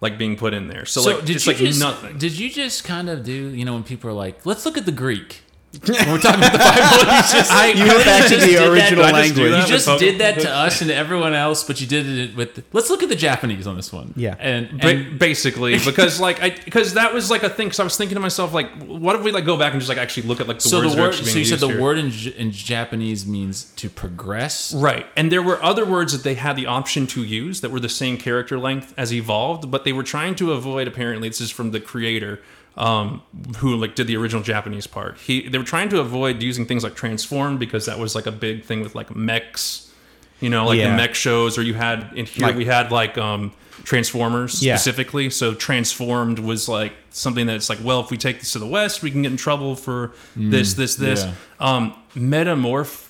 like 0.00 0.16
being 0.18 0.36
put 0.36 0.54
in 0.54 0.68
there. 0.68 0.84
So, 0.86 1.02
like 1.02 1.28
it's 1.28 1.46
like 1.46 1.56
just, 1.56 1.80
nothing. 1.80 2.18
Did 2.18 2.38
you 2.38 2.50
just 2.50 2.84
kind 2.84 3.08
of 3.08 3.24
do, 3.24 3.32
you 3.32 3.64
know, 3.64 3.74
when 3.74 3.82
people 3.84 4.08
are 4.10 4.14
like, 4.14 4.46
let's 4.46 4.64
look 4.64 4.78
at 4.78 4.86
the 4.86 4.92
Greek? 4.92 5.42
When 5.72 6.10
we're 6.12 6.18
talking 6.18 6.40
about 6.40 6.52
the 6.52 6.58
Bible, 6.58 6.98
you 6.98 7.22
just, 7.22 7.50
I, 7.52 7.68
You 7.68 7.86
went 7.86 8.04
back 8.04 8.28
to 8.28 8.36
the 8.36 8.70
original 8.70 9.04
I 9.04 9.10
just 9.10 9.36
language. 9.36 9.50
that? 9.52 9.62
You 9.62 9.74
just 9.74 9.88
with 9.88 9.98
did 10.00 10.18
that 10.20 10.40
to 10.40 10.50
us 10.50 10.82
and 10.82 10.90
to 10.90 10.94
everyone 10.94 11.32
else, 11.32 11.64
but 11.64 11.80
you 11.80 11.86
did 11.86 12.06
it 12.06 12.36
with. 12.36 12.62
let's 12.74 12.90
look 12.90 13.02
at 13.02 13.08
the 13.08 13.16
Japanese 13.16 13.66
on 13.66 13.76
this 13.76 13.90
one. 13.90 14.12
Yeah. 14.14 14.36
and, 14.38 14.78
Ba- 14.80 15.16
basically, 15.18 15.78
because 15.84 16.20
like 16.20 16.42
I 16.42 16.50
because 16.50 16.92
that 16.94 17.14
was 17.14 17.30
like 17.30 17.42
a 17.42 17.48
thing. 17.48 17.68
Because 17.68 17.80
I 17.80 17.84
was 17.84 17.96
thinking 17.96 18.16
to 18.16 18.20
myself, 18.20 18.52
like, 18.52 18.70
what 18.82 19.16
if 19.16 19.22
we 19.22 19.32
like 19.32 19.46
go 19.46 19.56
back 19.56 19.72
and 19.72 19.80
just 19.80 19.88
like 19.88 19.96
actually 19.98 20.28
look 20.28 20.40
at 20.40 20.46
like 20.48 20.58
the 20.58 20.68
so 20.68 20.78
words 20.80 20.90
the 20.90 20.96
that 20.96 21.02
word. 21.02 21.14
actually 21.14 21.30
So 21.30 21.38
you 21.38 21.44
said 21.46 21.60
the 21.60 21.68
here? 21.68 21.80
word 21.80 21.96
in, 21.98 22.12
in 22.36 22.52
Japanese 22.52 23.26
means 23.26 23.64
to 23.76 23.88
progress. 23.88 24.74
Right. 24.74 25.06
And 25.16 25.32
there 25.32 25.42
were 25.42 25.62
other 25.62 25.86
words 25.86 26.12
that 26.12 26.22
they 26.22 26.34
had 26.34 26.54
the 26.56 26.66
option 26.66 27.06
to 27.08 27.22
use 27.24 27.62
that 27.62 27.70
were 27.70 27.80
the 27.80 27.88
same 27.88 28.18
character 28.18 28.58
length 28.58 28.92
as 28.98 29.10
evolved, 29.12 29.70
but 29.70 29.84
they 29.84 29.92
were 29.94 30.02
trying 30.02 30.34
to 30.36 30.52
avoid 30.52 30.86
apparently 30.86 31.28
this 31.28 31.40
is 31.40 31.50
from 31.50 31.70
the 31.70 31.80
creator 31.80 32.40
um, 32.76 33.22
who 33.58 33.76
like 33.76 33.94
did 33.94 34.06
the 34.06 34.16
original 34.16 34.42
Japanese 34.42 34.86
part. 34.86 35.18
He 35.18 35.48
they 35.48 35.58
were 35.58 35.64
trying 35.64 35.88
to 35.90 36.00
avoid 36.00 36.42
using 36.42 36.64
things 36.66 36.82
like 36.84 36.94
transformed 36.94 37.58
because 37.58 37.86
that 37.86 37.98
was 37.98 38.14
like 38.14 38.26
a 38.26 38.32
big 38.32 38.64
thing 38.64 38.80
with 38.80 38.94
like 38.94 39.14
mechs, 39.14 39.92
you 40.40 40.48
know, 40.48 40.66
like 40.66 40.78
Yeah. 40.78 40.90
the 40.90 40.96
mech 40.96 41.14
shows 41.14 41.58
or 41.58 41.62
you 41.62 41.74
had 41.74 42.10
in 42.14 42.26
here 42.26 42.46
Like- 42.46 42.56
we 42.56 42.64
had 42.64 42.90
like 42.90 43.18
um 43.18 43.52
Transformers 43.84 44.62
Yeah. 44.62 44.76
specifically. 44.76 45.28
So 45.30 45.54
transformed 45.54 46.38
was 46.38 46.68
like 46.68 46.92
something 47.10 47.46
that's 47.46 47.68
like, 47.68 47.78
well, 47.82 48.00
if 48.00 48.10
we 48.10 48.16
take 48.16 48.38
this 48.40 48.52
to 48.52 48.58
the 48.60 48.66
west, 48.66 49.02
we 49.02 49.10
can 49.10 49.22
get 49.22 49.32
in 49.32 49.36
trouble 49.38 49.74
for 49.76 50.12
this, 50.36 50.74
this, 50.74 50.94
this. 50.96 51.24
yeah. 51.24 51.32
Um 51.58 51.94
metamorph 52.14 53.08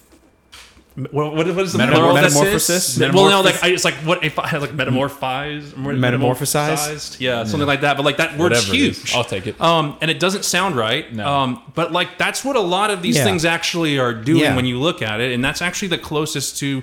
what, 0.95 1.35
what 1.35 1.49
is 1.49 1.73
the 1.73 1.79
plural 1.79 2.11
of 2.11 2.15
that? 2.23 2.33
Metamorphosis? 2.33 2.99
Well, 2.99 3.31
no, 3.31 3.41
like 3.41 3.63
I, 3.65 3.69
it's 3.69 3.85
like 3.85 3.95
what 4.05 4.23
if 4.25 4.39
I 4.39 4.59
like 4.59 4.71
metamorphized, 4.71 5.73
Metamorphosized? 5.75 7.19
yeah, 7.21 7.45
something 7.45 7.67
like 7.67 7.81
that. 7.83 7.97
But 7.97 8.05
like 8.05 8.19
that 8.19 8.39
word's 8.39 8.67
Whatever 8.67 8.75
it 8.75 8.81
is. 8.81 8.99
huge. 9.03 9.15
I'll 9.15 9.25
take 9.25 9.47
it. 9.47 9.61
Um, 9.61 9.97
and 10.01 10.11
it 10.11 10.21
doesn't 10.21 10.45
sound 10.45 10.77
right. 10.77 11.13
No. 11.13 11.27
Um, 11.27 11.63
but 11.75 11.93
like 11.93 12.19
that's 12.19 12.45
what 12.45 12.57
a 12.57 12.61
lot 12.61 12.91
of 12.91 13.03
these 13.03 13.17
Yeah. 13.17 13.25
things 13.25 13.45
actually 13.45 13.99
are 13.99 14.13
doing 14.13 14.41
Yeah. 14.43 14.57
when 14.57 14.67
you 14.67 14.79
look 14.79 15.03
at 15.03 15.21
it, 15.21 15.33
and 15.33 15.45
that's 15.45 15.63
actually 15.63 15.89
the 15.89 15.99
closest 15.99 16.59
to 16.59 16.83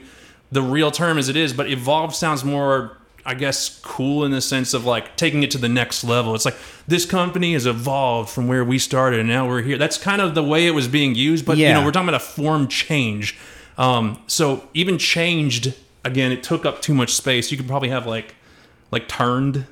the 0.51 0.61
real 0.61 0.91
term 0.91 1.17
as 1.17 1.29
it 1.29 1.35
is. 1.35 1.53
But 1.53 1.69
evolved 1.69 2.15
sounds 2.15 2.43
more. 2.43 2.97
I 3.25 3.35
guess 3.35 3.79
cool 3.83 4.25
in 4.25 4.31
the 4.31 4.41
sense 4.41 4.73
of 4.73 4.85
like 4.85 5.15
taking 5.17 5.43
it 5.43 5.51
to 5.51 5.59
the 5.59 5.69
next 5.69 6.03
level. 6.03 6.33
It's 6.33 6.45
like 6.45 6.55
this 6.87 7.05
company 7.05 7.53
has 7.53 7.67
evolved 7.67 8.29
from 8.31 8.47
where 8.47 8.63
we 8.63 8.79
started 8.79 9.19
and 9.19 9.29
now 9.29 9.47
we're 9.47 9.61
here. 9.61 9.77
That's 9.77 9.97
kind 9.99 10.19
of 10.21 10.33
the 10.33 10.43
way 10.43 10.65
it 10.65 10.71
was 10.71 10.87
being 10.87 11.13
used, 11.13 11.45
but 11.45 11.57
you 11.57 11.65
Yeah. 11.65 11.73
know, 11.73 11.85
we're 11.85 11.91
talking 11.91 12.09
about 12.09 12.19
a 12.21 12.25
form 12.25 12.67
change. 12.69 13.37
Um, 13.79 14.21
so 14.27 14.67
even 14.75 14.97
changed 14.99 15.73
again, 16.05 16.31
it 16.31 16.43
took 16.43 16.65
up 16.65 16.81
too 16.81 16.93
much 16.93 17.13
space. 17.15 17.49
You 17.51 17.57
could 17.57 17.67
probably 17.67 17.89
have 17.89 18.05
like 18.05 18.35
like 18.91 19.07
turned 19.07 19.65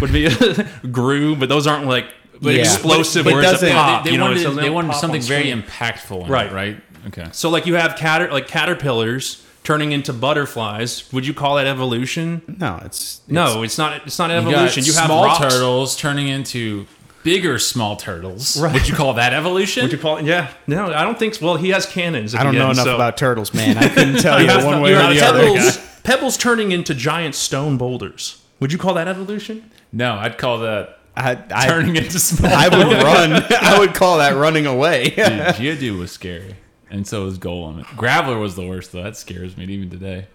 would 0.00 0.12
be 0.12 0.28
grew, 0.90 1.36
but 1.36 1.48
those 1.48 1.66
aren't 1.66 1.86
like 1.86 2.06
Yeah. 2.40 2.52
explosive 2.60 3.24
But 3.24 3.30
it 3.30 3.34
words 3.34 3.46
that 3.46 3.52
doesn't- 3.52 3.72
pop. 3.72 4.04
they, 4.04 4.10
they 4.10 4.12
you 4.14 4.18
know, 4.18 4.24
wanted, 4.24 4.42
so 4.42 4.54
they 4.54 4.70
wanted 4.70 4.90
pop 4.92 5.00
something 5.00 5.22
very 5.22 5.46
impactful, 5.52 6.24
in 6.24 6.30
Right. 6.30 6.46
It, 6.46 6.52
right? 6.52 6.76
Okay. 7.08 7.26
So 7.32 7.50
like 7.50 7.66
you 7.66 7.74
have 7.74 7.96
cater 7.96 8.30
like 8.32 8.48
caterpillars 8.48 9.44
turning 9.64 9.92
into 9.92 10.12
butterflies. 10.12 11.12
Would 11.12 11.26
you 11.26 11.34
call 11.34 11.56
that 11.56 11.66
evolution? 11.66 12.42
No, 12.58 12.80
it's, 12.84 13.20
No, 13.28 13.62
it's 13.62 13.78
not. 13.78 14.06
It's 14.06 14.18
not 14.18 14.30
You 14.30 14.36
got 14.40 14.48
evolution. 14.54 14.84
You, 14.84 14.92
have 14.94 15.06
small 15.06 15.24
rocks. 15.24 15.40
turtles 15.54 15.96
turning 15.96 16.28
into 16.28 16.86
bigger 17.22 17.58
small 17.58 17.96
turtles. 17.96 18.60
Right. 18.60 18.72
Would 18.72 18.88
you 18.88 18.94
call 18.94 19.14
that 19.14 19.32
evolution? 19.32 19.82
Would 19.84 19.92
you 19.92 19.98
call 19.98 20.18
it? 20.18 20.24
Yeah. 20.24 20.52
No, 20.66 20.92
I 20.92 21.04
don't 21.04 21.18
think. 21.18 21.36
Well, 21.40 21.56
he 21.56 21.70
has 21.70 21.86
cannons. 21.86 22.34
I 22.34 22.42
don't 22.42 22.54
know 22.54 22.62
end, 22.68 22.72
enough 22.72 22.84
so- 22.86 22.94
about 22.94 23.16
turtles, 23.16 23.52
man. 23.54 23.78
I 23.78 23.88
couldn't 23.88 24.18
tell 24.22 24.40
you 24.42 24.50
You 24.50 24.64
one 24.66 24.80
way 24.82 24.92
or 24.94 24.98
have 25.00 25.14
the 25.14 25.20
other. 25.20 25.40
pebbles, 25.44 25.78
pebbles 26.02 26.36
turning 26.36 26.72
into 26.72 26.94
giant 26.94 27.34
stone 27.34 27.76
boulders. 27.76 28.42
Would 28.60 28.72
you 28.72 28.78
call 28.78 28.94
that 28.94 29.08
evolution? 29.08 29.70
no, 29.92 30.14
I'd 30.14 30.38
call 30.38 30.58
that 30.60 30.98
I, 31.16 31.36
I, 31.50 31.66
turning 31.68 31.96
into 31.96 32.18
small. 32.18 32.52
I 32.52 32.68
would 32.68 32.86
run. 33.02 33.44
I 33.60 33.78
would 33.78 33.94
call 33.94 34.18
that 34.18 34.34
running 34.36 34.66
away. 34.66 35.10
Dude, 35.10 35.16
Geodude 35.16 35.98
was 35.98 36.10
scary, 36.12 36.54
and 36.90 37.06
so 37.06 37.24
was 37.24 37.38
Golem. 37.38 37.82
Graveler 37.84 38.40
was 38.40 38.54
the 38.56 38.66
worst 38.66 38.92
though. 38.92 39.02
That 39.02 39.16
scares 39.16 39.56
me 39.56 39.64
even 39.66 39.90
today. 39.90 40.26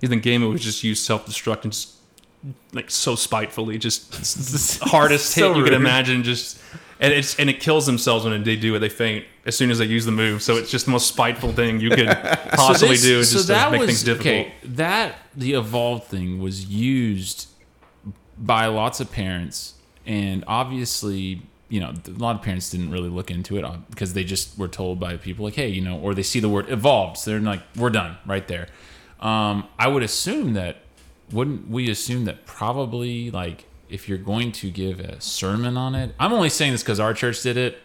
You 0.00 0.08
think 0.08 0.22
Game 0.22 0.46
would 0.46 0.60
just 0.60 0.84
use 0.84 1.00
self 1.00 1.26
destruct 1.26 1.64
and 1.64 1.72
just 1.72 1.93
like 2.72 2.90
so 2.90 3.14
spitefully, 3.14 3.78
just 3.78 4.10
the 4.82 4.84
hardest 4.90 5.30
So 5.30 5.48
hit 5.48 5.56
you 5.58 5.62
could 5.64 5.72
rude. 5.72 5.80
imagine. 5.80 6.22
Just 6.22 6.58
and 7.00 7.12
it's 7.12 7.38
and 7.38 7.48
it 7.50 7.60
kills 7.60 7.86
themselves 7.86 8.24
when 8.24 8.42
they 8.44 8.56
do 8.56 8.74
it. 8.74 8.78
They 8.80 8.88
faint 8.88 9.24
as 9.46 9.56
soon 9.56 9.70
as 9.70 9.78
they 9.78 9.84
use 9.86 10.04
the 10.04 10.12
move. 10.12 10.42
So 10.42 10.56
it's 10.56 10.70
just 10.70 10.84
the 10.86 10.92
most 10.92 11.06
spiteful 11.08 11.52
thing 11.52 11.80
you 11.80 11.90
could 11.90 12.08
possibly 12.52 12.96
this- 12.96 13.02
do. 13.02 13.18
Is 13.18 13.32
just 13.32 13.48
to 13.48 13.70
make 13.70 13.82
things 13.82 14.02
difficult. 14.02 14.26
Okay, 14.46 14.52
that 14.64 15.16
the 15.36 15.54
evolved 15.54 16.04
thing 16.04 16.38
was 16.40 16.66
used 16.66 17.48
by 18.38 18.66
lots 18.66 19.00
of 19.00 19.10
parents, 19.12 19.74
and 20.06 20.44
obviously, 20.46 21.42
you 21.68 21.80
know, 21.80 21.92
a 22.06 22.10
lot 22.10 22.34
of 22.36 22.42
parents 22.42 22.70
didn't 22.70 22.90
really 22.90 23.08
look 23.08 23.30
into 23.30 23.56
it 23.56 23.64
uh, 23.64 23.76
because 23.90 24.12
they 24.14 24.24
just 24.24 24.58
were 24.58 24.68
told 24.68 24.98
by 25.00 25.16
people 25.16 25.44
like, 25.44 25.54
"Hey, 25.54 25.68
you 25.68 25.80
know," 25.80 25.98
or 25.98 26.14
they 26.14 26.22
see 26.22 26.40
the 26.40 26.48
word 26.48 26.68
evolved, 26.70 27.18
so 27.18 27.30
they're 27.30 27.40
like, 27.40 27.62
"We're 27.76 27.90
done 27.90 28.16
right 28.26 28.46
there." 28.48 28.68
Um, 29.20 29.66
I 29.78 29.88
would 29.88 30.02
assume 30.02 30.52
that 30.54 30.78
wouldn't 31.32 31.68
we 31.68 31.90
assume 31.90 32.24
that 32.26 32.46
probably 32.46 33.30
like 33.30 33.64
if 33.88 34.08
you're 34.08 34.18
going 34.18 34.50
to 34.52 34.70
give 34.70 35.00
a 35.00 35.20
sermon 35.20 35.76
on 35.76 35.94
it, 35.94 36.14
I'm 36.18 36.32
only 36.32 36.48
saying 36.50 36.72
this 36.72 36.82
because 36.82 37.00
our 37.00 37.14
church 37.14 37.42
did 37.42 37.56
it 37.56 37.78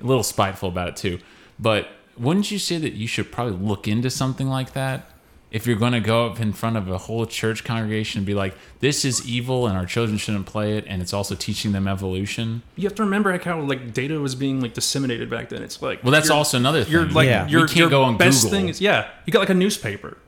a 0.00 0.04
little 0.04 0.22
spiteful 0.22 0.68
about 0.68 0.88
it 0.88 0.96
too. 0.96 1.18
But 1.58 1.88
wouldn't 2.18 2.50
you 2.50 2.58
say 2.58 2.78
that 2.78 2.92
you 2.92 3.06
should 3.06 3.32
probably 3.32 3.54
look 3.66 3.88
into 3.88 4.10
something 4.10 4.48
like 4.48 4.72
that? 4.74 5.10
If 5.50 5.66
you're 5.66 5.76
going 5.76 5.92
to 5.92 6.00
go 6.00 6.26
up 6.26 6.40
in 6.40 6.52
front 6.52 6.76
of 6.76 6.90
a 6.90 6.98
whole 6.98 7.24
church 7.24 7.62
congregation 7.64 8.18
and 8.18 8.26
be 8.26 8.34
like, 8.34 8.54
this 8.80 9.04
is 9.04 9.26
evil 9.26 9.66
and 9.68 9.76
our 9.78 9.86
children 9.86 10.18
shouldn't 10.18 10.44
play 10.44 10.76
it, 10.76 10.84
and 10.88 11.00
it's 11.00 11.14
also 11.14 11.34
teaching 11.34 11.72
them 11.72 11.86
evolution. 11.88 12.62
You 12.74 12.82
have 12.84 12.94
to 12.96 13.04
remember 13.04 13.30
like 13.32 13.44
how 13.44 13.60
like 13.60 13.94
data 13.94 14.18
was 14.20 14.34
being 14.34 14.60
like 14.60 14.74
disseminated 14.74 15.30
back 15.30 15.48
then. 15.48 15.62
It's 15.62 15.80
like 15.80 16.02
Well, 16.02 16.10
that's 16.12 16.30
also 16.30 16.58
another 16.58 16.82
thing. 16.84 16.92
You're 16.92 17.06
like 17.06 17.26
Yeah. 17.28 17.46
your 17.46 17.62
We 17.62 17.66
can't 17.68 17.78
your 17.78 17.90
go 17.90 18.02
on 18.02 18.16
best 18.18 18.42
Google. 18.42 18.58
thing 18.58 18.68
is 18.68 18.80
yeah. 18.80 19.08
You 19.24 19.32
got 19.32 19.38
like 19.38 19.48
a 19.50 19.54
newspaper. 19.54 20.18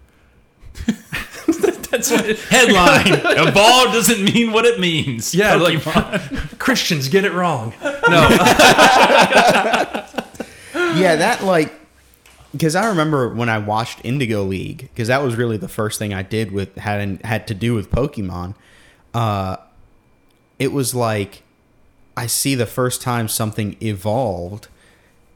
that's 1.91 2.11
what 2.11 2.29
it, 2.29 2.39
Headline: 2.51 3.07
Evolved 3.49 3.93
doesn't 3.93 4.23
mean 4.23 4.53
what 4.53 4.65
it 4.65 4.79
means. 4.81 5.35
yeah. 5.35 5.57
Pokemon. 5.57 6.33
Like 6.33 6.59
Christians 6.59 7.09
get 7.09 7.25
it 7.25 7.33
wrong. 7.33 7.75
No, 7.83 8.29
yeah, 10.97 11.17
that 11.17 11.43
like 11.45 11.73
because 12.53 12.75
I 12.75 12.89
remember 12.89 13.29
when 13.35 13.49
I 13.49 13.59
watched 13.59 14.01
Indigo 14.05 14.43
League 14.43 14.89
because 14.93 15.09
that 15.09 15.23
was 15.23 15.37
really 15.37 15.57
the 15.57 15.69
first 15.69 15.99
thing 15.99 16.15
I 16.15 16.23
did 16.23 16.51
with 16.53 16.75
had 16.77 17.21
had 17.25 17.47
to 17.49 17.55
do 17.55 17.75
with 17.75 17.91
Pokemon. 17.91 18.55
Uh, 19.15 19.57
it 20.59 20.73
was 20.73 20.95
like 20.95 21.43
I 22.17 22.27
see 22.27 22.55
the 22.55 22.67
first 22.67 23.01
time 23.01 23.29
something 23.29 23.77
evolved, 23.81 24.69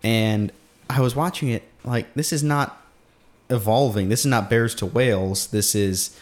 and 0.03 0.51
I 0.91 1.01
was 1.01 1.15
watching 1.15 1.49
it 1.49 1.63
like 1.85 2.13
this 2.15 2.33
is 2.33 2.43
not 2.43 2.83
evolving. 3.51 4.09
This 4.09 4.21
is 4.21 4.27
not 4.27 4.51
bears 4.51 4.75
to 4.77 4.87
whales. 4.87 5.49
This 5.49 5.75
is 5.75 6.19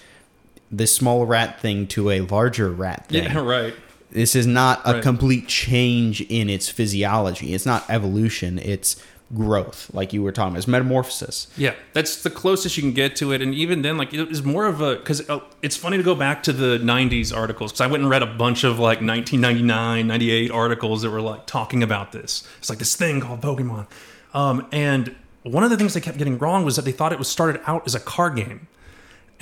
this 0.70 0.94
small 0.94 1.26
rat 1.26 1.60
thing 1.60 1.86
to 1.88 2.10
a 2.10 2.20
larger 2.20 2.70
rat 2.70 3.06
thing. 3.08 3.24
yeah, 3.24 3.38
right. 3.40 3.74
This 4.10 4.34
is 4.34 4.46
not 4.46 4.80
a 4.84 4.94
Right. 4.94 5.02
complete 5.02 5.46
change 5.46 6.20
in 6.22 6.50
its 6.50 6.68
physiology. 6.68 7.54
It's 7.54 7.66
not 7.66 7.84
evolution. 7.88 8.58
It's 8.58 8.96
growth, 9.32 9.88
like 9.94 10.12
you 10.12 10.20
were 10.22 10.32
talking 10.32 10.48
about. 10.50 10.58
It's 10.58 10.66
metamorphosis. 10.66 11.46
Yeah, 11.56 11.74
that's 11.92 12.22
the 12.24 12.30
closest 12.30 12.76
you 12.76 12.82
can 12.82 12.92
get 12.92 13.14
to 13.16 13.30
it, 13.32 13.40
and 13.40 13.54
even 13.54 13.82
then, 13.82 13.96
like 13.96 14.12
it 14.12 14.28
was 14.28 14.42
more 14.42 14.66
of 14.66 14.80
a 14.80 14.96
because 14.96 15.22
it's 15.62 15.76
funny 15.76 15.96
to 15.96 16.02
go 16.02 16.16
back 16.16 16.42
to 16.44 16.52
the 16.52 16.78
'90s 16.78 17.32
articles 17.36 17.70
because 17.70 17.80
I 17.82 17.86
went 17.86 18.02
and 18.02 18.10
read 18.10 18.24
a 18.24 18.26
bunch 18.26 18.64
of 18.64 18.80
like 18.80 19.00
1999, 19.00 20.06
98 20.08 20.50
articles 20.50 21.02
that 21.02 21.10
were 21.10 21.20
like 21.20 21.46
talking 21.46 21.82
about 21.84 22.10
this. 22.10 22.42
It's 22.58 22.68
like 22.68 22.80
this 22.80 22.96
thing 22.96 23.20
called 23.20 23.40
Pokemon, 23.40 23.86
um, 24.34 24.66
and 24.72 25.14
one 25.44 25.62
of 25.62 25.70
the 25.70 25.76
things 25.76 25.94
they 25.94 26.00
kept 26.00 26.18
getting 26.18 26.36
wrong 26.38 26.64
was 26.64 26.74
that 26.74 26.84
they 26.84 26.92
thought 26.92 27.12
it 27.12 27.18
was 27.20 27.28
started 27.28 27.60
out 27.66 27.84
as 27.86 27.94
a 27.94 28.00
card 28.00 28.34
game. 28.34 28.66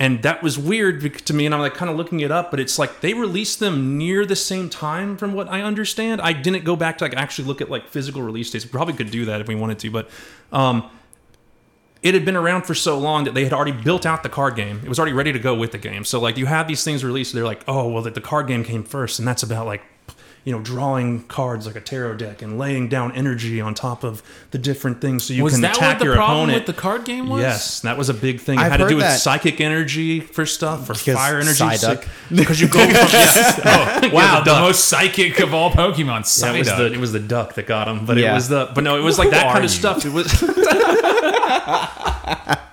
And 0.01 0.23
that 0.23 0.41
was 0.41 0.57
weird 0.57 1.25
to 1.25 1.33
me, 1.33 1.45
and 1.45 1.53
I'm 1.53 1.59
like 1.59 1.73
kind 1.73 1.91
of 1.91 1.97
looking 1.97 2.21
it 2.21 2.31
up, 2.31 2.51
but 2.51 2.59
it's 2.61 2.79
like 2.79 3.01
they 3.01 3.13
released 3.13 3.59
them 3.59 3.97
near 3.97 4.25
the 4.25 4.35
same 4.35 4.69
time, 4.69 5.17
from 5.17 5.33
what 5.33 5.49
I 5.49 5.61
understand. 5.61 6.21
I 6.21 6.31
didn't 6.31 6.63
go 6.63 6.77
back 6.77 6.99
to 6.99 7.03
like 7.03 7.13
actually 7.15 7.49
look 7.49 7.59
at 7.59 7.69
like 7.69 7.89
physical 7.89 8.21
release 8.21 8.49
dates. 8.49 8.63
We 8.63 8.71
probably 8.71 8.93
could 8.93 9.11
do 9.11 9.25
that 9.25 9.41
if 9.41 9.47
we 9.47 9.55
wanted 9.55 9.77
to, 9.79 9.91
but 9.91 10.09
um, 10.53 10.89
it 12.01 12.13
had 12.13 12.23
been 12.23 12.37
around 12.37 12.61
for 12.61 12.73
so 12.73 12.97
long 12.97 13.25
that 13.25 13.33
they 13.33 13.43
had 13.43 13.51
already 13.51 13.73
built 13.73 14.05
out 14.05 14.23
the 14.23 14.29
card 14.29 14.55
game. 14.55 14.79
It 14.81 14.87
was 14.87 14.99
already 14.99 15.11
ready 15.11 15.33
to 15.33 15.39
go 15.39 15.53
with 15.53 15.73
the 15.73 15.77
game. 15.77 16.05
So 16.05 16.21
like 16.21 16.37
you 16.37 16.45
have 16.45 16.69
these 16.69 16.85
things 16.85 17.03
released, 17.03 17.33
they're 17.33 17.43
like, 17.43 17.65
oh 17.67 17.89
well, 17.89 18.01
the, 18.01 18.11
the 18.11 18.21
card 18.21 18.47
game 18.47 18.63
came 18.63 18.83
first, 18.83 19.19
and 19.19 19.27
that's 19.27 19.43
about 19.43 19.65
like 19.65 19.83
you 20.45 20.53
know 20.53 20.59
drawing 20.61 21.23
cards 21.23 21.65
like 21.67 21.75
a 21.75 21.81
tarot 21.81 22.15
deck 22.15 22.41
and 22.41 22.57
laying 22.57 22.87
down 22.87 23.11
energy 23.13 23.59
on 23.61 23.73
top 23.73 24.03
of 24.03 24.23
the 24.51 24.57
different 24.57 25.01
things 25.01 25.23
so 25.25 25.33
you 25.33 25.43
Was 25.43 25.53
can 25.53 25.61
that 25.61 25.75
attack 25.75 25.93
what 25.95 25.99
the 25.99 26.05
your 26.05 26.15
problem 26.15 26.49
opponent. 26.49 26.67
with 26.67 26.75
the 26.75 26.81
card 26.81 27.05
game 27.05 27.29
was? 27.29 27.41
Yes, 27.41 27.81
that 27.81 27.97
was 27.97 28.09
a 28.09 28.13
big 28.13 28.39
thing. 28.39 28.57
It 28.57 28.61
I've 28.63 28.71
had 28.71 28.77
to 28.77 28.83
heard 28.83 28.89
do 28.89 28.95
with 28.95 29.05
that. 29.05 29.19
psychic 29.19 29.59
energy 29.61 30.19
for 30.19 30.45
stuff 30.45 30.89
or 30.89 30.93
Because 30.93 31.15
fire 31.15 31.39
energy. 31.39 31.63
Psyduck. 31.63 32.07
Because 32.35 32.59
you 32.61 32.67
go 32.67 32.79
from 32.79 32.89
oh, 32.95 33.09
yeah, 33.13 33.99
oh, 34.05 34.09
Wow, 34.13 34.39
the 34.39 34.45
the 34.45 34.51
duck. 34.51 34.61
most 34.61 34.85
psychic 34.85 35.39
of 35.39 35.53
all 35.53 35.71
Pokemon. 35.71 36.07
Yeah, 36.07 36.21
Psyduck. 36.21 36.55
it 36.55 36.59
was 36.59 36.67
the 36.69 36.93
it 36.93 36.99
was 36.99 37.11
the 37.11 37.19
duck 37.19 37.53
that 37.55 37.67
got 37.67 37.87
him, 37.87 38.05
but 38.05 38.17
it 38.17 38.31
was 38.31 38.47
the 38.49 38.71
but 38.73 38.83
no, 38.83 38.97
it 38.97 39.01
was 39.03 39.19
like 39.19 39.27
Who 39.27 39.31
that 39.35 39.45
are 39.47 39.53
kind 39.53 39.65
of 39.65 39.71
stuff. 39.71 40.05
It 40.05 40.13
was 40.13 40.31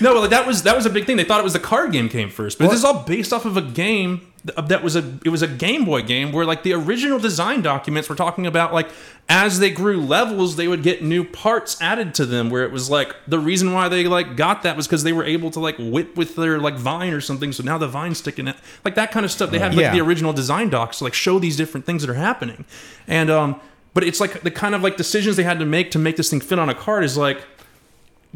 no, 0.00 0.14
well, 0.14 0.28
that 0.28 0.46
was 0.46 0.62
that 0.64 0.76
was 0.76 0.86
a 0.86 0.90
big 0.90 1.04
thing. 1.06 1.16
They 1.16 1.24
thought 1.24 1.40
it 1.40 1.44
was 1.44 1.52
the 1.52 1.58
card 1.58 1.92
game 1.92 2.08
came 2.08 2.28
first, 2.30 2.58
but 2.58 2.66
this 2.68 2.78
is 2.78 2.84
all 2.84 3.02
based 3.04 3.32
off 3.32 3.44
of 3.44 3.56
a 3.56 3.62
game 3.62 4.32
that 4.44 4.80
was 4.82 4.94
a 4.94 5.18
it 5.24 5.30
was 5.30 5.42
a 5.42 5.48
Game 5.48 5.84
Boy 5.84 6.02
game 6.02 6.30
where 6.30 6.44
like 6.46 6.62
the 6.62 6.72
original 6.72 7.18
design 7.18 7.62
documents 7.62 8.08
were 8.08 8.14
talking 8.14 8.46
about 8.46 8.72
like 8.72 8.88
as 9.28 9.58
they 9.58 9.70
grew 9.70 10.00
levels, 10.00 10.54
they 10.54 10.68
would 10.68 10.84
get 10.84 11.02
new 11.02 11.24
parts 11.24 11.80
added 11.82 12.14
to 12.14 12.26
them. 12.26 12.48
Where 12.50 12.62
it 12.64 12.70
was 12.70 12.88
like 12.88 13.14
the 13.26 13.38
reason 13.40 13.72
why 13.72 13.88
they 13.88 14.04
like 14.06 14.36
got 14.36 14.62
that 14.62 14.76
was 14.76 14.86
because 14.86 15.02
they 15.02 15.12
were 15.12 15.24
able 15.24 15.50
to 15.50 15.60
like 15.60 15.76
whip 15.78 16.16
with 16.16 16.36
their 16.36 16.60
like 16.60 16.74
vine 16.76 17.12
or 17.12 17.20
something. 17.20 17.52
So 17.52 17.62
now 17.64 17.76
the 17.78 17.88
vine's 17.88 18.18
sticking 18.18 18.46
out, 18.48 18.56
like 18.84 18.94
that 18.94 19.10
kind 19.10 19.24
of 19.26 19.32
stuff. 19.32 19.50
They 19.50 19.58
have 19.58 19.74
like 19.74 19.80
Yeah. 19.82 19.92
the 19.92 20.00
original 20.00 20.32
design 20.32 20.70
docs 20.70 20.98
to 20.98 21.04
like 21.04 21.14
show 21.14 21.38
these 21.40 21.56
different 21.56 21.84
things 21.86 22.02
that 22.02 22.10
are 22.10 22.14
happening, 22.14 22.64
and 23.08 23.30
um, 23.30 23.60
but 23.94 24.04
it's 24.04 24.20
like 24.20 24.42
the 24.42 24.50
kind 24.52 24.74
of 24.76 24.82
like 24.82 24.96
decisions 24.96 25.36
they 25.36 25.42
had 25.42 25.58
to 25.58 25.66
make 25.66 25.90
to 25.92 25.98
make 25.98 26.16
this 26.16 26.30
thing 26.30 26.40
fit 26.40 26.58
on 26.60 26.68
a 26.68 26.74
card 26.74 27.02
is 27.02 27.16
like 27.16 27.44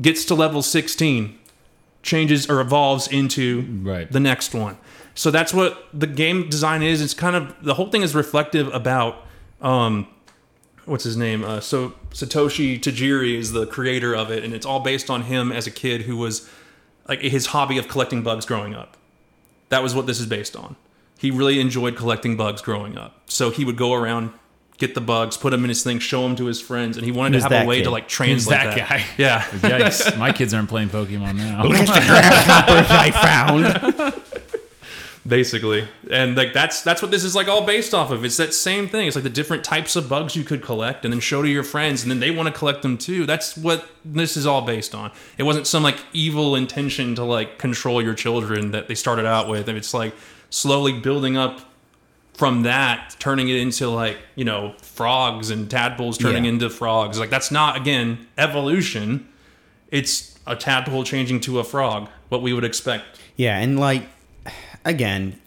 gets 0.01 0.25
to 0.25 0.35
level 0.35 0.63
16 0.63 1.39
changes 2.03 2.49
or 2.49 2.61
evolves 2.61 3.07
into 3.09 3.67
Right. 3.83 4.11
the 4.11 4.21
next 4.21 4.55
one. 4.55 4.79
So 5.15 5.31
that's 5.31 5.53
what 5.53 5.87
the 5.93 6.07
game 6.07 6.49
design 6.49 6.83
is. 6.83 7.01
It's 7.03 7.15
kind 7.15 7.37
of 7.37 7.55
the 7.63 7.75
whole 7.75 7.91
thing 7.91 8.03
is 8.03 8.15
reflective 8.15 8.73
about 8.75 9.27
um 9.61 10.07
what's 10.87 11.05
his 11.05 11.17
name? 11.17 11.45
Uh, 11.45 11.61
so 11.61 11.93
satoshi 12.11 12.81
tajiri 12.81 13.37
is 13.37 13.53
the 13.53 13.67
creator 13.67 14.15
of 14.17 14.31
it 14.31 14.43
and 14.45 14.55
it's 14.55 14.65
all 14.67 14.81
based 14.81 15.11
on 15.11 15.23
him 15.23 15.53
as 15.53 15.67
a 15.67 15.71
kid 15.71 16.03
who 16.03 16.17
was 16.17 16.49
like 17.09 17.21
his 17.21 17.47
hobby 17.47 17.77
of 17.79 17.87
collecting 17.89 18.23
bugs 18.23 18.47
growing 18.47 18.75
up. 18.75 18.97
That 19.69 19.83
was 19.83 19.95
what 19.95 20.07
this 20.07 20.19
is 20.19 20.27
based 20.27 20.57
on. 20.57 20.77
He 21.19 21.31
really 21.31 21.61
enjoyed 21.61 21.97
collecting 21.97 22.37
bugs 22.37 22.63
growing 22.63 22.97
up. 22.97 23.21
So 23.27 23.51
he 23.51 23.65
would 23.65 23.77
go 23.77 23.93
around 23.93 24.31
get 24.81 24.95
the 24.97 25.01
bugs 25.01 25.37
put 25.37 25.51
them 25.51 25.63
in 25.63 25.69
his 25.69 25.85
thing 25.85 26.01
show 26.01 26.23
them 26.23 26.35
to 26.35 26.47
his 26.47 26.61
friends 26.61 26.97
and 26.97 27.07
he 27.07 27.13
wanted 27.13 27.39
to 27.39 27.49
have 27.49 27.65
a 27.65 27.69
way 27.69 27.77
kid? 27.77 27.85
to 27.85 27.91
like 27.91 28.05
Who's 28.05 28.13
translate 28.13 28.59
that 28.59 28.77
that, 28.77 28.89
guy? 28.89 29.05
yeah 29.17 29.41
Yikes! 29.61 30.19
My 30.19 30.33
kids 30.33 30.53
aren't 30.53 30.69
playing 30.69 30.89
Pokemon 30.89 31.37
now. 31.37 31.63
I 31.65 33.11
found. 33.13 34.15
basically 35.27 35.87
and 36.11 36.35
like 36.35 36.55
that's 36.55 36.81
that's 36.83 37.03
what 37.03 37.11
this 37.11 37.25
is 37.25 37.37
like 37.37 37.47
all 37.47 37.65
based 37.67 37.93
off 37.93 38.11
of 38.11 38.25
it's 38.25 38.39
that 38.39 38.55
same 38.55 38.89
thing 38.89 39.07
it's 39.07 39.15
like 39.15 39.23
the 39.23 39.29
different 39.29 39.63
types 39.63 39.95
of 39.95 40.09
bugs 40.09 40.35
you 40.35 40.43
could 40.43 40.63
collect 40.63 41.05
and 41.05 41.13
then 41.13 41.21
show 41.21 41.43
to 41.43 41.49
your 41.49 41.63
friends 41.63 42.03
and 42.03 42.11
then 42.11 42.21
they 42.21 42.31
want 42.31 42.47
to 42.47 42.53
collect 42.59 42.81
them 42.81 42.97
too 42.97 43.27
that's 43.27 43.55
what 43.57 43.87
this 44.03 44.35
is 44.37 44.47
all 44.47 44.63
based 44.63 44.95
on 44.95 45.11
it 45.37 45.43
wasn't 45.43 45.67
some 45.67 45.83
like 45.83 45.99
evil 46.15 46.57
intention 46.57 47.15
to 47.15 47.23
like 47.23 47.59
control 47.59 48.01
your 48.03 48.15
children 48.15 48.71
that 48.71 48.89
they 48.89 48.95
started 48.95 49.27
out 49.27 49.47
with 49.47 49.69
and 49.69 49.77
it's 49.77 49.93
like 49.93 50.15
slowly 50.49 50.93
building 50.99 51.37
up 51.37 51.61
from 52.35 52.63
that 52.63 53.15
turning 53.19 53.49
it 53.49 53.57
into 53.57 53.89
like 53.89 54.17
you 54.35 54.45
know 54.45 54.73
frogs 54.83 55.51
and 55.51 55.71
tadpoles 55.71 56.17
turning 56.19 56.45
Yeah. 56.45 56.51
into 56.53 56.71
frogs 56.71 57.19
like 57.19 57.29
that's 57.31 57.51
not 57.51 57.77
again 57.77 58.27
evolution 58.39 59.29
it's 59.91 60.39
a 60.47 60.57
tadpole 60.57 61.05
changing 61.05 61.41
to 61.41 61.59
a 61.59 61.65
frog 61.65 62.09
what 62.29 62.41
we 62.43 62.53
would 62.53 62.65
expect 62.65 63.05
Yeah, 63.37 63.59
and 63.59 63.79
like 63.79 64.05
again, 64.85 65.39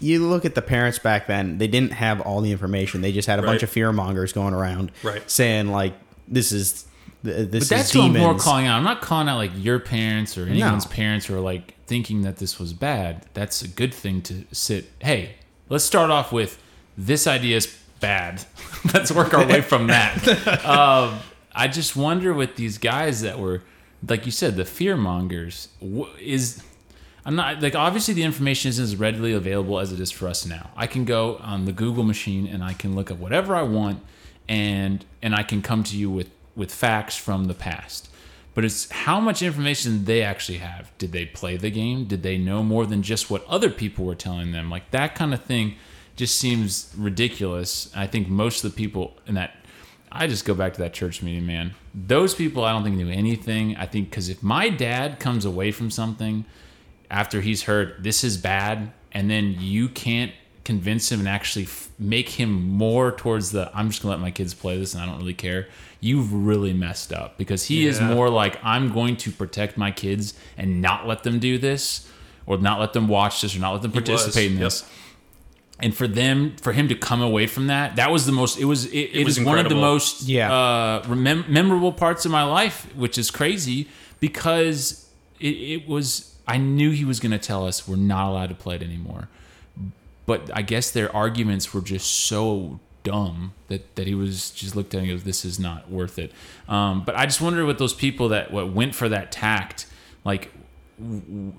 you 0.00 0.26
look 0.26 0.44
at 0.44 0.54
the 0.54 0.62
parents 0.62 0.98
back 0.98 1.26
then; 1.26 1.58
they 1.58 1.66
didn't 1.66 1.92
have 1.92 2.20
all 2.22 2.40
the 2.40 2.50
information. 2.52 3.00
They 3.02 3.12
just 3.12 3.28
had 3.28 3.38
a 3.38 3.42
bunch 3.42 3.62
of 3.62 3.68
fear 3.70 3.92
mongers 3.92 4.32
going 4.32 4.54
around, 4.54 4.90
Right. 5.02 5.28
saying 5.30 5.68
like, 5.68 5.92
"This 6.26 6.52
is 6.52 6.84
this 7.22 7.68
But 7.68 7.76
that's 7.76 7.90
is 7.90 7.96
what 7.96 8.04
I'm 8.06 8.12
more 8.16 8.38
calling 8.38 8.66
out. 8.66 8.76
I'm 8.78 8.84
not 8.84 9.02
calling 9.02 9.28
out 9.28 9.36
like 9.36 9.50
your 9.56 9.78
parents 9.80 10.38
or 10.38 10.46
anyone's 10.46 10.86
parents 10.86 11.26
who 11.26 11.34
are 11.36 11.40
like 11.40 11.74
thinking 11.86 12.22
that 12.22 12.36
this 12.36 12.58
was 12.58 12.72
bad. 12.72 13.26
That's 13.34 13.60
a 13.62 13.68
good 13.68 13.92
thing 13.92 14.22
to 14.22 14.44
sit. 14.52 14.90
Hey, 15.00 15.34
let's 15.68 15.84
start 15.84 16.10
off 16.10 16.32
with 16.32 16.60
this 16.96 17.26
idea 17.26 17.56
is 17.56 17.78
bad. 18.00 18.44
let's 18.94 19.12
work 19.12 19.34
our 19.34 19.46
way 19.46 19.60
from 19.60 19.88
that. 19.88 20.26
um, 20.64 21.20
I 21.52 21.68
just 21.68 21.96
wonder 21.96 22.32
with 22.32 22.56
these 22.56 22.78
guys 22.78 23.22
that 23.22 23.38
were, 23.38 23.62
like 24.06 24.26
you 24.26 24.32
said, 24.32 24.56
the 24.56 24.64
fear 24.64 24.96
mongers. 24.96 25.68
Is 26.20 26.62
I'm 27.24 27.36
not 27.36 27.60
like 27.60 27.74
obviously 27.74 28.14
the 28.14 28.22
information 28.22 28.70
isn't 28.70 28.82
as 28.82 28.96
readily 28.96 29.32
available 29.32 29.78
as 29.78 29.92
it 29.92 30.00
is 30.00 30.10
for 30.10 30.28
us 30.28 30.46
now. 30.46 30.70
I 30.76 30.86
can 30.86 31.04
go 31.04 31.36
on 31.36 31.64
the 31.64 31.72
Google 31.72 32.04
machine 32.04 32.46
and 32.46 32.62
I 32.62 32.72
can 32.72 32.94
look 32.94 33.10
up 33.10 33.18
whatever 33.18 33.54
I 33.54 33.62
want 33.62 34.02
and 34.48 35.04
and 35.22 35.34
I 35.34 35.42
can 35.42 35.60
come 35.60 35.84
to 35.84 35.96
you 35.96 36.10
with 36.10 36.30
with 36.56 36.72
facts 36.72 37.16
from 37.16 37.44
the 37.44 37.54
past. 37.54 38.07
But 38.58 38.64
it's 38.64 38.90
how 38.90 39.20
much 39.20 39.40
information 39.40 40.04
they 40.04 40.20
actually 40.20 40.58
have. 40.58 40.90
Did 40.98 41.12
they 41.12 41.26
play 41.26 41.56
the 41.56 41.70
game? 41.70 42.06
Did 42.06 42.24
they 42.24 42.36
know 42.36 42.64
more 42.64 42.86
than 42.86 43.04
just 43.04 43.30
what 43.30 43.46
other 43.46 43.70
people 43.70 44.04
were 44.04 44.16
telling 44.16 44.50
them? 44.50 44.68
Like 44.68 44.90
that 44.90 45.14
kind 45.14 45.32
of 45.32 45.44
thing 45.44 45.76
just 46.16 46.40
seems 46.40 46.92
ridiculous. 46.98 47.88
I 47.94 48.08
think 48.08 48.26
most 48.26 48.64
of 48.64 48.72
the 48.72 48.76
people 48.76 49.16
in 49.28 49.36
that 49.36 49.54
I 50.10 50.26
just 50.26 50.44
go 50.44 50.54
back 50.54 50.72
to 50.72 50.80
that 50.80 50.92
church 50.92 51.22
meeting, 51.22 51.46
man. 51.46 51.76
Those 51.94 52.34
people 52.34 52.64
I 52.64 52.72
don't 52.72 52.82
think 52.82 52.96
knew 52.96 53.08
anything. 53.08 53.76
I 53.76 53.86
think 53.86 54.10
because 54.10 54.28
if 54.28 54.42
my 54.42 54.70
dad 54.70 55.20
comes 55.20 55.44
away 55.44 55.70
from 55.70 55.92
something 55.92 56.44
after 57.12 57.40
he's 57.40 57.62
heard 57.62 58.02
this 58.02 58.24
is 58.24 58.38
bad, 58.38 58.90
and 59.12 59.30
then 59.30 59.54
you 59.60 59.88
can't 59.88 60.32
convince 60.64 61.12
him 61.12 61.20
and 61.20 61.28
actually 61.28 61.66
f- 61.66 61.90
make 61.96 62.28
him 62.28 62.50
more 62.50 63.12
towards 63.12 63.52
the 63.52 63.70
I'm 63.72 63.90
just 63.90 64.02
gonna 64.02 64.16
let 64.16 64.20
my 64.20 64.32
kids 64.32 64.52
play 64.52 64.76
this 64.76 64.94
and 64.94 65.02
I 65.04 65.06
don't 65.06 65.18
really 65.18 65.32
care. 65.32 65.68
You've 66.00 66.32
really 66.32 66.72
messed 66.72 67.12
up 67.12 67.36
because 67.38 67.64
he 67.64 67.86
is 67.86 68.00
more 68.00 68.28
like 68.30 68.58
I'm 68.62 68.92
going 68.92 69.16
to 69.18 69.32
protect 69.32 69.76
my 69.76 69.90
kids 69.90 70.34
and 70.56 70.80
not 70.80 71.08
let 71.08 71.24
them 71.24 71.40
do 71.40 71.58
this 71.58 72.08
or 72.46 72.56
not 72.58 72.78
let 72.78 72.92
them 72.92 73.08
watch 73.08 73.40
this 73.40 73.56
or 73.56 73.58
not 73.58 73.72
let 73.72 73.82
them 73.82 73.92
participate 73.92 74.52
in 74.52 74.58
yep. 74.58 74.66
this. 74.66 74.88
And 75.80 75.94
for 75.96 76.08
them 76.08 76.56
for 76.60 76.72
him 76.72 76.88
to 76.88 76.94
come 76.94 77.20
away 77.20 77.46
from 77.46 77.66
that 77.66 77.96
that 77.96 78.10
was 78.10 78.26
the 78.26 78.32
most 78.32 78.58
it 78.58 78.64
was 78.64 78.86
it, 78.86 79.10
it 79.12 79.24
was 79.24 79.38
is 79.38 79.44
one 79.44 79.58
of 79.58 79.68
the 79.68 79.74
most 79.76 80.22
Yeah. 80.22 80.52
uh 80.52 81.02
remem- 81.02 81.48
memorable 81.48 81.92
parts 81.92 82.24
of 82.24 82.32
my 82.32 82.42
life 82.42 82.86
which 82.96 83.18
is 83.18 83.30
crazy 83.30 83.88
because 84.18 85.08
it, 85.40 85.54
it 85.54 85.88
was 85.88 86.34
i 86.48 86.56
knew 86.58 86.90
he 86.90 87.04
was 87.04 87.20
going 87.20 87.30
to 87.32 87.38
tell 87.38 87.66
us 87.66 87.86
we're 87.86 87.96
not 87.96 88.28
allowed 88.28 88.48
to 88.48 88.54
play 88.56 88.76
it 88.76 88.82
anymore. 88.82 89.28
But 90.26 90.50
i 90.54 90.62
guess 90.62 90.90
their 90.90 91.14
arguments 91.14 91.72
were 91.74 91.80
just 91.80 92.08
so 92.10 92.80
dumb 93.10 93.52
that, 93.68 93.94
that 93.96 94.06
he 94.06 94.14
was 94.14 94.50
just 94.50 94.76
looked 94.76 94.94
at 94.94 95.00
and 95.00 95.08
goes 95.08 95.24
this 95.24 95.44
is 95.44 95.58
not 95.58 95.90
worth 95.90 96.18
it 96.18 96.32
um, 96.68 97.02
but 97.04 97.14
i 97.16 97.24
just 97.24 97.40
wonder 97.40 97.64
what 97.64 97.78
those 97.78 97.94
people 97.94 98.28
that 98.28 98.50
what 98.50 98.72
went 98.72 98.94
for 98.94 99.08
that 99.08 99.32
tact 99.32 99.86
like 100.24 100.52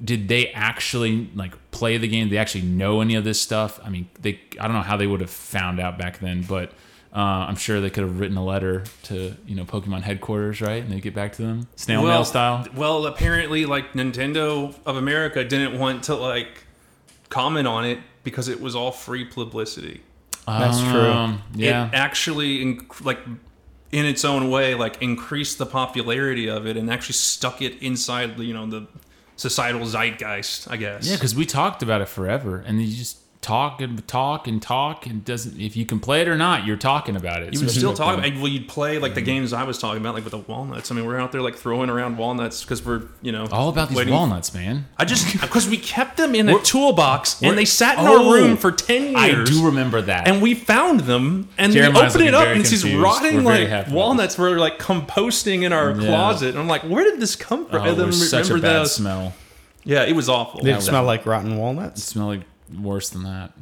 did 0.03 0.27
they 0.27 0.51
actually 0.51 1.29
like 1.33 1.53
play 1.71 1.97
the 1.97 2.07
game? 2.07 2.25
Did 2.25 2.33
they 2.33 2.37
actually 2.37 2.63
know 2.63 3.01
any 3.01 3.15
of 3.15 3.23
this 3.23 3.41
stuff? 3.41 3.79
I 3.83 3.89
mean, 3.89 4.09
they 4.19 4.39
I 4.59 4.67
don't 4.67 4.75
know 4.75 4.81
how 4.81 4.97
they 4.97 5.07
would 5.07 5.21
have 5.21 5.29
found 5.29 5.79
out 5.79 5.97
back 5.97 6.19
then, 6.19 6.41
but 6.43 6.73
uh, 7.13 7.47
I'm 7.47 7.55
sure 7.55 7.79
they 7.79 7.89
could 7.89 8.03
have 8.03 8.19
written 8.19 8.37
a 8.37 8.43
letter 8.43 8.83
to 9.03 9.35
you 9.47 9.55
know 9.55 9.63
Pokemon 9.63 10.01
headquarters, 10.01 10.61
right? 10.61 10.83
And 10.83 10.91
they 10.91 10.99
get 10.99 11.13
back 11.13 11.33
to 11.33 11.41
them 11.41 11.67
snail 11.75 12.03
mail 12.03 12.25
style. 12.25 12.67
Well, 12.75 13.05
apparently, 13.05 13.65
like 13.65 13.93
Nintendo 13.93 14.75
of 14.85 14.97
America 14.97 15.43
didn't 15.43 15.79
want 15.79 16.03
to 16.05 16.15
like 16.15 16.65
comment 17.29 17.67
on 17.67 17.85
it 17.85 17.99
because 18.23 18.47
it 18.47 18.59
was 18.59 18.75
all 18.75 18.91
free 18.91 19.23
publicity. 19.23 20.01
That's 20.47 20.79
true. 20.81 21.09
Um, 21.11 21.41
yeah, 21.53 21.87
It 21.87 21.93
actually, 21.93 22.59
inc- 22.65 23.03
like 23.05 23.19
in 23.91 24.05
its 24.05 24.23
own 24.25 24.49
way, 24.49 24.75
like 24.75 25.01
increased 25.01 25.57
the 25.57 25.65
popularity 25.65 26.49
of 26.49 26.65
it 26.67 26.77
and 26.77 26.89
actually 26.91 27.13
stuck 27.13 27.61
it 27.61 27.81
inside, 27.81 28.39
you 28.39 28.53
know, 28.53 28.65
the 28.67 28.87
societal 29.35 29.81
zeitgeist. 29.85 30.69
I 30.69 30.77
guess. 30.77 31.07
yeah, 31.07 31.15
because 31.15 31.35
we 31.35 31.45
talked 31.45 31.81
about 31.83 32.01
it 32.01 32.07
forever, 32.09 32.63
and 32.65 32.81
you 32.81 32.95
just 32.95 33.17
talk 33.41 33.79
and 33.79 34.05
talk 34.05 34.47
and 34.49 34.61
talk, 34.61 35.05
and 35.05 35.23
doesn't 35.23 35.57
if 35.59 35.77
you 35.77 35.85
can 35.85 35.99
play 36.01 36.21
it 36.21 36.27
or 36.27 36.35
not, 36.37 36.65
you're 36.65 36.75
talking 36.75 37.15
about 37.15 37.41
it. 37.41 37.53
You 37.53 37.61
would 37.61 37.71
still 37.71 37.93
talk. 37.93 38.17
About, 38.17 38.33
well, 38.35 38.47
you'd 38.49 38.67
play 38.67 38.99
like 38.99 39.15
the 39.15 39.21
games 39.21 39.53
I 39.53 39.63
was 39.63 39.77
talking 39.77 40.01
about, 40.01 40.13
like 40.13 40.25
with 40.25 40.31
the 40.31 40.39
walnuts. 40.39 40.91
I 40.91 40.95
mean, 40.95 41.05
we're 41.05 41.17
out 41.17 41.31
there 41.31 41.41
like 41.41 41.55
throwing 41.55 41.89
around 41.89 42.17
walnuts 42.17 42.61
because 42.63 42.85
we're, 42.85 43.03
you 43.21 43.31
know, 43.31 43.47
all 43.51 43.69
about 43.69 43.87
these 43.89 43.97
waiting- 43.97 44.13
walnuts, 44.13 44.53
man. 44.53 44.87
I 44.97 45.05
just 45.05 45.31
because 45.41 45.69
we 45.69 45.77
kept 45.77 46.17
them 46.17 46.35
in 46.35 46.49
a 46.49 46.59
toolbox 46.59 47.41
and 47.41 47.57
they 47.57 47.63
sat 47.65 47.97
in 47.97 48.05
Oh, 48.07 48.27
our 48.27 48.33
room 48.33 48.57
for 48.57 48.71
ten 48.73 49.03
years 49.03 49.15
I 49.15 49.27
years. 49.27 49.49
do 49.49 49.65
remember 49.65 50.01
that. 50.01 50.27
and 50.27 50.41
we 50.41 50.53
found 50.53 51.01
them 51.01 51.47
and 51.57 51.71
Jeremiah's 51.71 52.15
we 52.15 52.23
open 52.23 52.27
it 52.27 52.35
up 52.35 52.47
and 52.47 52.59
it's 52.61 52.69
these 52.71 52.93
rotting 52.95 53.43
like 53.45 53.67
happy 53.69 53.91
about 53.91 53.95
walnuts 53.95 54.37
were 54.37 54.57
like 54.59 54.79
composting 54.79 55.63
in 55.63 55.71
our 55.71 55.91
Yeah. 55.91 56.07
closet. 56.07 56.49
And 56.49 56.59
I'm 56.59 56.67
like, 56.67 56.81
where 56.83 57.03
did 57.05 57.19
this 57.21 57.35
come 57.37 57.67
from? 57.67 57.77
oh, 57.77 57.83
and 57.83 57.91
it 57.93 57.97
then 57.97 58.07
was 58.07 58.29
such 58.29 58.49
a 58.49 58.55
bad 58.55 58.61
those. 58.81 58.95
smell. 58.95 59.33
Yeah, 59.85 60.03
it 60.03 60.13
was 60.13 60.27
awful. 60.27 60.59
Did 60.59 60.71
it 60.71 60.75
was- 60.75 60.85
smell 60.85 61.03
like 61.05 61.25
rotten 61.25 61.55
walnuts? 61.57 62.03
smell 62.03 62.27
like 62.27 62.41
worse 62.77 63.09
than 63.09 63.23
that. 63.23 63.53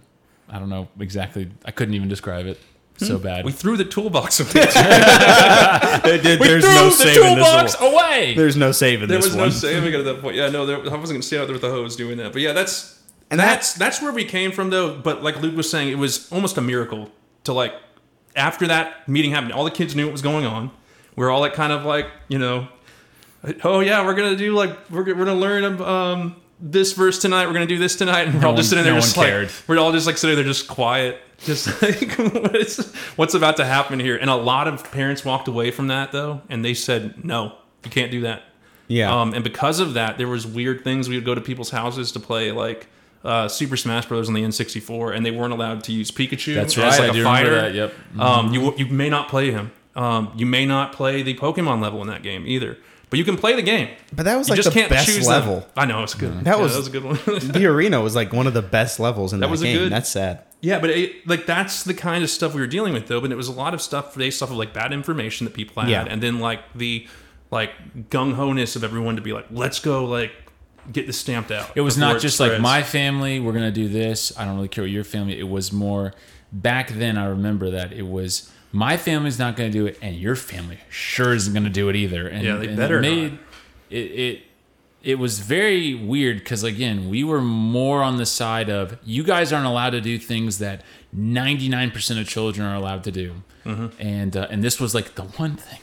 I 0.49 0.59
don't 0.59 0.69
know 0.69 0.87
exactly. 0.99 1.49
I 1.65 1.71
couldn't 1.71 1.93
even 1.95 2.07
describe 2.09 2.45
it. 2.45 2.59
So 2.99 3.19
bad. 3.19 3.45
we 3.45 3.51
threw 3.51 3.77
the 3.77 3.85
toolbox 3.85 4.39
away. 4.39 4.51
There- 6.03 6.17
there- 6.17 6.39
We 6.39 6.47
there's 6.47 6.63
threw 6.65 6.73
no 6.73 6.85
the 6.85 6.91
saving 6.91 7.35
this 7.35 7.45
toolbox 7.47 7.79
one. 7.81 7.93
away. 7.93 8.33
There's 8.35 8.55
no 8.55 8.71
saving 8.71 9.07
there 9.07 9.17
this 9.17 9.27
was 9.27 9.35
no 9.35 9.43
one. 9.43 9.51
saving 9.51 9.93
it 9.93 9.99
at 9.99 10.05
that 10.05 10.21
point. 10.21 10.35
Yeah, 10.35 10.49
no, 10.49 10.65
there, 10.65 10.77
I 10.77 10.79
wasn't 10.79 11.09
going 11.09 11.21
to 11.21 11.27
stay 11.27 11.37
out 11.37 11.45
there 11.45 11.53
with 11.53 11.61
the 11.61 11.69
hose 11.69 11.95
doing 11.95 12.17
that. 12.17 12.33
But 12.33 12.41
yeah, 12.41 12.53
that's 12.53 12.99
And 13.29 13.39
that's 13.39 13.73
that's 13.75 14.01
where 14.01 14.11
we 14.11 14.25
came 14.25 14.51
from 14.51 14.71
though. 14.71 14.95
But 14.97 15.21
like 15.21 15.39
Luke 15.41 15.55
was 15.55 15.69
saying, 15.69 15.89
it 15.89 15.97
was 15.99 16.31
almost 16.31 16.57
a 16.57 16.61
miracle 16.61 17.11
to 17.43 17.53
like 17.53 17.73
after 18.35 18.65
that 18.67 19.07
meeting 19.07 19.29
happened, 19.31 19.53
all 19.53 19.63
the 19.65 19.69
kids 19.71 19.95
knew 19.95 20.05
what 20.05 20.11
was 20.13 20.21
going 20.23 20.45
on. 20.45 20.71
We 21.15 21.23
are 21.25 21.29
all 21.29 21.41
like 21.41 21.53
kind 21.53 21.71
of 21.73 21.85
like 21.85 22.07
you 22.29 22.39
know, 22.39 22.67
oh 23.63 23.79
yeah, 23.81 24.03
we're 24.05 24.15
gonna 24.15 24.35
do 24.35 24.53
like 24.55 24.89
we're 24.89 25.03
gonna, 25.03 25.19
we're 25.19 25.25
gonna 25.25 25.39
learn 25.39 25.81
um 25.81 26.35
this 26.59 26.93
verse 26.93 27.19
tonight. 27.19 27.47
We're 27.47 27.53
gonna 27.53 27.65
do 27.65 27.77
this 27.77 27.95
tonight, 27.95 28.23
and 28.27 28.35
we're 28.35 28.41
No 28.41 28.49
all 28.49 28.55
just 28.55 28.69
sitting 28.69 28.83
there 28.83 28.93
no 28.93 28.99
just 28.99 29.17
like 29.17 29.27
cared. 29.27 29.51
we're 29.67 29.77
all 29.77 29.91
just 29.91 30.07
like 30.07 30.17
sitting 30.17 30.35
there 30.35 30.45
just 30.45 30.67
quiet. 30.67 31.19
Just 31.39 31.81
like 31.81 32.11
what's, 32.17 32.93
what's 33.15 33.33
about 33.33 33.57
to 33.57 33.65
happen 33.65 33.99
here, 33.99 34.17
and 34.17 34.29
a 34.29 34.35
lot 34.35 34.67
of 34.67 34.91
parents 34.91 35.23
walked 35.23 35.47
away 35.47 35.71
from 35.71 35.87
that 35.87 36.11
though, 36.11 36.41
and 36.49 36.65
they 36.65 36.73
said, 36.73 37.23
"No, 37.23 37.55
you 37.83 37.91
can't 37.91 38.11
do 38.11 38.21
that." 38.21 38.43
Yeah. 38.87 39.13
Um, 39.21 39.33
and 39.33 39.43
because 39.43 39.79
of 39.79 39.93
that, 39.95 40.17
there 40.17 40.27
was 40.27 40.47
weird 40.47 40.83
things. 40.83 41.09
We 41.09 41.15
would 41.15 41.25
go 41.25 41.35
to 41.35 41.41
people's 41.41 41.69
houses 41.69 42.11
to 42.13 42.19
play 42.19 42.51
like 42.51 42.87
uh, 43.23 43.47
Super 43.47 43.77
Smash 43.77 44.05
Bros. 44.05 44.27
on 44.29 44.33
the 44.33 44.41
N64, 44.43 45.15
and 45.15 45.25
they 45.25 45.31
weren't 45.31 45.53
allowed 45.53 45.83
to 45.85 45.91
use 45.91 46.09
Pikachu. 46.09 46.55
That's 46.55 46.77
as, 46.77 46.83
right. 46.83 46.99
like 46.99 47.01
I 47.01 47.07
a 47.07 47.13
do 47.13 47.23
fighter. 47.23 47.49
remember 47.49 47.71
that. 47.71 47.93
Yep. 48.15 48.19
Um, 48.19 48.53
you 48.53 48.73
you 48.77 48.87
may 48.87 49.09
not 49.09 49.29
play 49.29 49.51
him. 49.51 49.71
Um, 49.95 50.31
you 50.35 50.45
may 50.45 50.65
not 50.65 50.93
play 50.93 51.23
the 51.23 51.35
Pokemon 51.35 51.81
level 51.81 52.01
in 52.01 52.07
that 52.07 52.23
game 52.23 52.45
either. 52.47 52.77
But 53.09 53.19
you 53.19 53.25
can 53.25 53.37
play 53.37 53.55
the 53.55 53.61
game. 53.61 53.89
but 54.13 54.23
that 54.23 54.35
was 54.37 54.47
You 54.49 54.53
like 54.53 54.57
just 54.57 54.67
the 54.73 54.79
can't 54.79 54.89
best 54.89 55.05
choose 55.07 55.25
level. 55.27 55.61
Them. 55.61 55.69
I 55.77 55.85
know 55.85 56.03
it's 56.03 56.13
good. 56.13 56.33
Mm. 56.33 56.43
That 56.43 56.57
Yeah, 56.57 56.61
was- 56.61 56.73
that 56.73 56.79
was 56.79 56.87
a 56.87 56.91
good 56.91 57.03
one. 57.05 57.51
The 57.53 57.65
arena 57.67 58.01
was 58.01 58.15
like 58.15 58.33
one 58.33 58.47
of 58.47 58.53
the 58.53 58.61
best 58.61 58.99
levels 58.99 59.31
in 59.31 59.39
that, 59.39 59.49
was 59.49 59.61
a 59.61 59.65
game. 59.65 59.77
good- 59.77 59.91
That's 59.93 60.09
sad. 60.09 60.41
Yeah, 60.59 60.79
but 60.79 60.89
it, 60.89 61.25
like 61.27 61.45
that's 61.45 61.83
the 61.83 61.93
kind 61.93 62.23
of 62.23 62.29
stuff 62.29 62.53
we 62.53 62.59
were 62.61 62.67
dealing 62.67 62.91
with 62.93 63.07
though. 63.07 63.21
But 63.21 63.31
it 63.31 63.35
was 63.37 63.47
a 63.47 63.51
lot 63.53 63.73
of 63.73 63.81
stuff 63.81 64.15
based 64.15 64.41
off 64.43 64.49
of 64.51 64.57
like 64.57 64.73
bad 64.73 64.91
information 64.91 65.45
that 65.45 65.53
people 65.53 65.81
had, 65.83 65.89
Yeah. 65.91 66.05
and 66.09 66.21
then 66.21 66.39
like 66.39 66.61
the 66.75 67.07
like 67.51 67.71
gung 68.09 68.33
ho 68.33 68.51
ness 68.51 68.75
of 68.75 68.83
everyone 68.83 69.15
to 69.15 69.21
be 69.21 69.31
like, 69.33 69.45
let's 69.51 69.79
go 69.79 70.03
like 70.05 70.31
get 70.91 71.05
this 71.05 71.17
stamped 71.17 71.51
out. 71.51 71.69
It 71.75 71.81
was 71.81 71.97
not 71.97 72.15
it 72.17 72.19
just 72.19 72.39
like 72.41 72.59
my 72.59 72.81
family. 72.83 73.39
We're 73.39 73.53
gonna 73.53 73.71
do 73.71 73.87
this. 73.87 74.37
I 74.37 74.45
don't 74.45 74.55
really 74.55 74.67
care 74.67 74.83
what 74.83 74.91
your 74.91 75.03
family. 75.03 75.39
It 75.39 75.47
was 75.47 75.71
more 75.71 76.13
back 76.51 76.89
then. 76.89 77.17
I 77.17 77.25
remember 77.27 77.69
that 77.71 77.93
it 77.93 78.07
was 78.07 78.51
my 78.71 78.97
family's 78.97 79.39
not 79.39 79.55
gonna 79.55 79.69
do 79.69 79.85
it, 79.85 79.97
and 80.01 80.15
your 80.15 80.35
family 80.35 80.79
sure 80.89 81.33
isn't 81.33 81.53
gonna 81.53 81.69
do 81.69 81.89
it 81.89 81.95
either. 81.95 82.27
And, 82.27 82.43
Yeah, 82.43 82.55
they 82.57 82.67
and 82.67 82.77
better 82.77 82.97
it 82.99 83.01
made 83.01 83.39
it. 83.89 83.95
it 83.95 84.41
it 85.03 85.19
was 85.19 85.39
very 85.39 85.93
weird 85.93 86.39
because 86.39 86.63
again 86.63 87.07
we 87.09 87.23
were 87.23 87.41
more 87.41 88.01
on 88.03 88.17
the 88.17 88.25
side 88.25 88.69
of 88.69 88.97
you 89.05 89.23
guys 89.23 89.53
aren't 89.53 89.67
allowed 89.67 89.91
to 89.91 90.01
do 90.01 90.17
things 90.17 90.57
that 90.57 90.81
99% 91.15 92.19
of 92.19 92.27
children 92.27 92.67
are 92.67 92.75
allowed 92.75 93.03
to 93.05 93.11
do 93.11 93.33
Mm-hmm. 93.65 94.01
and 94.01 94.35
uh, 94.37 94.47
and 94.49 94.63
this 94.63 94.79
was 94.79 94.95
like 94.95 95.15
the 95.15 95.23
one 95.23 95.55
thing 95.57 95.79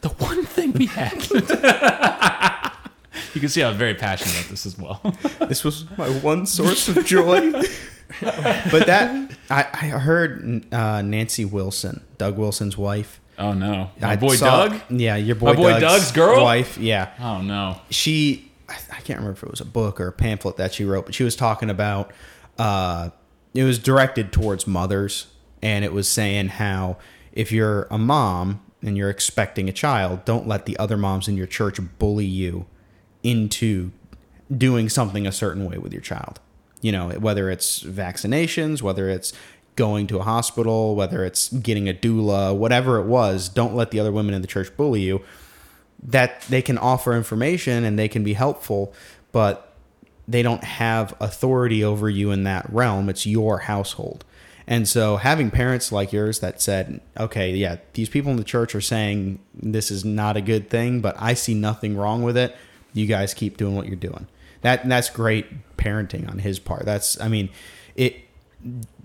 the 0.00 0.08
one 0.08 0.44
thing 0.44 0.72
we 0.72 0.86
had 0.86 1.12
you 3.34 3.40
can 3.40 3.48
see 3.50 3.62
i'm 3.62 3.76
very 3.76 3.94
passionate 3.94 4.34
about 4.38 4.48
this 4.50 4.64
as 4.66 4.78
well 4.78 5.00
This 5.48 5.62
was 5.64 5.84
my 5.98 6.08
one 6.08 6.46
source 6.46 6.88
of 6.88 7.04
joy. 7.04 7.52
but 8.20 8.86
that 8.86 9.30
I, 9.50 9.66
I 9.72 9.86
heard 9.98 10.64
uh, 10.74 11.02
Nancy 11.02 11.44
Wilson, 11.44 12.02
Doug 12.18 12.36
Wilson's 12.38 12.76
wife. 12.78 13.20
oh 13.38 13.52
no 13.52 13.90
my 14.00 14.10
I 14.12 14.16
boy 14.16 14.36
saw- 14.36 14.68
doug 14.68 14.80
Yeah, 14.90 15.16
your 15.16 15.36
boy, 15.36 15.54
boy 15.54 15.78
Doug's 15.80 16.12
girl? 16.12 16.42
wife. 16.42 16.76
Yeah, 16.78 17.10
oh 17.20 17.40
no 17.42 17.80
she. 17.90 18.50
I 18.68 18.74
I 18.90 19.00
can't 19.00 19.18
remember 19.18 19.32
if 19.32 19.42
it 19.42 19.50
was 19.50 19.60
a 19.60 19.64
book 19.64 20.00
or 20.00 20.08
a 20.08 20.12
pamphlet 20.12 20.56
that 20.58 20.74
she 20.74 20.84
wrote, 20.84 21.06
but 21.06 21.14
she 21.14 21.24
was 21.24 21.36
talking 21.36 21.70
about. 21.70 22.12
Uh, 22.58 23.10
it 23.54 23.64
was 23.64 23.78
directed 23.78 24.32
towards 24.32 24.66
mothers, 24.66 25.26
and 25.62 25.84
it 25.84 25.92
was 25.92 26.06
saying 26.06 26.48
how 26.48 26.96
if 27.32 27.50
you're 27.50 27.88
a 27.90 27.98
mom 27.98 28.60
and 28.82 28.96
you're 28.96 29.10
expecting 29.10 29.68
a 29.68 29.72
child, 29.72 30.24
don't 30.24 30.46
let 30.46 30.66
the 30.66 30.78
other 30.78 30.96
moms 30.96 31.26
in 31.28 31.36
your 31.36 31.46
church 31.46 31.78
bully 31.98 32.24
you 32.26 32.66
into 33.22 33.90
doing 34.56 34.88
something 34.88 35.26
a 35.26 35.32
certain 35.32 35.64
way 35.64 35.78
with 35.78 35.92
your 35.92 36.02
child. 36.02 36.38
You 36.80 36.92
know, 36.92 37.10
whether 37.10 37.50
it's 37.50 37.82
vaccinations, 37.82 38.82
whether 38.82 39.08
it's 39.08 39.32
going 39.76 40.06
to 40.08 40.18
a 40.18 40.22
hospital, 40.22 40.94
whether 40.94 41.24
it's 41.24 41.48
getting 41.50 41.88
a 41.88 41.94
doula, 41.94 42.56
whatever 42.56 42.98
it 42.98 43.06
was, 43.06 43.48
don't 43.48 43.74
let 43.74 43.90
the 43.90 44.00
other 44.00 44.12
women 44.12 44.34
in 44.34 44.42
the 44.42 44.48
church 44.48 44.74
bully 44.76 45.00
you. 45.00 45.22
That 46.02 46.42
they 46.42 46.62
can 46.62 46.78
offer 46.78 47.14
information 47.14 47.84
and 47.84 47.98
they 47.98 48.08
can 48.08 48.24
be 48.24 48.32
helpful, 48.32 48.94
but 49.32 49.74
they 50.26 50.42
don't 50.42 50.64
have 50.64 51.14
authority 51.20 51.84
over 51.84 52.08
you 52.08 52.30
in 52.30 52.44
that 52.44 52.70
realm. 52.72 53.08
It's 53.08 53.26
your 53.26 53.60
household. 53.60 54.24
And 54.66 54.88
so 54.88 55.16
having 55.16 55.50
parents 55.50 55.90
like 55.90 56.12
yours 56.12 56.38
that 56.38 56.62
said, 56.62 57.00
okay, 57.18 57.50
yeah, 57.50 57.78
these 57.94 58.08
people 58.08 58.30
in 58.30 58.36
the 58.36 58.44
church 58.44 58.74
are 58.74 58.80
saying 58.80 59.40
this 59.52 59.90
is 59.90 60.04
not 60.04 60.36
a 60.36 60.40
good 60.40 60.70
thing, 60.70 61.00
but 61.00 61.16
I 61.18 61.34
see 61.34 61.54
nothing 61.54 61.96
wrong 61.96 62.22
with 62.22 62.36
it. 62.36 62.56
You 62.92 63.06
guys 63.06 63.34
keep 63.34 63.56
doing 63.56 63.74
what 63.74 63.86
you're 63.86 63.96
doing. 63.96 64.28
That 64.62 64.88
that's 64.88 65.10
great 65.10 65.76
parenting 65.76 66.28
on 66.28 66.38
his 66.40 66.58
part. 66.58 66.84
That's 66.84 67.20
I 67.20 67.28
mean, 67.28 67.48
it 67.94 68.16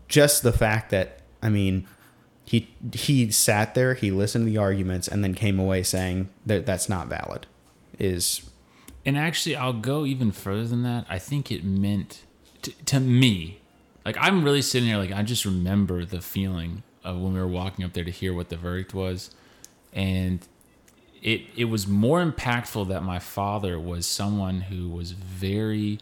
just 0.08 0.44
the 0.44 0.52
fact 0.52 0.90
that 0.92 1.20
I 1.42 1.50
mean, 1.50 1.88
he 2.44 2.70
he 2.94 3.32
sat 3.32 3.76
there, 3.76 3.94
he 3.94 4.12
listened 4.12 4.46
to 4.46 4.52
the 4.52 4.58
arguments 4.58 5.08
and 5.08 5.24
then 5.24 5.34
came 5.34 5.60
away 5.60 5.84
saying 5.84 6.30
that 6.46 6.66
that's 6.66 6.90
not 6.90 7.08
valid. 7.08 7.48
is 7.98 8.50
And 9.06 9.18
actually, 9.18 9.56
I'll 9.56 9.74
go 9.74 10.06
even 10.06 10.32
further 10.32 10.66
than 10.66 10.84
that. 10.84 11.06
I 11.10 11.20
think 11.20 11.52
it 11.52 11.64
meant 11.64 12.24
to, 12.64 12.72
to 12.86 13.00
me, 13.00 13.60
like 14.04 14.18
I'm 14.20 14.44
really 14.44 14.62
sitting 14.62 14.90
here, 14.90 14.98
like 14.98 15.12
I 15.12 15.24
just 15.24 15.46
remember 15.46 16.06
the 16.06 16.22
feeling 16.22 16.84
of 17.04 17.18
when 17.18 17.34
we 17.34 17.40
were 17.40 17.48
walking 17.48 17.86
up 17.86 17.94
there 17.94 18.04
to 18.04 18.12
hear 18.12 18.34
what 18.34 18.50
the 18.50 18.58
verdict 18.58 18.94
was, 18.94 19.30
and 19.94 20.46
it 21.26 21.42
it 21.56 21.66
was 21.66 21.88
more 21.88 22.24
impactful 22.24 22.88
that 22.88 23.04
my 23.04 23.18
father 23.18 23.80
was 23.80 24.06
someone 24.06 24.62
who 24.62 24.88
was 24.88 25.12
very 25.12 26.00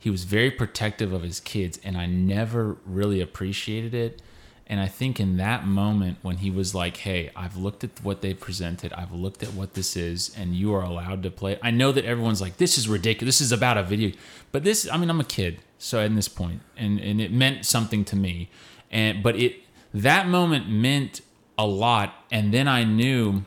he 0.00 0.10
was 0.10 0.24
very 0.24 0.50
protective 0.50 1.12
of 1.12 1.22
his 1.22 1.38
kids 1.38 1.78
and 1.84 1.96
I 1.96 2.06
never 2.06 2.76
really 2.84 3.20
appreciated 3.20 3.94
it. 3.94 4.22
And 4.66 4.80
I 4.80 4.86
think 4.86 5.18
in 5.18 5.38
that 5.38 5.66
moment 5.66 6.18
when 6.22 6.38
he 6.38 6.50
was 6.50 6.74
like, 6.74 6.98
"Hey, 6.98 7.30
I've 7.34 7.56
looked 7.56 7.84
at 7.84 7.90
what 8.02 8.20
they 8.20 8.34
presented. 8.34 8.92
I've 8.92 9.12
looked 9.12 9.42
at 9.42 9.54
what 9.54 9.74
this 9.74 9.96
is 9.96 10.34
and 10.36 10.54
you 10.54 10.74
are 10.74 10.82
allowed 10.82 11.22
to 11.22 11.30
play." 11.30 11.58
I 11.62 11.70
know 11.70 11.92
that 11.92 12.04
everyone's 12.04 12.40
like, 12.40 12.56
"This 12.56 12.76
is 12.76 12.88
ridiculous. 12.88 13.38
This 13.38 13.46
is 13.46 13.52
about 13.52 13.78
a 13.78 13.84
video." 13.84 14.10
But 14.50 14.64
this 14.64 14.88
I 14.90 14.96
mean, 14.96 15.08
I'm 15.08 15.20
a 15.20 15.24
kid, 15.24 15.60
so 15.78 16.00
at 16.00 16.14
this 16.16 16.28
point 16.28 16.62
and 16.76 16.98
and 16.98 17.20
it 17.20 17.32
meant 17.32 17.64
something 17.64 18.04
to 18.06 18.16
me. 18.16 18.50
And 18.90 19.22
but 19.22 19.36
it 19.36 19.60
that 19.94 20.28
moment 20.28 20.68
meant 20.68 21.20
a 21.56 21.66
lot 21.66 22.24
and 22.30 22.52
then 22.52 22.66
I 22.66 22.82
knew 22.84 23.44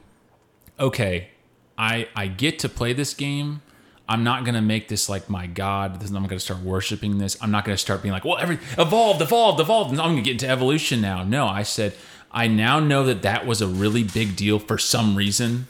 okay, 0.82 1.30
I 1.78 2.08
I 2.16 2.28
get 2.28 2.60
to 2.60 2.70
play 2.70 2.94
this 2.94 3.14
game. 3.14 3.62
I'm 4.10 4.26
not 4.26 4.44
gonna 4.44 4.62
make 4.62 4.90
this 4.90 5.08
like 5.08 5.30
my 5.30 5.48
god. 5.48 6.02
This- 6.02 6.10
I'm 6.10 6.24
gonna 6.24 6.40
start 6.40 6.62
worshiping 6.62 7.18
this. 7.18 7.38
I'm 7.42 7.52
not 7.52 7.64
gonna 7.64 7.78
start 7.78 8.02
being 8.02 8.12
like, 8.12 8.26
well, 8.26 8.38
every 8.38 8.60
evolved, 8.78 9.22
evolved, 9.22 9.62
evolved. 9.62 9.92
And 9.92 10.02
I'm 10.02 10.10
gonna 10.10 10.22
get 10.22 10.34
into 10.34 10.50
evolution 10.50 11.00
now. 11.00 11.24
No, 11.24 11.48
I 11.48 11.64
said 11.64 11.94
I 12.32 12.48
now 12.48 12.80
know 12.80 13.06
that 13.06 13.22
that 13.22 13.46
was 13.46 13.62
a 13.62 13.68
really 13.68 14.04
big 14.04 14.36
deal 14.36 14.60
for 14.60 14.78
some 14.78 15.16
reason, 15.16 15.68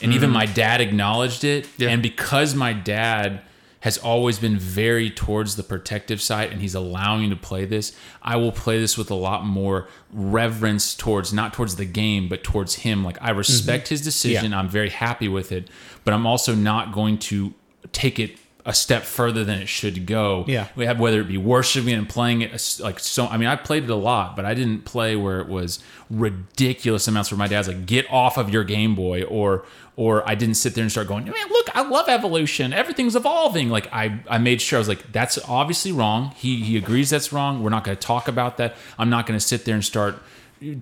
and 0.00 0.12
even 0.12 0.28
mm-hmm. 0.28 0.38
my 0.38 0.46
dad 0.46 0.80
acknowledged 0.80 1.44
it. 1.44 1.68
Yeah. 1.76 1.90
And 1.90 2.02
because 2.02 2.54
my 2.54 2.72
dad 2.72 3.42
has 3.86 3.98
always 3.98 4.40
been 4.40 4.58
very 4.58 5.08
towards 5.08 5.54
the 5.54 5.62
protective 5.62 6.20
side 6.20 6.50
and 6.50 6.60
he's 6.60 6.74
allowing 6.74 7.22
you 7.22 7.30
to 7.30 7.36
play 7.36 7.64
this. 7.64 7.96
I 8.20 8.34
will 8.34 8.50
play 8.50 8.80
this 8.80 8.98
with 8.98 9.12
a 9.12 9.14
lot 9.14 9.44
more 9.46 9.86
reverence 10.12 10.96
towards 10.96 11.32
not 11.32 11.52
towards 11.52 11.76
the 11.76 11.84
game 11.84 12.28
but 12.28 12.42
towards 12.42 12.74
him. 12.74 13.04
Like 13.04 13.16
i 13.22 13.30
respect 13.30 13.84
mm-hmm. 13.84 13.92
his 13.92 14.00
decision. 14.00 14.52
I'm 14.52 14.68
very 14.68 14.90
happy 14.90 15.28
with 15.28 15.52
it 15.52 15.70
but 16.02 16.12
i'm 16.12 16.26
also 16.26 16.52
not 16.52 16.90
going 16.90 17.16
to 17.18 17.54
take 17.92 18.18
it 18.18 18.40
a 18.66 18.74
step 18.74 19.04
further 19.04 19.44
than 19.44 19.60
it 19.60 19.68
should 19.68 20.04
go. 20.04 20.44
Yeah. 20.46 20.68
we 20.76 20.84
have 20.84 21.00
whether 21.00 21.20
it 21.20 21.28
be 21.28 21.38
worshiping 21.38 21.94
and 21.94 22.08
playing 22.08 22.42
it 22.42 22.78
like 22.80 22.98
so 22.98 23.26
i 23.26 23.36
mean 23.36 23.48
i 23.48 23.56
played 23.56 23.84
it 23.84 23.90
a 23.90 23.94
lot 23.94 24.36
but 24.36 24.44
i 24.44 24.52
didn't 24.54 24.84
play 24.84 25.14
where 25.16 25.40
it 25.40 25.48
was 25.48 25.78
ridiculous 26.10 27.06
amounts 27.08 27.30
where 27.30 27.38
my 27.38 27.46
dad's 27.46 27.68
like 27.68 27.86
get 27.86 28.10
off 28.10 28.36
of 28.36 28.50
your 28.50 28.64
game 28.64 28.94
boy 28.94 29.22
or 29.22 29.64
or 29.94 30.28
i 30.28 30.34
didn't 30.34 30.56
sit 30.56 30.74
there 30.74 30.82
and 30.82 30.90
start 30.90 31.06
going 31.06 31.24
man 31.24 31.48
look 31.50 31.74
i 31.76 31.82
love 31.82 32.08
evolution. 32.08 32.72
Everything's 32.72 33.14
evolving. 33.14 33.68
Like 33.68 33.92
i 33.92 34.18
i 34.28 34.38
made 34.38 34.60
sure 34.60 34.78
i 34.78 34.80
was 34.80 34.88
like 34.88 35.12
that's 35.12 35.38
obviously 35.48 35.92
wrong. 35.92 36.32
He 36.36 36.62
he 36.62 36.76
agrees 36.76 37.10
that's 37.10 37.32
wrong. 37.32 37.62
We're 37.62 37.70
not 37.70 37.84
going 37.84 37.96
to 37.96 38.06
talk 38.06 38.28
about 38.28 38.56
that. 38.56 38.74
I'm 38.98 39.10
not 39.10 39.26
going 39.26 39.38
to 39.38 39.44
sit 39.44 39.64
there 39.64 39.74
and 39.74 39.84
start 39.84 40.16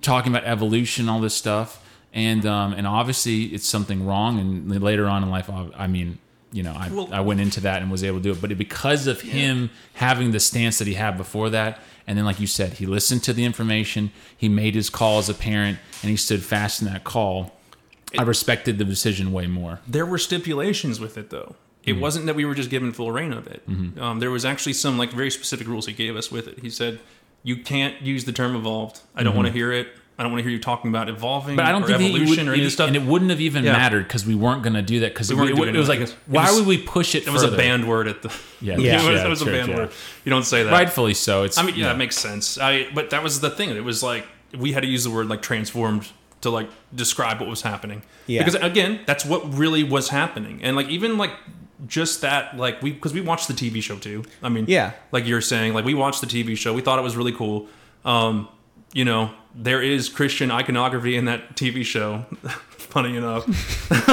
talking 0.01 0.31
about 0.31 0.45
evolution 0.45 1.09
all 1.09 1.19
this 1.19 1.35
stuff. 1.35 1.83
And 2.13 2.45
um 2.45 2.73
and 2.73 2.87
obviously 2.87 3.45
it's 3.45 3.67
something 3.67 4.05
wrong 4.05 4.39
and 4.39 4.81
later 4.81 5.05
on 5.07 5.21
in 5.23 5.29
life 5.29 5.49
i 5.49 5.67
I 5.75 5.87
mean 5.87 6.19
you 6.55 6.63
know, 6.63 6.73
I, 6.73 6.87
Well- 6.89 7.09
I 7.11 7.19
went 7.19 7.39
into 7.41 7.59
that 7.61 7.81
and 7.81 7.91
was 7.91 8.03
able 8.03 8.17
to 8.19 8.23
do 8.23 8.31
it. 8.31 8.41
But 8.41 8.51
it, 8.51 8.55
because 8.55 9.07
of 9.07 9.21
him 9.21 9.69
having 9.95 10.31
the 10.31 10.39
stance 10.39 10.77
that 10.79 10.87
he 10.87 10.93
had 10.95 11.17
before 11.17 11.49
that, 11.49 11.79
and 12.07 12.17
then 12.17 12.25
like 12.25 12.39
you 12.39 12.47
said, 12.47 12.73
he 12.73 12.85
listened 12.85 13.23
to 13.23 13.33
the 13.33 13.43
information, 13.43 14.11
he 14.35 14.47
made 14.47 14.73
his 14.75 14.89
call 14.89 15.19
as 15.19 15.27
a 15.29 15.33
parent, 15.33 15.77
and 16.01 16.09
he 16.09 16.15
stood 16.17 16.43
fast 16.43 16.81
in 16.81 16.87
that 16.87 17.03
call. 17.03 17.51
I 18.17 18.23
respected 18.23 18.77
the 18.77 18.85
decision 18.85 19.31
way 19.33 19.47
more. 19.47 19.79
there 19.87 20.05
were 20.05 20.17
stipulations 20.17 20.99
with 21.01 21.17
it 21.17 21.29
though 21.31 21.55
it 21.83 21.91
Mm-hmm. 21.91 21.99
wasn't 22.01 22.25
that 22.27 22.35
we 22.35 22.45
were 22.45 22.55
just 22.55 22.69
given 22.69 22.91
full 22.93 23.11
reign 23.11 23.33
of 23.33 23.45
it 23.47 23.61
um, 23.99 24.19
there 24.21 24.31
was 24.31 24.45
actually 24.45 24.73
some 24.73 24.97
like 24.97 25.11
very 25.11 25.29
specific 25.29 25.67
rules 25.67 25.85
he 25.85 25.93
gave 25.93 26.15
us 26.15 26.31
with 26.31 26.47
it 26.47 26.59
he 26.59 26.69
said 26.69 26.99
you 27.43 27.57
can't 27.57 28.01
use 28.01 28.23
the 28.23 28.31
term 28.31 28.55
evolved 28.55 29.01
i 29.15 29.21
don't 29.23 29.35
want 29.35 29.47
to 29.47 29.51
hear 29.51 29.71
it 29.73 29.89
i 30.17 30.23
don't 30.23 30.31
want 30.31 30.39
to 30.39 30.43
hear 30.43 30.51
you 30.51 30.61
talking 30.63 30.89
about 30.89 31.09
evolving. 31.09 31.55
But 31.57 31.65
I 31.65 31.71
don't 31.71 31.83
or 31.83 31.87
think 31.87 32.01
evolution 32.01 32.45
would, 32.45 32.51
or 32.51 32.53
any 32.53 32.61
of 32.61 32.65
this 32.65 32.73
stuff 32.73 32.87
and 32.87 32.95
it 32.95 33.03
wouldn't 33.03 33.31
have 33.31 33.41
even 33.41 33.63
Yeah. 33.65 33.73
mattered 33.73 34.03
because 34.07 34.25
we 34.25 34.33
weren't 34.35 34.63
going 34.63 34.73
to 34.75 34.81
do 34.81 35.01
that 35.01 35.13
because 35.13 35.29
it, 35.29 35.35
weren't 35.35 35.51
it, 35.59 35.75
it 35.75 35.77
was 35.77 35.89
like, 35.89 36.07
why 36.27 36.45
was- 36.49 36.59
would 36.59 36.67
we 36.67 36.77
push 36.77 37.15
it? 37.15 37.27
it 37.27 37.33
was 37.33 37.43
a 37.43 37.47
further? 37.47 37.57
banned 37.57 37.87
word 37.87 38.07
at 38.07 38.21
the 38.21 38.29
Yeah, 38.61 38.77
Yeah. 38.77 38.93
it 38.93 38.95
was, 38.95 39.19
yeah, 39.19 39.25
it 39.25 39.29
was 39.29 39.41
a 39.41 39.45
church, 39.45 39.53
banned 39.53 39.69
yeah. 39.69 39.75
word 39.75 39.91
you 40.23 40.29
don't 40.29 40.43
say 40.45 40.63
that 40.63 40.71
Rightfully 40.71 41.13
so. 41.13 41.43
It's 41.43 41.57
I 41.57 41.63
mean, 41.63 41.75
yeah, 41.75 41.87
that 41.87 41.97
makes 41.97 42.17
sense. 42.17 42.57
I 42.57 42.87
but 42.93 43.09
that 43.09 43.21
was 43.23 43.41
the 43.41 43.49
thing. 43.49 43.69
It 43.71 43.83
was 43.83 44.01
like 44.01 44.25
we 44.57 44.71
had 44.71 44.83
to 44.83 44.87
use 44.89 45.03
the 45.03 45.09
word 45.11 45.27
like 45.27 45.41
transformed 45.41 46.07
to 46.41 46.49
like 46.49 46.69
describe 46.93 47.39
what 47.41 47.49
was 47.49 47.61
happening. 47.63 48.03
Yeah. 48.27 48.43
Because 48.43 48.55
again, 48.61 49.01
that's 49.05 49.25
what 49.25 49.53
really 49.53 49.83
was 49.83 50.09
happening. 50.09 50.59
And 50.63 50.75
like 50.75 50.87
even 50.89 51.17
like 51.17 51.31
just 51.87 52.21
that 52.21 52.55
like 52.55 52.81
we 52.81 52.91
because 52.93 53.13
we 53.13 53.19
watched 53.21 53.47
the 53.49 53.53
TV 53.53 53.81
show 53.83 53.97
too. 53.97 54.23
I 54.41 54.47
mean, 54.49 54.65
Yeah. 54.67 54.93
like 55.11 55.25
you're 55.27 55.41
saying, 55.41 55.73
like 55.73 55.83
we 55.83 55.93
watched 55.93 56.21
the 56.21 56.27
TV 56.27 56.55
show. 56.57 56.73
We 56.73 56.81
thought 56.81 56.99
it 56.99 57.01
was 57.03 57.17
really 57.17 57.33
cool. 57.33 57.67
Um, 58.05 58.47
you 58.95 59.03
know, 59.05 59.29
there 59.53 59.83
is 59.83 60.07
Christian 60.09 60.49
iconography 60.49 61.15
in 61.17 61.25
that 61.25 61.55
TV 61.55 61.83
show. 61.85 62.25
Funny 62.69 63.17
enough. 63.17 63.43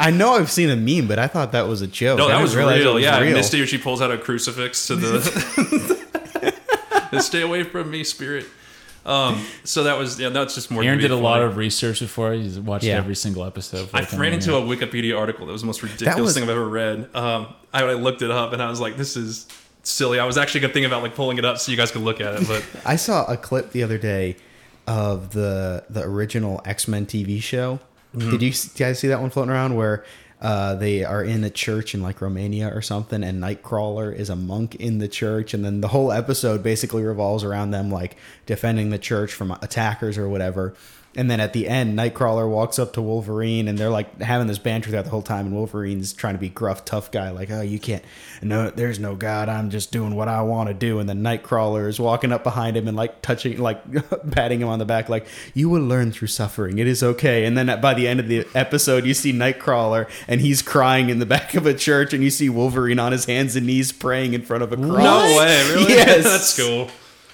I 0.00 0.12
know 0.14 0.34
I've 0.34 0.50
seen 0.50 0.70
a 0.70 0.76
meme, 0.76 1.08
but 1.08 1.18
I 1.18 1.26
thought 1.26 1.50
that 1.52 1.66
was 1.66 1.82
a 1.82 1.88
joke. 1.88 2.18
No, 2.18 2.26
that 2.28 2.34
didn't 2.34 2.42
was 2.42 2.54
realize 2.56 2.80
it 2.80 2.84
real. 2.84 2.94
was 2.94 3.02
yeah, 3.02 3.18
real. 3.18 3.34
Misty, 3.34 3.66
she 3.66 3.78
pulls 3.78 4.00
out 4.00 4.12
a 4.12 4.16
crucifix 4.18 4.86
to 4.86 4.94
the. 4.94 6.06
Stay 7.20 7.42
away 7.42 7.64
from 7.64 7.90
me, 7.90 8.04
spirit. 8.04 8.46
Um, 9.04 9.44
so 9.64 9.84
that 9.84 9.98
was 9.98 10.20
yeah. 10.20 10.28
That's 10.28 10.54
just 10.54 10.70
more. 10.70 10.84
Aaron 10.84 10.98
did 11.00 11.10
a 11.10 11.16
lot 11.16 11.42
of 11.42 11.56
research 11.56 11.98
before. 12.00 12.32
He's 12.32 12.60
watched 12.60 12.84
Yeah. 12.84 12.96
every 12.96 13.16
single 13.16 13.44
episode. 13.44 13.88
I 13.92 14.06
ran 14.16 14.32
into 14.34 14.50
here. 14.52 14.60
a 14.60 14.62
Wikipedia 14.62 15.18
article 15.18 15.46
that 15.46 15.52
was 15.52 15.62
the 15.62 15.66
most 15.66 15.82
ridiculous 15.82 16.20
was- 16.20 16.34
thing 16.34 16.44
I've 16.44 16.50
ever 16.50 16.68
read. 16.68 17.08
Um, 17.14 17.54
I, 17.72 17.82
I 17.84 17.94
looked 17.94 18.22
it 18.22 18.30
up 18.30 18.52
and 18.52 18.62
I 18.62 18.68
was 18.70 18.80
like, 18.80 18.96
"This 18.96 19.16
is 19.16 19.46
silly." 19.86 20.18
I 20.18 20.24
was 20.24 20.36
actually 20.36 20.60
gonna 20.60 20.72
think 20.72 20.86
about 20.86 21.02
like 21.02 21.14
pulling 21.14 21.38
it 21.38 21.44
up 21.44 21.58
so 21.58 21.70
you 21.70 21.76
guys 21.76 21.90
could 21.90 22.02
look 22.02 22.20
at 22.20 22.34
it, 22.34 22.46
but 22.46 22.64
I 22.84 22.96
saw 22.96 23.24
a 23.26 23.36
clip 23.36 23.72
the 23.72 23.82
other 23.82 23.98
day 23.98 24.36
of 24.86 25.32
the 25.32 25.84
the 25.90 26.02
original 26.02 26.60
X 26.64 26.88
Men 26.88 27.06
TV 27.06 27.42
show. 27.42 27.80
Mm-hmm. 28.14 28.30
Did 28.30 28.42
you 28.42 28.52
guys 28.76 28.98
see 28.98 29.08
that 29.08 29.20
one 29.20 29.30
floating 29.30 29.52
around 29.52 29.76
where 29.76 30.04
uh, 30.40 30.74
they 30.74 31.02
are 31.02 31.24
in 31.24 31.44
a 31.44 31.50
church 31.50 31.94
in 31.94 32.02
like 32.02 32.20
Romania 32.20 32.68
or 32.74 32.82
something, 32.82 33.24
and 33.24 33.42
Nightcrawler 33.42 34.14
is 34.14 34.28
a 34.28 34.36
monk 34.36 34.74
in 34.74 34.98
the 34.98 35.08
church, 35.08 35.54
and 35.54 35.64
then 35.64 35.80
the 35.80 35.88
whole 35.88 36.12
episode 36.12 36.62
basically 36.62 37.02
revolves 37.02 37.42
around 37.42 37.70
them 37.70 37.90
like 37.90 38.16
defending 38.44 38.90
the 38.90 38.98
church 38.98 39.32
from 39.32 39.50
attackers 39.50 40.18
or 40.18 40.28
whatever. 40.28 40.74
And 41.16 41.30
then 41.30 41.40
at 41.40 41.52
the 41.52 41.66
end, 41.66 41.98
Nightcrawler 41.98 42.48
walks 42.48 42.78
up 42.78 42.92
to 42.92 43.02
Wolverine, 43.02 43.68
and 43.68 43.78
they're 43.78 43.90
like 43.90 44.20
having 44.20 44.46
this 44.46 44.58
banter 44.58 44.90
throughout 44.90 45.04
the 45.04 45.10
whole 45.10 45.22
time. 45.22 45.46
And 45.46 45.54
Wolverine's 45.54 46.12
trying 46.12 46.34
to 46.34 46.38
be 46.38 46.48
gruff, 46.48 46.84
tough 46.84 47.10
guy, 47.10 47.30
like, 47.30 47.50
"Oh, 47.50 47.62
you 47.62 47.78
can't. 47.78 48.04
No, 48.42 48.70
there's 48.70 48.98
no 48.98 49.14
God. 49.14 49.48
I'm 49.48 49.70
just 49.70 49.90
doing 49.90 50.14
what 50.14 50.28
I 50.28 50.42
want 50.42 50.68
to 50.68 50.74
do." 50.74 50.98
And 50.98 51.08
then 51.08 51.22
Nightcrawler 51.22 51.88
is 51.88 51.98
walking 51.98 52.32
up 52.32 52.44
behind 52.44 52.76
him 52.76 52.86
and 52.86 52.96
like 52.96 53.22
touching, 53.22 53.58
like 53.58 53.82
patting 54.30 54.60
him 54.60 54.68
on 54.68 54.78
the 54.78 54.84
back, 54.84 55.08
like, 55.08 55.26
"You 55.54 55.68
will 55.70 55.82
learn 55.82 56.12
through 56.12 56.28
suffering. 56.28 56.78
It 56.78 56.86
is 56.86 57.02
okay." 57.02 57.44
And 57.44 57.56
then 57.56 57.80
by 57.80 57.94
the 57.94 58.06
end 58.06 58.20
of 58.20 58.28
the 58.28 58.46
episode, 58.54 59.06
you 59.06 59.14
see 59.14 59.32
Nightcrawler, 59.32 60.08
and 60.28 60.40
he's 60.40 60.62
crying 60.62 61.08
in 61.08 61.18
the 61.18 61.26
back 61.26 61.54
of 61.54 61.66
a 61.66 61.74
church, 61.74 62.12
and 62.12 62.22
you 62.22 62.30
see 62.30 62.48
Wolverine 62.48 62.98
on 62.98 63.12
his 63.12 63.24
hands 63.24 63.56
and 63.56 63.66
knees 63.66 63.90
praying 63.92 64.34
in 64.34 64.42
front 64.42 64.62
of 64.62 64.72
a 64.72 64.76
cross. 64.76 64.98
no 64.98 65.36
way, 65.38 65.70
really? 65.70 65.86
Yes. 65.96 66.24
that's 66.24 66.56
cool. 66.56 66.90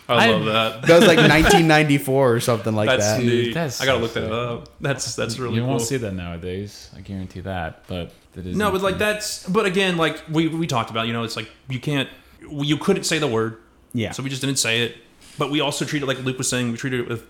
I, 0.09 0.29
I- 0.29 0.31
love 0.33 0.45
that. 0.47 0.83
That 0.87 0.99
was 1.01 1.07
like 1.07 1.17
1994 1.63 2.33
or 2.35 2.41
something 2.41 2.75
like 2.75 2.89
That's 2.89 3.07
that. 3.17 3.23
neat. 3.23 3.55
That's 3.55 3.81
I 3.81 3.87
gotta 3.87 3.99
so 3.99 4.03
look 4.03 4.15
that 4.15 4.33
up. 4.33 4.69
That's 4.81 5.15
that's 5.15 5.39
really 5.39 5.55
you 5.57 5.61
cool. 5.63 5.71
won't 5.71 5.83
see 5.83 5.97
that 5.97 6.13
nowadays. 6.15 6.91
I 6.97 7.01
guarantee 7.01 7.41
that. 7.41 7.85
But 7.87 8.13
that 8.33 8.47
is 8.47 8.57
No, 8.57 8.71
but 8.73 8.83
like 8.83 8.99
that's. 8.99 9.47
But 9.49 9.67
again, 9.67 9.97
like 9.97 10.23
we 10.31 10.49
we 10.49 10.67
talked 10.67 10.91
about, 10.91 11.07
you 11.07 11.13
know, 11.13 11.23
it's 11.23 11.37
like 11.37 11.49
you 11.69 11.79
can't, 11.81 12.09
you 12.51 12.77
couldn't 12.77 13.05
say 13.05 13.19
the 13.19 13.29
word. 13.29 13.59
Yeah. 13.95 14.13
So 14.13 14.23
we 14.23 14.29
just 14.31 14.43
didn't 14.43 14.59
say 14.59 14.83
it. 14.83 14.97
But 15.39 15.51
we 15.51 15.61
also 15.61 15.85
treat 15.85 16.03
it 16.03 16.07
like 16.07 16.19
Luke 16.25 16.39
was 16.39 16.49
saying. 16.49 16.71
We 16.73 16.77
treated 16.79 17.01
it 17.01 17.09
with 17.09 17.25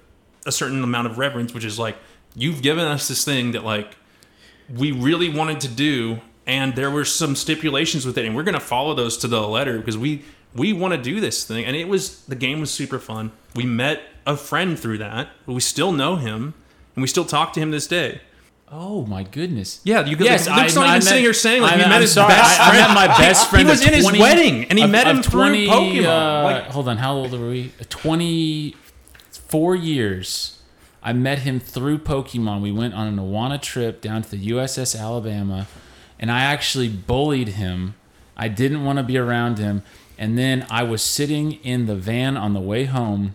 a 0.46 0.52
certain 0.52 0.82
amount 0.82 1.06
of 1.08 1.18
reverence, 1.18 1.54
which 1.54 1.64
is 1.64 1.78
like 1.78 1.96
you've 2.34 2.62
given 2.62 2.84
us 2.84 3.06
this 3.08 3.24
thing 3.24 3.52
that 3.52 3.64
like 3.64 3.96
we 4.74 4.92
really 4.92 5.28
wanted 5.28 5.60
to 5.60 5.68
do, 5.68 6.20
and 6.46 6.74
there 6.74 6.90
were 6.90 7.04
some 7.04 7.36
stipulations 7.36 8.06
with 8.06 8.16
it, 8.18 8.24
and 8.24 8.34
we're 8.34 8.42
gonna 8.44 8.58
follow 8.60 8.94
those 8.94 9.16
to 9.18 9.28
the 9.28 9.40
letter 9.46 9.78
because 9.78 9.98
we 9.98 10.24
we 10.55 10.72
want 10.72 10.94
to 10.94 11.00
do 11.00 11.20
this 11.20 11.44
thing, 11.44 11.64
and 11.64 11.74
it 11.76 11.88
was 11.88 12.24
the 12.26 12.34
game 12.36 12.61
was 12.61 12.70
super 12.70 12.98
fun. 12.98 13.32
We 13.55 13.64
met 13.64 14.03
a 14.26 14.36
friend 14.36 14.78
through 14.78 14.98
that. 14.98 15.28
We 15.46 15.61
still 15.61 15.92
know 15.92 16.16
him, 16.16 16.55
and 16.94 17.03
we 17.03 17.09
still 17.09 17.24
talk 17.24 17.53
to 17.55 17.61
him 17.61 17.70
this 17.70 17.86
day. 17.86 18.20
Oh 18.74 19.05
my 19.05 19.22
goodness. 19.22 19.80
Yeah, 19.84 20.05
you 20.07 20.16
guys. 20.16 20.24
Yes, 20.26 20.48
like, 20.48 20.57
Luke's 20.62 20.76
I- 20.76 20.80
not 20.80 20.86
I 20.86 20.88
even 20.92 20.94
met- 20.94 21.03
sitting 21.09 21.24
here 21.24 21.34
saying 21.34 21.61
like 21.62 21.72
I 21.72 21.76
we 21.76 21.82
met- 21.82 21.92
I'm 21.92 22.00
his 22.00 22.12
sorry, 22.12 22.28
best 22.28 22.61
I- 22.61 22.64
I 22.64 22.68
friend. 22.70 22.86
met 22.88 22.94
my 22.94 23.07
best 23.18 23.50
friend 23.50 23.66
He 23.66 23.70
was 23.70 23.86
in 23.86 23.92
his 23.92 24.12
wedding, 24.12 24.64
and 24.64 24.78
he 24.78 24.84
of- 24.84 24.90
met 24.90 25.07
him 25.07 25.22
through 25.22 25.66
Pokemon. 25.66 26.05
uh, 26.07 26.44
like, 26.44 26.64
hold 26.68 26.88
on, 26.88 26.96
how 26.96 27.14
old 27.14 27.32
were 27.32 27.48
we? 27.50 27.72
Twenty-four 27.90 29.76
years. 29.76 30.59
I 31.03 31.12
met 31.12 31.40
him 31.40 31.59
through 31.59 31.98
Pokemon. 31.98 32.61
We 32.62 32.70
went 32.72 32.94
on 32.94 33.07
an 33.09 33.16
Awana 33.16 33.61
trip 33.61 34.00
down 34.00 34.22
to 34.22 34.30
the 34.30 34.38
USS 34.50 34.98
Alabama, 34.98 35.66
and 36.20 36.30
I 36.30 36.42
actually 36.42 36.88
bullied 36.88 37.48
him. 37.48 37.94
I 38.36 38.48
didn't 38.48 38.84
want 38.84 38.98
to 38.98 39.03
be 39.03 39.18
around 39.18 39.59
him, 39.59 39.82
and 40.18 40.38
then 40.38 40.66
I 40.70 40.82
was 40.82 41.02
sitting 41.02 41.52
in 41.64 41.86
the 41.86 41.96
van 41.96 42.36
on 42.36 42.54
the 42.54 42.60
way 42.60 42.84
home, 42.84 43.34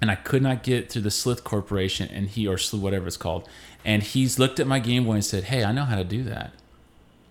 and 0.00 0.10
I 0.10 0.14
could 0.14 0.42
not 0.42 0.62
get 0.62 0.90
through 0.90 1.02
the 1.02 1.10
Slith 1.10 1.44
Corporation, 1.44 2.08
and 2.12 2.28
he 2.28 2.46
or 2.46 2.58
Slith, 2.58 2.82
whatever 2.82 3.06
it's 3.06 3.16
called, 3.16 3.48
and 3.84 4.02
he's 4.02 4.38
looked 4.38 4.60
at 4.60 4.66
my 4.66 4.78
Game 4.78 5.04
Boy 5.04 5.14
and 5.14 5.24
said, 5.24 5.44
"Hey, 5.44 5.64
I 5.64 5.72
know 5.72 5.84
how 5.84 5.96
to 5.96 6.04
do 6.04 6.22
that." 6.24 6.52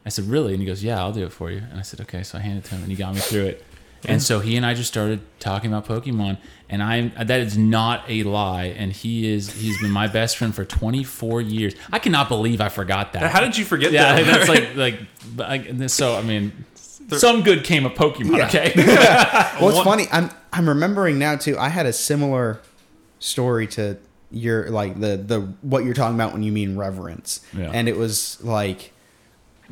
I 0.05 0.09
said, 0.09 0.25
really? 0.25 0.53
And 0.53 0.61
he 0.61 0.65
goes, 0.65 0.83
yeah, 0.83 0.99
I'll 0.99 1.13
do 1.13 1.25
it 1.25 1.31
for 1.31 1.49
you. 1.49 1.61
And 1.69 1.79
I 1.79 1.81
said, 1.81 2.01
okay. 2.01 2.23
So 2.23 2.37
I 2.37 2.41
handed 2.41 2.65
it 2.65 2.67
to 2.69 2.75
him, 2.75 2.83
and 2.83 2.91
he 2.91 2.97
got 2.97 3.13
me 3.13 3.21
through 3.21 3.45
it. 3.45 3.65
And 4.05 4.21
so 4.21 4.41
he 4.41 4.57
and 4.57 4.65
I 4.65 4.73
just 4.73 4.89
started 4.89 5.21
talking 5.39 5.73
about 5.73 5.87
Pokemon, 5.87 6.37
and 6.67 6.83
I 6.83 7.07
that 7.23 7.39
is 7.39 7.57
not 7.57 8.03
a 8.09 8.23
lie. 8.23 8.65
And 8.65 8.91
he 8.91 9.31
is 9.31 9.53
he's 9.53 9.79
been 9.79 9.91
my 9.91 10.07
best 10.07 10.35
friend 10.35 10.53
for 10.53 10.65
24 10.65 11.39
years. 11.39 11.73
I 11.89 11.99
cannot 11.99 12.27
believe 12.27 12.59
I 12.59 12.67
forgot 12.67 13.13
that. 13.13 13.31
How 13.31 13.39
did 13.39 13.57
you 13.57 13.63
forget 13.63 13.93
that? 13.93 14.17
Yeah, 14.17 14.23
that? 14.23 14.47
that's 14.47 14.75
like 14.75 14.97
like. 15.37 15.89
so 15.89 16.17
I 16.17 16.21
mean, 16.21 16.65
some 17.11 17.43
good 17.43 17.63
came 17.63 17.85
of 17.85 17.93
Pokemon. 17.93 18.37
Yeah. 18.37 18.47
Okay. 18.47 18.73
Well, 19.59 19.69
it's 19.69 19.77
What- 19.77 19.83
funny. 19.85 20.07
I'm 20.11 20.29
I'm 20.51 20.67
remembering 20.67 21.19
now 21.19 21.35
too. 21.35 21.57
I 21.57 21.69
had 21.69 21.85
a 21.85 21.93
similar 21.93 22.59
story 23.19 23.67
to 23.67 23.97
your 24.31 24.69
like 24.69 24.99
the 24.99 25.17
the 25.17 25.41
what 25.61 25.85
you're 25.85 25.93
talking 25.93 26.15
about 26.15 26.33
when 26.33 26.43
you 26.43 26.51
mean 26.51 26.75
reverence, 26.77 27.39
Yeah. 27.57 27.69
and 27.73 27.87
it 27.87 27.95
was 27.97 28.43
like 28.43 28.91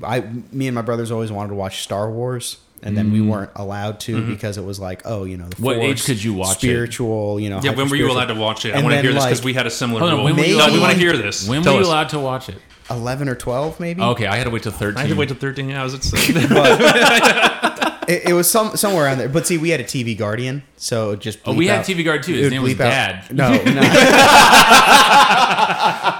I 0.03 0.21
me 0.51 0.67
and 0.67 0.75
my 0.75 0.81
brothers 0.81 1.11
always 1.11 1.31
wanted 1.31 1.49
to 1.49 1.55
watch 1.55 1.81
Star 1.83 2.09
Wars. 2.09 2.57
And 2.83 2.97
then 2.97 3.11
we 3.11 3.21
weren't 3.21 3.51
allowed 3.55 3.99
to 4.01 4.25
because 4.25 4.57
it 4.57 4.63
was 4.63 4.79
like, 4.79 5.03
oh, 5.05 5.23
you 5.23 5.37
know, 5.37 5.45
the 5.47 5.55
Mm-hmm. 5.57 5.63
What 5.65 5.77
age 5.77 6.03
could 6.03 6.23
you 6.23 6.33
watch 6.33 6.55
it? 6.57 6.61
spiritual, 6.61 7.39
you 7.39 7.51
know. 7.51 7.59
Yeah, 7.61 7.75
when 7.75 7.87
were 7.91 7.95
you 7.95 8.09
allowed 8.09 8.25
to 8.29 8.33
watch 8.33 8.65
it? 8.65 8.73
I 8.73 8.77
want 8.81 8.87
to 8.87 8.95
then, 8.95 9.03
hear 9.05 9.13
this 9.13 9.23
because 9.23 9.43
we 9.43 9.53
had 9.53 9.67
a 9.67 9.69
similar 9.69 10.01
on, 10.01 10.13
rule. 10.15 10.23
when 10.23 10.35
no, 10.35 10.41
we 10.41 10.79
want 10.79 10.93
to 10.93 10.97
hear 10.97 11.15
this. 11.15 11.47
when 11.47 11.61
Tell 11.61 11.73
were 11.73 11.81
you 11.81 11.83
us. 11.85 11.87
allowed 11.89 12.09
to 12.09 12.19
watch 12.19 12.49
it? 12.49 12.57
11 12.91 13.29
or 13.29 13.35
12 13.35 13.79
maybe 13.79 14.01
Okay, 14.01 14.25
I 14.27 14.35
had 14.37 14.45
to 14.45 14.49
wait 14.49 14.63
till 14.63 14.71
13. 14.71 14.97
I 14.97 15.01
had 15.01 15.09
to 15.09 15.15
wait 15.15 15.27
till 15.29 15.37
13. 15.37 15.69
Yeah, 15.69 15.81
I 15.81 15.83
was 15.83 15.93
at 15.93 16.03
it, 18.09 18.29
it 18.29 18.33
was 18.33 18.49
some 18.49 18.75
somewhere 18.77 19.05
around 19.05 19.19
there 19.19 19.29
but 19.29 19.45
see 19.47 19.57
we 19.57 19.69
had 19.69 19.79
a 19.79 19.83
tv 19.83 20.17
guardian 20.17 20.63
so 20.75 21.11
it 21.11 21.19
just 21.19 21.39
Oh, 21.45 21.53
we 21.53 21.65
bleep 21.65 21.69
had 21.69 21.79
out- 21.79 21.85
TV 21.85 22.03
guard 22.03 22.23
too. 22.23 22.33
His 22.33 22.51
name 22.51 22.63
was 22.63 22.73
bleep 22.73 22.79
out- 22.81 23.29
Dad. 23.29 23.35
no 23.35 23.51
no 23.63 23.81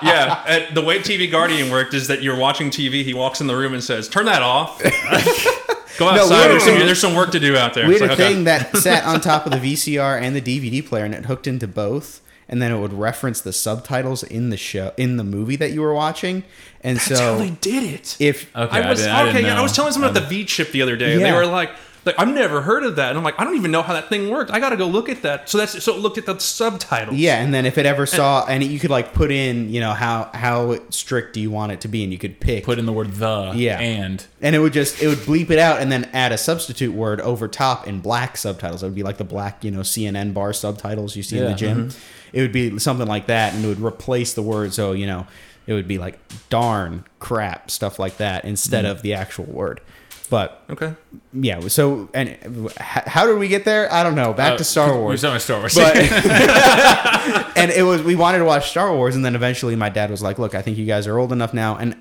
yeah, 0.03 0.43
at, 0.47 0.73
the 0.75 0.81
way 0.81 0.99
TV 0.99 1.29
Guardian 1.29 1.71
worked 1.71 1.93
is 1.93 2.07
that 2.07 2.21
you're 2.23 2.37
watching 2.37 2.69
TV. 2.69 3.03
He 3.03 3.13
walks 3.13 3.41
in 3.41 3.47
the 3.47 3.55
room 3.55 3.73
and 3.73 3.83
says, 3.83 4.07
"Turn 4.09 4.25
that 4.25 4.41
off. 4.41 4.81
Go 5.99 6.07
outside. 6.09 6.35
had 6.41 6.51
there's, 6.51 6.63
some, 6.63 6.79
there's 6.79 7.01
some 7.01 7.15
work 7.15 7.31
to 7.31 7.39
do 7.39 7.55
out 7.57 7.73
there." 7.73 7.87
we 7.87 7.93
It's 7.95 8.01
had 8.01 8.11
a 8.11 8.13
okay. 8.13 8.33
thing 8.33 8.43
that 8.45 8.75
sat 8.77 9.03
on 9.05 9.21
top 9.21 9.45
of 9.45 9.51
the 9.51 9.59
vcr 9.59 10.19
and 10.21 10.35
the 10.35 10.41
dvd 10.41 10.85
player 10.87 11.05
and 11.05 11.13
it 11.13 11.25
hooked 11.25 11.47
into 11.47 11.67
both 11.67 12.21
and 12.51 12.61
then 12.61 12.71
it 12.71 12.79
would 12.79 12.93
reference 12.93 13.41
the 13.41 13.53
subtitles 13.53 14.21
in 14.23 14.49
the 14.49 14.57
show 14.57 14.93
in 14.97 15.17
the 15.17 15.23
movie 15.23 15.55
that 15.55 15.71
you 15.71 15.81
were 15.81 15.93
watching 15.93 16.43
and 16.81 16.97
That's 16.97 17.19
how 17.19 17.37
they 17.37 17.51
did 17.51 17.83
it. 17.83 18.17
if 18.19 18.55
Okay, 18.55 18.77
I 18.81 18.89
was 18.89 18.99
didn't- 18.99 19.15
I 19.15 19.21
okay. 19.23 19.31
didn't 19.33 19.45
Yeah, 19.47 19.59
I 19.59 19.61
was 19.63 19.71
telling 19.71 19.91
someone 19.93 20.11
about 20.11 20.19
the 20.19 20.25
um, 20.25 20.29
V 20.29 20.45
chip 20.45 20.71
the 20.71 20.81
other 20.81 20.95
day, 20.95 21.13
and 21.13 21.23
they 21.23 21.31
were 21.31 21.45
like, 21.45 21.69
"Like 22.05 22.15
I've 22.17 22.27
never 22.33 22.61
heard 22.61 22.83
of 22.83 22.95
that," 22.95 23.09
and 23.09 23.17
I'm 23.19 23.23
like, 23.23 23.39
"I 23.39 23.43
don't 23.43 23.55
even 23.55 23.69
know 23.69 23.83
how 23.83 23.93
that 23.93 24.09
thing 24.09 24.29
worked. 24.31 24.49
I 24.49 24.59
got 24.59 24.69
to 24.69 24.77
go 24.77 24.87
look 24.87 25.07
at 25.07 25.21
that." 25.21 25.47
So 25.47 25.59
that's 25.59 25.83
so 25.83 25.93
it 25.95 25.99
looked 25.99 26.17
at 26.17 26.25
the 26.25 26.39
subtitles. 26.39 27.15
yeah 27.17 27.35
and 27.39 27.53
then 27.53 27.67
if 27.67 27.77
it 27.77 27.85
ever 27.85 28.07
saw 28.07 28.43
and 28.47 28.63
you 28.63 28.79
could 28.79 28.89
like 28.89 29.13
put 29.13 29.29
in 29.31 29.71
you 29.71 29.79
know 29.79 29.91
how 29.93 30.31
how 30.33 30.79
strict 30.89 31.33
do 31.35 31.39
you 31.39 31.51
want 31.51 31.71
it 31.71 31.81
to 31.81 31.87
be 31.87 32.03
and 32.03 32.11
you 32.11 32.17
could 32.17 32.39
pick 32.39 32.63
Put 32.63 32.79
in 32.79 32.87
the 32.87 32.93
word 32.93 33.11
the 33.13 33.51
Yeah. 33.55 33.79
and. 33.79 34.25
and 34.41 34.55
it 34.55 34.59
would 34.59 34.73
just 34.73 35.01
it 35.03 35.07
would 35.07 35.19
bleep 35.19 35.51
it 35.51 35.59
out 35.59 35.79
and 35.81 35.91
then 35.91 36.09
add 36.13 36.31
a 36.31 36.37
substitute 36.39 36.93
word 36.93 37.21
over 37.21 37.47
top 37.47 37.87
in 37.87 37.99
black 37.99 38.35
subtitles. 38.37 38.81
It 38.81 38.87
would 38.87 38.95
be 38.95 39.03
like 39.03 39.17
the 39.17 39.23
black, 39.23 39.63
you 39.63 39.69
know, 39.69 39.81
CNN 39.81 40.33
bar 40.33 40.51
subtitles 40.53 41.15
you 41.15 41.21
see 41.21 41.37
in 41.37 41.45
the 41.45 41.53
gym. 41.53 41.89
Mm-hmm. 41.89 41.99
It 42.33 42.41
would 42.41 42.51
be 42.51 42.77
something 42.79 43.07
like 43.07 43.27
that, 43.27 43.53
and 43.53 43.63
it 43.63 43.67
would 43.67 43.81
replace 43.81 44.33
the 44.33 44.41
word. 44.41 44.73
So 44.73 44.91
you 44.93 45.05
know, 45.07 45.27
it 45.67 45.73
would 45.73 45.87
be 45.87 45.97
like 45.97 46.19
darn, 46.49 47.05
crap, 47.19 47.69
stuff 47.71 47.99
like 47.99 48.17
that 48.17 48.45
instead 48.45 48.85
of 48.85 49.01
the 49.01 49.13
actual 49.13 49.45
word. 49.45 49.81
But 50.29 50.63
Okay. 50.69 50.93
yeah, 51.33 51.59
so 51.67 52.07
and 52.13 52.37
how 52.79 53.25
did 53.27 53.37
we 53.37 53.49
get 53.49 53.65
there? 53.65 53.91
I 53.91 54.01
don't 54.01 54.15
know. 54.15 54.31
Back 54.31 54.53
Uh, 54.53 54.57
to 54.59 54.63
Star 54.63 54.95
Wars. 54.97 55.21
We 55.23 55.29
were 55.29 55.39
Star 55.39 55.59
Wars. 55.59 55.75
But 55.75 55.97
and 57.57 57.69
it 57.71 57.83
was 57.83 58.01
we 58.01 58.15
wanted 58.15 58.39
to 58.39 58.45
watch 58.45 58.69
Star 58.69 58.93
Wars, 58.95 59.15
and 59.15 59.25
then 59.25 59.35
eventually 59.35 59.75
my 59.75 59.89
dad 59.89 60.09
was 60.09 60.21
like, 60.21 60.39
"Look, 60.39 60.55
I 60.55 60.61
think 60.61 60.77
you 60.77 60.85
guys 60.85 61.05
are 61.07 61.17
old 61.19 61.33
enough 61.33 61.53
now." 61.53 61.75
And 61.75 61.95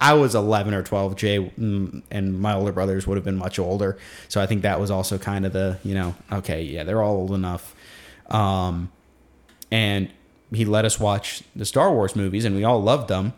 I 0.00 0.14
was 0.14 0.34
11 0.34 0.72
or 0.74 0.82
12. 0.82 1.14
Jay 1.16 1.38
mm, 1.38 2.02
and 2.10 2.40
my 2.40 2.54
older 2.54 2.72
brothers 2.72 3.06
would 3.06 3.16
have 3.16 3.24
been 3.24 3.36
much 3.36 3.58
older, 3.58 3.98
so 4.28 4.40
I 4.40 4.46
think 4.46 4.62
that 4.62 4.80
was 4.80 4.90
also 4.90 5.18
kind 5.18 5.44
of 5.46 5.52
the 5.52 5.78
you 5.84 5.94
know, 5.94 6.14
okay, 6.32 6.62
yeah, 6.62 6.84
they're 6.84 7.02
all 7.02 7.16
old 7.16 7.32
enough. 7.32 7.74
Um, 8.30 8.90
and 9.70 10.10
he 10.52 10.64
let 10.64 10.84
us 10.84 11.00
watch 11.00 11.42
the 11.56 11.64
Star 11.64 11.92
Wars 11.92 12.14
movies, 12.14 12.44
and 12.44 12.54
we 12.54 12.64
all 12.64 12.80
loved 12.82 13.08
them. 13.08 13.32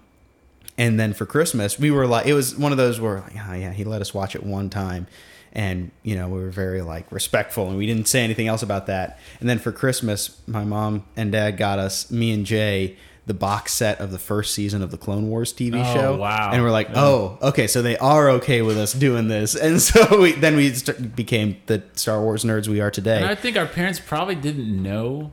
And 0.79 1.01
then 1.01 1.15
for 1.15 1.25
Christmas, 1.25 1.79
we 1.79 1.91
were 1.91 2.07
like, 2.07 2.27
it 2.27 2.35
was 2.35 2.55
one 2.57 2.71
of 2.73 2.77
those 2.79 3.01
where, 3.01 3.21
like, 3.21 3.33
oh, 3.49 3.55
yeah, 3.55 3.73
he 3.73 3.85
let 3.85 4.03
us 4.03 4.13
watch 4.13 4.35
it 4.35 4.43
one 4.45 4.69
time. 4.69 5.07
And, 5.55 5.91
you 6.03 6.15
know, 6.17 6.29
we 6.29 6.39
were 6.43 6.51
very, 6.51 6.83
like, 6.83 7.11
respectful 7.11 7.69
and 7.69 7.79
we 7.79 7.87
didn't 7.87 8.09
say 8.09 8.23
anything 8.23 8.47
else 8.47 8.63
about 8.63 8.87
that. 8.89 9.19
And 9.41 9.49
then 9.49 9.59
for 9.59 9.73
Christmas, 9.73 10.39
my 10.47 10.65
mom 10.65 11.07
and 11.17 11.33
dad 11.33 11.53
got 11.57 11.79
us, 11.79 12.11
me 12.11 12.31
and 12.33 12.45
Jay, 12.45 12.99
the 13.25 13.33
box 13.33 13.73
set 13.73 13.99
of 13.99 14.11
the 14.13 14.19
first 14.19 14.53
season 14.53 14.83
of 14.83 14.91
the 14.91 14.99
Clone 14.99 15.31
Wars 15.31 15.55
TV 15.55 15.81
Oh, 15.83 15.95
show. 15.95 16.17
wow. 16.17 16.51
And 16.53 16.63
we're 16.63 16.71
like, 16.71 16.89
Yeah. 16.89 17.03
oh, 17.03 17.39
okay, 17.41 17.67
so 17.69 17.81
they 17.81 17.97
are 17.97 18.29
okay 18.33 18.61
with 18.61 18.77
us 18.77 18.93
doing 18.93 19.29
this. 19.29 19.55
And 19.61 19.81
so 19.81 20.21
we, 20.21 20.33
then 20.33 20.57
we 20.57 20.75
became 21.17 21.57
the 21.65 21.83
Star 21.95 22.21
Wars 22.21 22.45
nerds 22.45 22.69
we 22.69 22.83
are 22.83 22.91
today. 22.91 23.17
And 23.17 23.25
I 23.25 23.35
think 23.35 23.57
our 23.57 23.67
parents 23.67 23.99
probably 23.99 24.35
didn't 24.35 24.83
know. 24.83 25.33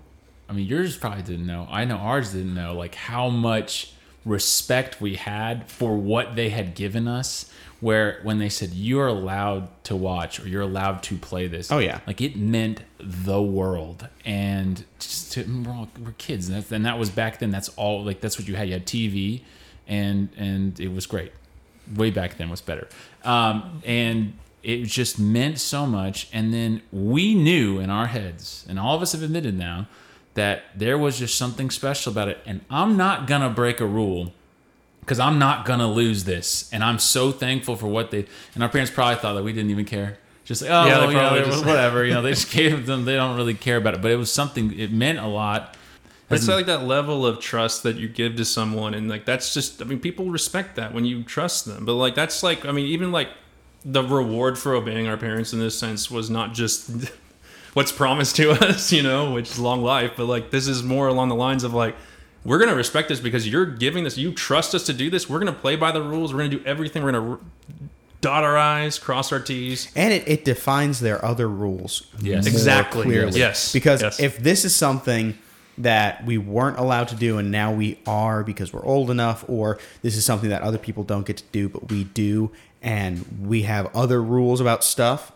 I 0.50 0.54
mean, 0.54 0.68
yours 0.68 0.98
probably 0.98 1.24
didn't 1.24 1.48
know. 1.48 1.68
I 1.72 1.86
know 1.86 1.98
ours 1.98 2.34
didn't 2.34 2.54
know, 2.54 2.74
like 2.76 2.96
how 2.96 3.30
much 3.30 3.94
respect 4.26 5.02
we 5.02 5.16
had 5.16 5.70
for 5.70 5.96
what 5.98 6.36
they 6.36 6.50
had 6.50 6.76
given 6.76 7.08
us. 7.08 7.50
Where 7.80 8.22
when 8.24 8.38
they 8.38 8.48
said 8.48 8.70
you're 8.72 9.08
allowed 9.08 9.68
to 9.86 9.96
watch 9.98 10.40
or 10.40 10.48
you're 10.48 10.62
allowed 10.62 11.04
to 11.04 11.18
play 11.18 11.48
this, 11.48 11.70
Oh, 11.70 11.80
yeah. 11.80 12.00
like 12.08 12.22
it 12.22 12.38
meant 12.38 12.80
the 12.98 13.42
world. 13.42 14.08
And 14.24 14.86
just 15.00 15.34
to, 15.34 15.44
we're, 15.44 15.74
all, 15.74 15.90
we're 16.02 16.14
kids, 16.18 16.48
and 16.48 16.64
that, 16.64 16.72
and 16.72 16.86
that 16.86 16.98
was 16.98 17.10
back 17.10 17.40
then. 17.40 17.52
That's 17.52 17.68
all. 17.76 18.06
Like 18.06 18.22
that's 18.22 18.40
what 18.40 18.48
you 18.48 18.56
had. 18.56 18.68
You 18.68 18.74
had 18.76 18.86
TV, 18.86 19.42
and 19.86 20.30
and 20.38 20.80
it 20.80 20.94
was 20.94 21.06
great. 21.06 21.34
Way 21.94 22.10
back 22.10 22.38
then 22.38 22.50
was 22.50 22.62
better. 22.62 22.88
Um, 23.26 23.82
and 23.86 24.34
it 24.64 24.86
just 24.86 25.20
meant 25.20 25.60
so 25.60 25.86
much. 25.86 26.30
And 26.32 26.54
then 26.54 26.82
we 26.94 27.36
knew 27.36 27.80
in 27.80 27.90
our 27.90 28.08
heads, 28.08 28.66
and 28.70 28.80
all 28.80 28.96
of 28.96 29.02
us 29.02 29.12
have 29.12 29.22
admitted 29.24 29.58
now, 29.58 29.88
that 30.36 30.64
there 30.76 30.98
was 30.98 31.20
just 31.20 31.36
something 31.38 31.70
special 31.70 32.12
about 32.12 32.28
it. 32.28 32.40
And 32.46 32.62
I'm 32.70 32.98
not 32.98 33.28
gonna 33.28 33.50
break 33.50 33.80
a 33.80 33.86
rule 33.86 34.34
because 35.02 35.20
I'm 35.20 35.38
not 35.38 35.66
gonna 35.66 35.92
lose 35.92 36.24
this. 36.24 36.70
And 36.74 36.84
I'm 36.84 37.00
so 37.00 37.32
thankful 37.32 37.76
for 37.76 37.88
what 37.88 38.12
they. 38.12 38.26
And 38.56 38.64
our 38.64 38.70
parents 38.70 38.92
probably 38.92 39.16
thought 39.18 39.34
that 39.34 39.44
we 39.44 39.54
didn't 39.54 39.72
even 39.72 39.86
care. 39.86 40.18
Just 40.46 40.62
like, 40.62 40.72
oh, 40.72 40.86
Yeah, 40.86 41.00
they 41.02 41.08
you 41.08 41.14
know, 41.14 41.34
was 41.34 41.48
just- 41.48 41.66
whatever. 41.66 42.04
You 42.06 42.14
know, 42.16 42.22
they 42.22 42.32
just 42.32 42.52
gave 42.62 42.86
them. 42.86 43.06
They 43.06 43.16
don't 43.16 43.38
really 43.38 43.54
care 43.54 43.78
about 43.78 43.94
it. 43.94 44.02
But 44.02 44.12
it 44.12 44.18
was 44.18 44.32
something. 44.32 44.78
It 44.78 44.92
meant 44.92 45.20
a 45.20 45.28
lot. 45.28 45.78
It's 46.30 46.48
like 46.48 46.66
that 46.66 46.84
level 46.86 47.28
of 47.28 47.40
trust 47.40 47.84
that 47.84 47.98
you 47.98 48.08
give 48.08 48.38
to 48.38 48.46
someone, 48.46 48.96
and 48.96 49.08
like 49.08 49.24
that's 49.24 49.54
just. 49.54 49.82
I 49.84 49.86
mean, 49.86 50.00
people 50.00 50.32
respect 50.32 50.76
that 50.78 50.92
when 50.92 51.06
you 51.06 51.22
trust 51.22 51.66
them. 51.66 51.86
But 51.86 51.94
like 51.94 52.16
that's 52.16 52.42
like, 52.42 52.66
I 52.66 52.72
mean, 52.72 52.88
even 52.88 53.12
like 53.12 53.30
the 53.86 54.02
reward 54.04 54.58
for 54.58 54.74
obeying 54.74 55.08
our 55.08 55.16
parents 55.18 55.54
in 55.54 55.60
this 55.60 55.78
sense 55.78 56.10
was 56.10 56.32
not 56.32 56.54
just 56.56 56.90
what's 57.74 57.92
promised 57.92 58.36
to 58.38 58.52
us, 58.68 58.92
you 58.92 59.04
know, 59.04 59.32
which 59.34 59.52
is 59.52 59.60
long 59.60 59.82
life, 59.84 60.12
but 60.18 60.26
like 60.26 60.52
this 60.52 60.68
is 60.68 60.84
more 60.84 61.08
along 61.08 61.30
the 61.30 61.36
lines 61.36 61.64
of 61.64 61.74
like 61.74 61.96
we're 62.46 62.60
gonna 62.60 62.76
respect 62.76 63.08
this 63.10 63.20
because 63.20 63.48
you're 63.48 63.66
giving 63.66 64.04
this. 64.04 64.18
You 64.18 64.32
trust 64.34 64.76
us 64.76 64.86
to 64.88 64.94
do 64.94 65.10
this. 65.10 65.30
We're 65.30 65.40
gonna 65.40 65.54
play 65.54 65.76
by 65.76 65.92
the 65.92 66.02
rules. 66.02 66.34
We're 66.34 66.40
gonna 66.40 66.50
do 66.58 66.64
everything. 66.66 67.04
We're 67.04 67.12
gonna 67.14 67.40
dot 68.22 68.44
our 68.46 68.58
i's, 68.58 69.00
cross 69.00 69.34
our 69.34 69.40
t's. 69.42 69.92
and 69.98 70.14
it, 70.14 70.26
it 70.28 70.46
defines 70.46 71.02
their 71.02 71.24
other 71.26 71.50
rules 71.50 72.08
Yes. 72.22 72.46
more 72.46 72.54
Exactly. 72.54 73.04
clearly. 73.04 73.38
Yes. 73.38 73.74
because 73.74 74.02
Yes. 74.02 74.18
if 74.20 74.38
this 74.40 74.64
is 74.64 74.74
something 74.74 75.38
that 75.78 76.24
we 76.26 76.38
weren't 76.38 76.78
allowed 76.78 77.10
to 77.10 77.16
do 77.16 77.38
and 77.38 77.52
now 77.52 77.74
we 77.74 78.00
are 78.08 78.42
because 78.46 78.72
we're 78.72 78.86
old 78.86 79.10
enough 79.10 79.44
or 79.50 79.78
this 80.04 80.16
is 80.16 80.24
something 80.24 80.50
that 80.52 80.62
other 80.62 80.78
people 80.78 81.04
don't 81.04 81.26
get 81.26 81.36
to 81.36 81.44
do 81.52 81.68
but 81.68 81.90
we 81.92 82.06
do 82.06 82.50
and 82.82 83.26
we 83.46 83.64
have 83.64 83.94
other 83.94 84.22
rules 84.24 84.62
about 84.62 84.86
stuff 84.86 85.33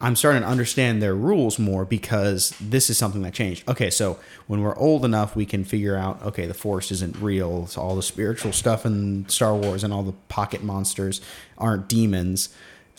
i'm 0.00 0.16
starting 0.16 0.42
to 0.42 0.48
understand 0.48 1.02
their 1.02 1.14
rules 1.14 1.58
more 1.58 1.84
because 1.84 2.54
this 2.60 2.88
is 2.88 2.96
something 2.96 3.22
that 3.22 3.34
changed 3.34 3.68
okay 3.68 3.90
so 3.90 4.18
when 4.46 4.62
we're 4.62 4.76
old 4.76 5.04
enough 5.04 5.34
we 5.34 5.46
can 5.46 5.64
figure 5.64 5.96
out 5.96 6.22
okay 6.22 6.46
the 6.46 6.54
force 6.54 6.90
isn't 6.90 7.16
real 7.16 7.64
it's 7.64 7.76
all 7.76 7.96
the 7.96 8.02
spiritual 8.02 8.52
stuff 8.52 8.86
in 8.86 9.28
star 9.28 9.54
wars 9.54 9.82
and 9.82 9.92
all 9.92 10.02
the 10.02 10.12
pocket 10.28 10.62
monsters 10.62 11.20
aren't 11.56 11.88
demons 11.88 12.50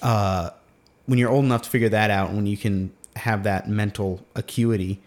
uh, 0.02 0.52
when 1.10 1.18
you're 1.18 1.32
old 1.32 1.46
enough 1.46 1.64
to 1.64 1.70
figure 1.70 1.90
that 1.90 2.12
out, 2.12 2.34
when 2.34 2.46
you 2.46 2.56
can 2.56 2.92
have 3.16 3.44
that 3.44 3.68
mental 3.68 4.24
acuity, 4.36 5.02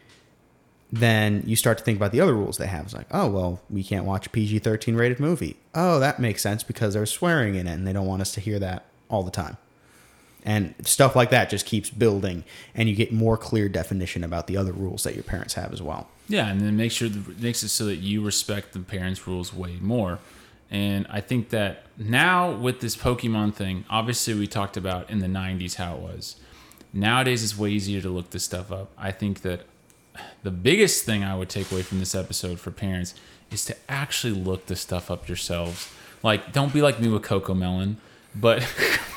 then 0.91 1.43
you 1.47 1.57
start 1.57 1.79
to 1.79 1.85
think 1.85 1.97
about 1.97 2.13
the 2.13 2.21
other 2.21 2.35
rules 2.35 2.59
they 2.59 2.67
have. 2.67 2.87
It's 2.87 2.95
like, 2.95 3.07
oh 3.13 3.29
well, 3.29 3.61
we 3.71 3.83
can't 3.83 4.05
watch 4.05 4.27
a 4.27 4.31
PG-13 4.31 4.99
rated 4.99 5.21
movie. 5.21 5.57
Oh, 5.75 6.01
that 6.01 6.19
makes 6.19 6.43
sense 6.43 6.63
because 6.63 6.95
there's 6.95 7.11
swearing 7.11 7.55
in 7.55 7.67
it, 7.67 7.73
and 7.73 7.87
they 7.87 7.93
don't 7.93 8.07
want 8.07 8.21
us 8.21 8.33
to 8.33 8.41
hear 8.41 8.59
that 8.59 8.87
all 9.09 9.23
the 9.23 9.31
time. 9.31 9.57
And 10.45 10.75
stuff 10.85 11.15
like 11.15 11.31
that 11.31 11.51
just 11.51 11.67
keeps 11.67 11.89
building, 11.89 12.43
and 12.75 12.89
you 12.89 12.97
get 12.97 13.13
more 13.13 13.37
clear 13.37 13.69
definition 13.69 14.25
about 14.25 14.49
the 14.49 14.57
other 14.57 14.73
rules 14.73 15.05
that 15.05 15.15
your 15.15 15.23
parents 15.23 15.55
have 15.55 15.73
as 15.73 15.81
well. 15.81 16.09
Yeah, 16.29 16.49
and 16.49 16.61
then 16.61 16.77
make 16.77 16.91
sure 16.91 17.09
makes 17.39 17.63
it 17.63 17.69
so 17.69 17.85
that 17.87 17.97
you 17.97 18.25
respect 18.25 18.73
the 18.73 18.81
parents' 18.81 19.27
rules 19.27 19.55
way 19.55 19.79
more. 19.81 20.19
And 20.69 21.07
I 21.11 21.21
think 21.21 21.51
that 21.51 21.85
now 21.97 22.51
with 22.51 22.81
this 22.81 22.97
Pokemon 22.97 23.55
thing, 23.55 23.85
obviously 23.89 24.35
we 24.35 24.47
talked 24.49 24.77
about 24.77 25.09
in 25.11 25.21
the 25.21 25.27
'90s 25.29 25.77
how 25.77 25.95
it 25.95 26.01
was. 26.01 26.37
Nowadays 26.93 27.45
it's 27.45 27.57
way 27.57 27.71
easier 27.71 28.01
to 28.01 28.09
look 28.09 28.31
this 28.31 28.45
stuff 28.45 28.73
up. 28.73 28.91
I 28.99 29.13
think 29.13 29.43
that 29.43 29.61
the 30.43 30.51
biggest 30.51 31.05
thing 31.05 31.23
I 31.23 31.37
would 31.37 31.49
take 31.49 31.71
away 31.71 31.83
from 31.83 32.01
this 32.01 32.15
episode 32.15 32.59
for 32.59 32.71
parents 32.71 33.15
is 33.51 33.65
to 33.67 33.77
actually 33.89 34.33
look 34.33 34.67
this 34.67 34.81
stuff 34.81 35.11
up 35.11 35.29
yourselves. 35.29 35.89
Like, 36.23 36.53
don't 36.53 36.73
be 36.73 36.83
like 36.83 37.01
me 37.01 37.09
with 37.09 37.23
Cocomelon. 37.23 37.97
but 38.35 38.67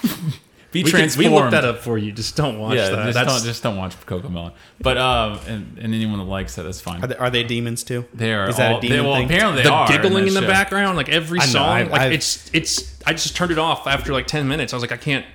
be 0.76 0.84
We, 0.84 0.92
can, 0.92 1.00
transformed. 1.00 1.30
we 1.32 1.36
looked 1.36 1.52
that 1.52 1.66
up 1.66 1.80
for 1.80 1.98
you. 1.98 2.12
Just 2.12 2.36
don't 2.36 2.60
watch 2.60 2.76
Yeah, 2.76 2.90
that. 2.90 3.14
just 3.14 3.28
don't 3.28 3.44
just 3.44 3.64
don't 3.64 3.78
watch 3.78 4.00
Cocomelon. 4.06 4.52
But 4.80 4.98
um, 4.98 5.40
and, 5.48 5.78
and 5.80 5.94
anyone 5.96 6.20
that 6.20 6.26
likes 6.26 6.56
that, 6.56 6.64
that's 6.64 6.82
fine. 6.82 7.04
Are 7.04 7.08
they, 7.08 7.16
are 7.16 7.30
they 7.30 7.44
demons 7.44 7.84
too? 7.84 8.06
They 8.14 8.34
are. 8.34 8.50
Is 8.50 8.58
that 8.58 8.74
all, 8.74 8.78
a 8.78 8.82
demon 8.82 8.98
they, 8.98 9.04
well, 9.04 9.16
thing? 9.16 9.26
apparently 9.26 9.64
they 9.64 9.70
the 9.70 9.74
are. 9.74 9.88
giggling 9.88 10.28
in 10.28 10.34
that 10.34 10.42
the 10.42 10.46
show. 10.46 10.52
background, 10.52 10.98
like 10.98 11.10
every 11.10 11.40
I 11.40 11.46
know, 11.46 11.52
song, 11.52 11.70
I've- 11.70 11.90
like 11.90 12.02
I've- 12.02 12.16
it's 12.16 12.50
it's. 12.54 12.96
I 13.08 13.14
just 13.14 13.36
turned 13.36 13.52
it 13.52 13.58
off 13.58 13.88
after 13.88 14.14
like 14.14 14.28
ten 14.28 14.48
minutes. 14.48 14.74
I 14.74 14.76
was 14.76 14.84
like, 14.84 14.92
I 14.92 14.98
can't. 14.98 15.26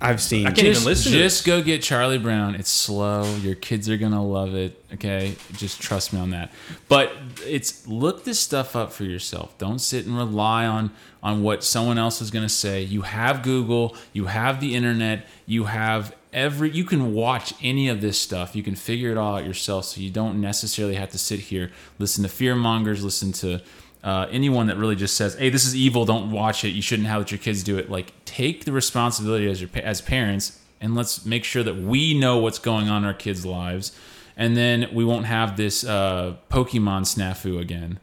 I've 0.00 0.20
seen. 0.20 0.46
I 0.46 0.50
can't 0.50 0.58
even 0.60 0.74
Just, 0.74 0.86
listen 0.86 1.12
to 1.12 1.18
just 1.18 1.44
go 1.44 1.60
get 1.60 1.82
Charlie 1.82 2.18
Brown. 2.18 2.54
It's 2.54 2.70
slow. 2.70 3.24
Your 3.36 3.56
kids 3.56 3.88
are 3.88 3.96
gonna 3.96 4.24
love 4.24 4.54
it. 4.54 4.80
Okay, 4.94 5.34
just 5.54 5.80
trust 5.80 6.12
me 6.12 6.20
on 6.20 6.30
that. 6.30 6.52
But 6.88 7.12
it's 7.44 7.86
look 7.86 8.24
this 8.24 8.38
stuff 8.38 8.76
up 8.76 8.92
for 8.92 9.04
yourself. 9.04 9.58
Don't 9.58 9.80
sit 9.80 10.06
and 10.06 10.16
rely 10.16 10.66
on 10.66 10.92
on 11.20 11.42
what 11.42 11.64
someone 11.64 11.98
else 11.98 12.22
is 12.22 12.30
gonna 12.30 12.48
say. 12.48 12.82
You 12.82 13.02
have 13.02 13.42
Google. 13.42 13.96
You 14.12 14.26
have 14.26 14.60
the 14.60 14.76
internet. 14.76 15.26
You 15.46 15.64
have 15.64 16.14
every. 16.32 16.70
You 16.70 16.84
can 16.84 17.12
watch 17.12 17.54
any 17.60 17.88
of 17.88 18.00
this 18.00 18.20
stuff. 18.20 18.54
You 18.54 18.62
can 18.62 18.76
figure 18.76 19.10
it 19.10 19.18
all 19.18 19.36
out 19.36 19.44
yourself. 19.44 19.86
So 19.86 20.00
you 20.00 20.10
don't 20.10 20.40
necessarily 20.40 20.94
have 20.94 21.10
to 21.10 21.18
sit 21.18 21.40
here 21.40 21.72
listen 21.98 22.22
to 22.22 22.28
fear 22.28 22.54
mongers. 22.54 23.02
Listen 23.02 23.32
to 23.32 23.60
uh, 24.04 24.26
anyone 24.30 24.68
that 24.68 24.76
really 24.76 24.96
just 24.96 25.16
says, 25.16 25.34
"Hey, 25.34 25.50
this 25.50 25.64
is 25.64 25.74
evil. 25.74 26.04
Don't 26.04 26.30
watch 26.30 26.64
it. 26.64 26.70
You 26.70 26.82
shouldn't 26.82 27.08
have 27.08 27.20
let 27.20 27.30
your 27.30 27.38
kids 27.38 27.62
do 27.62 27.78
it." 27.78 27.90
Like, 27.90 28.12
take 28.24 28.64
the 28.64 28.72
responsibility 28.72 29.48
as 29.50 29.60
your 29.60 29.70
as 29.82 30.00
parents, 30.00 30.58
and 30.80 30.94
let's 30.94 31.24
make 31.26 31.44
sure 31.44 31.62
that 31.62 31.76
we 31.76 32.18
know 32.18 32.38
what's 32.38 32.58
going 32.58 32.88
on 32.88 33.02
in 33.02 33.06
our 33.06 33.14
kids' 33.14 33.44
lives, 33.44 33.92
and 34.36 34.56
then 34.56 34.88
we 34.92 35.04
won't 35.04 35.26
have 35.26 35.56
this 35.56 35.84
uh, 35.84 36.36
Pokemon 36.50 37.02
snafu 37.02 37.60
again. 37.60 37.98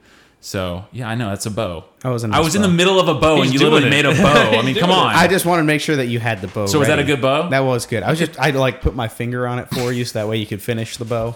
So, 0.45 0.85
yeah, 0.91 1.09
I 1.09 1.15
know 1.15 1.29
that's 1.29 1.47
a 1.47 1.49
bow. 1.51 1.85
I 2.03 2.11
was 2.11 2.23
in 2.23 2.31
I 2.31 2.37
this 2.37 2.45
was 2.45 2.55
in 2.55 2.61
the 2.61 2.67
middle 2.67 2.99
of 2.99 3.07
a 3.07 3.15
bow, 3.15 3.37
He's 3.37 3.45
and 3.45 3.53
you 3.55 3.67
literally 3.67 3.87
it. 3.87 3.89
made 3.89 4.05
a 4.05 4.11
bow. 4.13 4.51
I 4.51 4.61
mean, 4.61 4.75
come 4.79 4.91
on. 4.91 5.15
I 5.15 5.27
just 5.27 5.43
wanted 5.43 5.63
to 5.63 5.65
make 5.65 5.81
sure 5.81 5.95
that 5.95 6.05
you 6.05 6.19
had 6.19 6.39
the 6.39 6.47
bow. 6.47 6.67
So 6.67 6.77
was 6.77 6.87
that 6.87 6.99
a 6.99 7.03
good 7.03 7.19
bow? 7.19 7.49
That 7.49 7.61
was 7.61 7.87
good. 7.87 8.03
I 8.03 8.11
was 8.11 8.19
just 8.19 8.39
I 8.39 8.51
like 8.51 8.79
put 8.79 8.93
my 8.93 9.07
finger 9.07 9.47
on 9.47 9.57
it 9.57 9.67
for 9.71 9.91
you 9.91 10.05
so 10.05 10.19
that 10.19 10.27
way 10.27 10.37
you 10.37 10.45
could 10.45 10.61
finish 10.61 10.97
the 10.97 11.05
bow, 11.05 11.35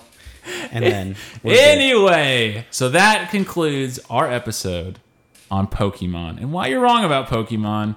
and 0.72 0.86
then 0.86 1.16
we're 1.44 1.56
good. 1.56 1.60
Anyway, 1.60 2.66
so 2.72 2.90
that 2.90 3.30
concludes 3.32 4.00
our 4.10 4.32
episode 4.32 5.00
on 5.52 5.68
Pokemon 5.68 6.38
and 6.38 6.52
why 6.52 6.68
you're 6.68 6.80
wrong 6.82 7.04
about 7.04 7.28
Pokemon. 7.28 7.96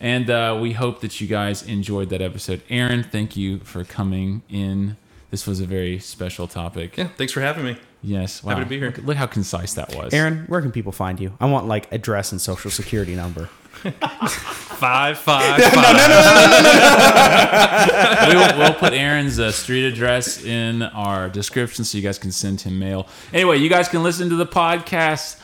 And 0.00 0.28
uh, 0.28 0.58
we 0.60 0.72
hope 0.72 1.00
that 1.02 1.20
you 1.20 1.28
guys 1.28 1.62
enjoyed 1.62 2.08
that 2.10 2.20
episode. 2.20 2.62
Aaron, 2.68 3.04
thank 3.04 3.36
you 3.36 3.58
for 3.60 3.84
coming 3.84 4.42
in. 4.48 4.96
This 5.30 5.46
was 5.46 5.60
a 5.60 5.64
very 5.66 5.98
special 6.00 6.48
topic. 6.48 6.96
Yeah, 6.96 7.08
thanks 7.16 7.32
for 7.32 7.40
having 7.40 7.64
me. 7.64 7.76
Yes, 8.02 8.42
wow. 8.42 8.50
Happy 8.54 8.64
to 8.64 8.68
be 8.68 8.78
here. 8.78 8.88
Look, 8.88 8.98
look 9.06 9.16
how 9.16 9.26
concise 9.26 9.74
that 9.74 9.94
was. 9.94 10.12
Aaron, 10.12 10.44
where 10.48 10.60
can 10.60 10.72
people 10.72 10.90
find 10.92 11.20
you? 11.20 11.32
I 11.40 11.46
want 11.46 11.66
like 11.68 11.92
address 11.92 12.32
and 12.32 12.40
social 12.40 12.70
security 12.70 13.14
number. 13.14 13.48
Five, 13.82 15.18
five, 15.18 15.62
five. 15.62 15.72
we 18.28 18.34
will, 18.36 18.58
we'll 18.58 18.74
put 18.74 18.92
Aaron's 18.92 19.38
uh, 19.38 19.50
street 19.52 19.84
address 19.84 20.42
in 20.44 20.82
our 20.82 21.28
description 21.28 21.84
so 21.84 21.96
you 21.98 22.02
guys 22.04 22.18
can 22.18 22.32
send 22.32 22.60
him 22.60 22.78
mail. 22.78 23.06
Anyway, 23.32 23.58
you 23.58 23.68
guys 23.68 23.88
can 23.88 24.02
listen 24.02 24.28
to 24.30 24.36
the 24.36 24.46
podcast 24.46 25.38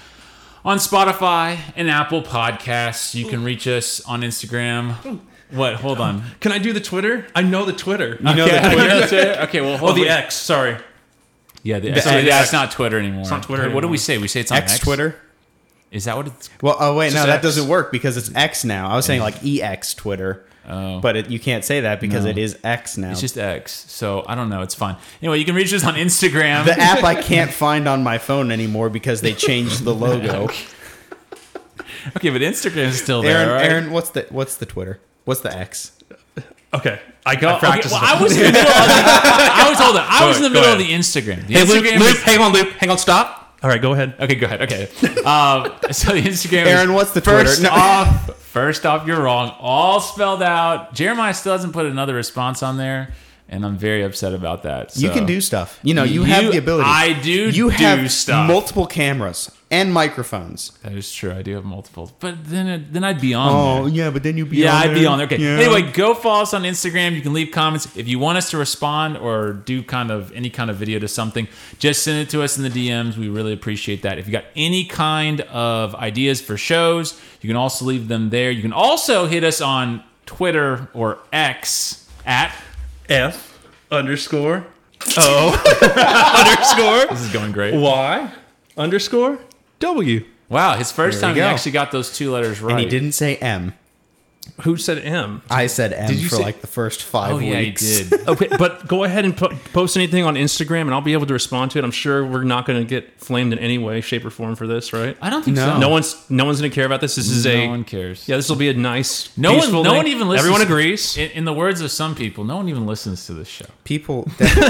on 0.65 0.79
Spotify 0.79 1.59
and 1.77 1.89
Apple 1.91 2.23
Podcasts. 2.23 3.15
You 3.15 3.27
can 3.27 3.43
reach 3.45 3.67
us 3.67 4.01
on 4.03 4.23
Instagram. 4.23 5.21
What? 5.51 5.77
Hold 5.77 5.99
on. 6.01 6.23
Can 6.41 6.53
I 6.53 6.59
do 6.59 6.73
the 6.73 6.81
Twitter? 6.81 7.27
I 7.35 7.43
know 7.43 7.65
the 7.65 7.73
Twitter. 7.73 8.17
You 8.21 8.35
know 8.35 8.45
okay, 8.45 8.61
the 8.61 8.69
you 8.71 8.75
Twitter? 8.75 8.89
know 8.89 9.01
the 9.01 9.07
Twitter? 9.07 9.41
Okay, 9.45 9.61
well, 9.61 9.75
Oh, 9.75 9.79
hold 9.79 9.97
the. 9.97 10.09
X. 10.09 10.35
Sorry. 10.37 10.77
Yeah, 11.69 11.81
the, 11.81 11.91
The 11.93 12.01
so, 12.01 12.11
X. 12.11 12.27
yeah, 12.27 12.43
it's 12.43 12.53
not 12.53 12.71
Twitter 12.71 12.99
anymore. 12.99 13.21
It's 13.23 13.31
not 13.31 13.43
Twitter 13.43 13.65
What 13.65 13.69
do 13.69 13.77
anymore. 13.77 13.91
we 13.91 13.99
say? 13.99 14.17
We 14.19 14.27
say 14.29 14.41
it's 14.41 14.51
on 14.53 14.59
X. 14.59 14.75
X 14.77 14.83
Twitter. 14.85 15.17
Is 15.91 16.05
that 16.07 16.17
what 16.17 16.27
it's? 16.29 16.49
Well, 16.63 16.77
oh 16.81 16.97
wait, 16.97 17.09
no, 17.09 17.17
just 17.17 17.27
that 17.27 17.35
X. 17.37 17.43
doesn't 17.43 17.69
work 17.69 17.93
because 17.93 18.17
it's 18.17 18.31
X 18.35 18.65
now. 18.65 18.89
I 18.91 18.97
was 18.97 19.05
saying 19.05 19.21
like 19.21 19.37
EX 19.45 19.93
Twitter, 19.95 20.45
Oh. 20.67 21.01
but 21.01 21.17
it, 21.17 21.29
you 21.31 21.39
can't 21.39 21.65
say 21.65 21.81
that 21.81 22.01
because 22.01 22.25
No. 22.25 22.31
it 22.31 22.39
is 22.39 22.59
X 22.65 22.97
now. 22.99 23.11
It's 23.11 23.21
just 23.21 23.37
X. 23.39 23.73
So 23.91 24.25
I 24.27 24.35
don't 24.35 24.49
know. 24.51 24.63
It's 24.63 24.75
fine. 24.75 24.97
Anyway, 25.23 25.39
you 25.39 25.45
can 25.45 25.55
reach 25.55 25.73
us 25.75 25.85
on 25.85 25.95
Instagram. 25.95 26.65
the 26.65 26.79
app 26.79 27.05
I 27.05 27.15
can't 27.23 27.51
find 27.51 27.87
on 27.89 28.03
my 28.03 28.17
phone 28.19 28.51
anymore 28.51 28.89
because 28.91 29.21
they 29.21 29.33
changed 29.35 29.85
the 29.85 29.95
logo. 29.95 30.45
okay, 32.17 32.31
but 32.31 32.41
Instagram 32.43 32.89
is 32.89 33.01
still 33.03 33.23
there. 33.23 33.39
Aaron, 33.39 33.49
right? 33.51 33.65
Aaron, 33.71 33.91
what's 33.91 34.11
the 34.11 34.27
what's 34.31 34.57
the 34.57 34.67
Twitter? 34.67 35.01
What's 35.25 35.41
the 35.41 35.55
X? 35.55 35.93
Okay. 36.75 37.01
I 37.27 37.35
got. 37.37 37.57
Okay, 37.59 37.67
practice. 37.69 37.93
well, 37.93 38.01
I 38.03 38.23
was 38.23 38.33
in 38.37 38.39
the 38.45 38.53
middle 38.53 38.61
of 38.61 38.67
the, 38.67 38.95
I 38.95 39.67
was 39.69 39.79
hold 39.79 39.97
on. 39.97 40.07
I 40.09 40.27
was 40.29 40.37
in 40.39 40.43
the 40.45 40.49
Go 40.51 40.55
middle 40.61 40.73
of 40.73 40.79
the 40.79 40.91
Instagram. 40.91 41.47
The 41.47 41.55
Hey, 41.55 41.65
Luke, 41.65 41.85
Instagram 41.85 41.99
Luke, 41.99 42.09
is- 42.17 42.23
hang 42.23 42.41
on, 42.41 42.53
Luke. 42.53 42.69
Hang 42.79 42.91
on, 42.91 42.99
stop. 42.99 43.57
All 43.63 43.69
right, 43.69 43.83
go 43.83 43.93
ahead. 43.93 44.15
Okay, 44.21 44.35
go 44.37 44.47
ahead. 44.47 44.63
Okay. 44.63 44.83
Um, 45.25 45.73
so 45.93 46.13
the 46.13 46.23
Instagram. 46.23 46.63
is- 46.63 46.69
Aaron, 46.69 46.93
what's 46.95 47.13
the 47.13 47.21
Twitter? 47.21 47.45
First 47.45 47.63
No. 47.63 47.71
off, 47.71 48.39
first 48.43 48.87
off, 48.87 49.07
you're 49.07 49.21
wrong. 49.21 49.55
All 49.59 50.01
spelled 50.01 50.43
out. 50.43 50.95
Jeremiah 50.95 51.35
still 51.35 51.53
hasn't 51.53 51.73
put 51.73 51.87
another 51.87 52.15
response 52.15 52.63
on 52.63 52.77
there, 52.77 53.13
and 53.49 53.65
I'm 53.67 53.77
very 53.77 54.03
upset 54.05 54.33
about 54.33 54.63
that. 54.63 54.97
You 54.97 55.11
can 55.11 55.27
do 55.27 55.41
stuff. 55.41 55.79
You 55.83 55.95
know, 55.95 56.05
you, 56.05 56.21
You- 56.21 56.27
have 56.33 56.53
the 56.53 56.59
ability. 56.59 56.89
I 56.89 57.15
do 57.21 57.31
You 57.31 57.53
do 57.53 57.69
have 57.71 58.11
stuff. 58.13 58.47
multiple 58.47 58.87
cameras 58.87 59.51
and 59.71 59.93
microphones. 59.93 60.73
That 60.83 60.93
is 60.93 61.13
true. 61.13 61.33
I 61.33 61.43
do 61.43 61.55
have 61.55 61.65
multiple, 61.65 62.11
but 62.21 62.45
then 62.47 62.67
it, 62.69 62.93
then 62.93 63.05
I'd 63.05 63.21
be 63.21 63.35
on. 63.35 63.49
Oh 63.53 63.85
there. 63.85 63.95
yeah, 63.95 64.11
but 64.11 64.23
then 64.23 64.37
you'd 64.39 64.49
be 64.51 64.59
Yeah, 64.59 64.75
on 64.75 64.83
I'd 64.83 64.95
be 64.95 65.05
on 65.07 65.19
there. 65.19 65.27
Okay. 65.27 65.37
Yeah. 65.39 65.59
Anyway, 65.59 65.91
go 65.93 66.15
follow 66.15 66.43
us 66.43 66.55
on 66.55 66.63
Instagram. 66.63 67.15
You 67.15 67.21
can 67.21 67.33
leave 67.33 67.51
comments 67.53 67.97
if 67.97 68.09
you 68.09 68.19
want 68.19 68.39
us 68.39 68.51
to 68.51 68.57
respond 68.59 69.17
or 69.19 69.53
do 69.53 69.83
kind 69.83 70.11
of 70.11 70.33
any 70.33 70.49
kind 70.51 70.71
of 70.71 70.77
video 70.77 70.99
to 70.99 71.09
something. 71.09 71.49
Just 71.79 72.03
send 72.03 72.19
it 72.19 72.31
to 72.31 72.43
us 72.43 72.57
in 72.57 72.65
the 72.65 72.71
DMs. 72.71 73.17
We 73.17 73.29
really 73.29 73.53
appreciate 73.53 74.03
that. 74.03 74.19
If 74.19 74.27
you 74.27 74.33
got 74.33 74.45
any 74.57 74.85
kind 74.87 75.43
of 75.43 75.95
ideas 75.95 76.41
for 76.41 76.57
shows, 76.57 77.21
you 77.43 77.49
can 77.49 77.57
also 77.57 77.85
leave 77.85 78.09
them 78.09 78.31
there. 78.31 78.51
You 78.51 78.63
can 78.63 78.73
also 78.73 79.27
hit 79.27 79.45
us 79.45 79.61
on 79.61 80.03
Twitter 80.27 80.89
or 80.95 81.19
X 81.33 82.09
at. 82.25 82.55
F 83.11 83.59
underscore 83.91 84.67
O 85.17 85.49
underscore 87.07 87.07
This 87.17 87.25
is 87.27 87.33
going 87.33 87.53
great. 87.53 87.75
Y 87.75 88.31
underscore 88.77 89.39
W. 89.81 90.25
Wow, 90.49 90.75
his 90.77 90.91
first 90.91 91.21
There 91.21 91.29
time 91.29 91.35
we 91.37 91.41
he 91.41 91.47
go. 91.47 91.51
actually 91.53 91.73
got 91.73 91.93
those 91.93 92.11
two 92.17 92.31
letters 92.33 92.61
right. 92.61 92.73
and 92.73 92.81
he 92.81 92.87
didn't 92.87 93.13
say 93.13 93.37
M. 93.37 93.75
Who 94.63 94.77
said 94.77 94.99
M? 94.99 95.43
I 95.51 95.67
said 95.69 95.93
M 95.93 96.09
Did 96.09 96.19
you 96.19 96.29
for 96.29 96.37
say- 96.37 96.43
like 96.43 96.61
the 96.61 96.67
first 96.67 97.03
five 97.03 97.35
Oh 97.35 97.39
yeah, 97.39 97.59
he 97.61 97.67
weeks. 97.67 97.83
did. 98.09 98.21
Okay, 98.29 98.49
but 98.59 98.87
go 98.89 99.05
ahead 99.05 99.25
and 99.25 99.37
po- 99.37 99.57
post 99.73 99.97
anything 99.97 100.25
on 100.25 100.35
Instagram, 100.35 100.83
and 100.83 100.93
I'll 100.95 101.01
be 101.01 101.13
able 101.15 101.27
to 101.27 101.33
respond 101.33 101.71
to 101.73 101.79
it. 101.79 101.85
I'm 101.85 101.91
sure 101.91 102.27
we're 102.27 102.43
not 102.45 102.67
going 102.67 102.79
to 102.81 102.85
get 102.87 103.21
flamed 103.21 103.53
in 103.53 103.59
any 103.59 103.79
way, 103.79 104.01
shape, 104.01 104.25
or 104.25 104.31
form 104.31 104.55
for 104.57 104.67
this, 104.67 104.93
right? 104.93 105.17
I 105.23 105.31
don't 105.31 105.43
think 105.45 105.57
No. 105.57 105.67
so. 105.75 105.79
No 105.79 105.89
one's 105.89 106.31
no 106.31 106.45
one's 106.45 106.61
going 106.61 106.71
to 106.71 106.75
care 106.75 106.85
about 106.87 107.01
this. 107.01 107.15
This 107.15 107.29
is 107.31 107.47
a 107.47 107.65
no 107.67 107.71
one 107.71 107.85
cares. 107.85 108.29
yeah. 108.29 108.37
This 108.37 108.49
will 108.49 108.57
be 108.57 108.69
a 108.69 108.75
nice. 108.75 109.37
No 109.39 109.53
one, 109.53 109.61
peaceful 109.61 109.85
no 109.85 109.91
thing. 109.91 109.97
one 109.99 110.07
even 110.09 110.29
listens. 110.29 110.47
Everyone 110.47 110.63
agrees. 110.63 111.17
In, 111.17 111.31
in 111.31 111.45
the 111.45 111.53
words 111.55 111.81
of 111.81 111.91
some 111.91 112.15
people, 112.15 112.45
no 112.45 112.57
one 112.57 112.69
even 112.69 112.87
listens 112.87 113.27
to 113.27 113.35
this 113.35 113.49
show. 113.49 113.67
People, 113.85 114.23
def- 114.39 114.55
people 114.55 114.67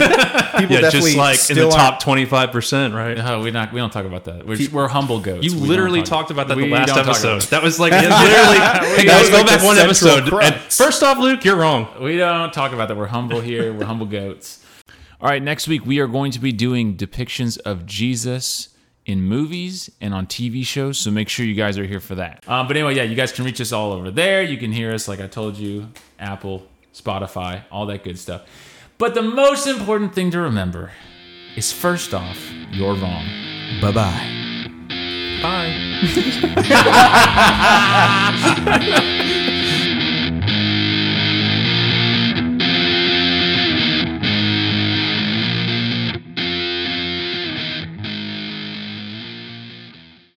yeah, 0.76 0.81
definitely 0.83 0.91
just 1.12 1.16
like 1.16 1.35
in 1.39 1.41
still 1.45 1.70
the 1.70 1.76
aren't- 1.76 1.95
top 1.95 2.01
25 2.03 2.53
percent, 2.53 2.95
right? 2.95 3.16
No, 3.16 3.41
we 3.41 3.51
not 3.51 3.72
we 3.72 3.81
don't 3.81 3.93
talk 3.93 4.05
about 4.05 4.24
that. 4.26 4.47
We're, 4.47 4.59
we're 4.70 4.89
humble 4.89 5.20
goats. 5.20 5.45
You 5.45 5.53
We 5.55 5.59
don't 5.61 5.68
literally 5.68 6.01
talk- 6.03 6.09
talked 6.09 6.31
about 6.31 6.49
that 6.49 6.57
we 6.57 6.64
the 6.64 6.70
last 6.70 6.89
don't 6.89 6.97
talk 6.99 7.07
episode. 7.09 7.37
about 7.39 7.51
That 7.51 7.62
was 7.62 7.81
like 7.81 7.93
literally. 7.93 8.97
hey 8.97 9.05
guys, 9.05 9.31
go 9.31 9.45
back 9.45 9.61
the 9.61 9.66
one 9.69 9.77
central 9.77 10.11
episode. 10.19 10.29
crux. 10.29 10.47
And 10.47 10.55
first 10.73 11.03
off, 11.03 11.19
Luke, 11.19 11.45
you're 11.45 11.57
wrong. 11.57 11.89
We 12.01 12.16
don't 12.16 12.53
talk 12.53 12.73
about 12.73 12.89
that. 12.89 12.97
We're 12.97 13.07
humble 13.07 13.41
here. 13.41 13.73
We're 13.73 13.85
humble 13.87 14.07
goats. 14.07 14.64
All 15.21 15.29
right, 15.29 15.43
next 15.43 15.66
week 15.69 15.85
we 15.85 15.99
are 16.01 16.07
going 16.07 16.31
to 16.33 16.39
be 16.39 16.53
doing 16.53 16.97
depictions 16.97 17.59
of 17.59 17.87
Jesus 17.87 18.69
in 19.05 19.23
movies 19.23 19.91
and 20.01 20.12
on 20.14 20.27
TV 20.27 20.64
shows. 20.64 20.99
So 20.99 21.11
make 21.11 21.29
sure 21.29 21.45
you 21.47 21.55
guys 21.55 21.79
are 21.79 21.85
here 21.87 21.99
for 22.01 22.14
that. 22.16 22.45
Um, 22.47 22.69
but 22.69 22.77
anyway, 22.77 22.95
yeah, 22.95 23.03
you 23.05 23.14
guys 23.16 23.33
can 23.33 23.45
reach 23.45 23.61
us 23.61 23.73
all 23.73 23.93
over 23.93 24.11
there. 24.11 24.43
You 24.43 24.59
can 24.59 24.71
hear 24.71 24.93
us, 24.93 25.09
like 25.09 25.21
I 25.21 25.27
told 25.27 25.57
you, 25.57 25.89
Apple, 26.19 26.66
Spotify, 26.95 27.62
all 27.73 27.87
that 27.87 28.05
good 28.05 28.19
stuff. 28.19 28.43
But 28.99 29.14
the 29.14 29.23
most 29.23 29.66
important 29.66 30.14
thing 30.14 30.31
to 30.33 30.41
remember 30.41 30.93
is 31.57 31.73
first 31.73 32.12
off, 32.14 32.39
you're 32.71 32.95
wrong. 32.95 33.27
Bye 33.81 33.93
bye. 33.93 34.35
Bye. 38.69 39.45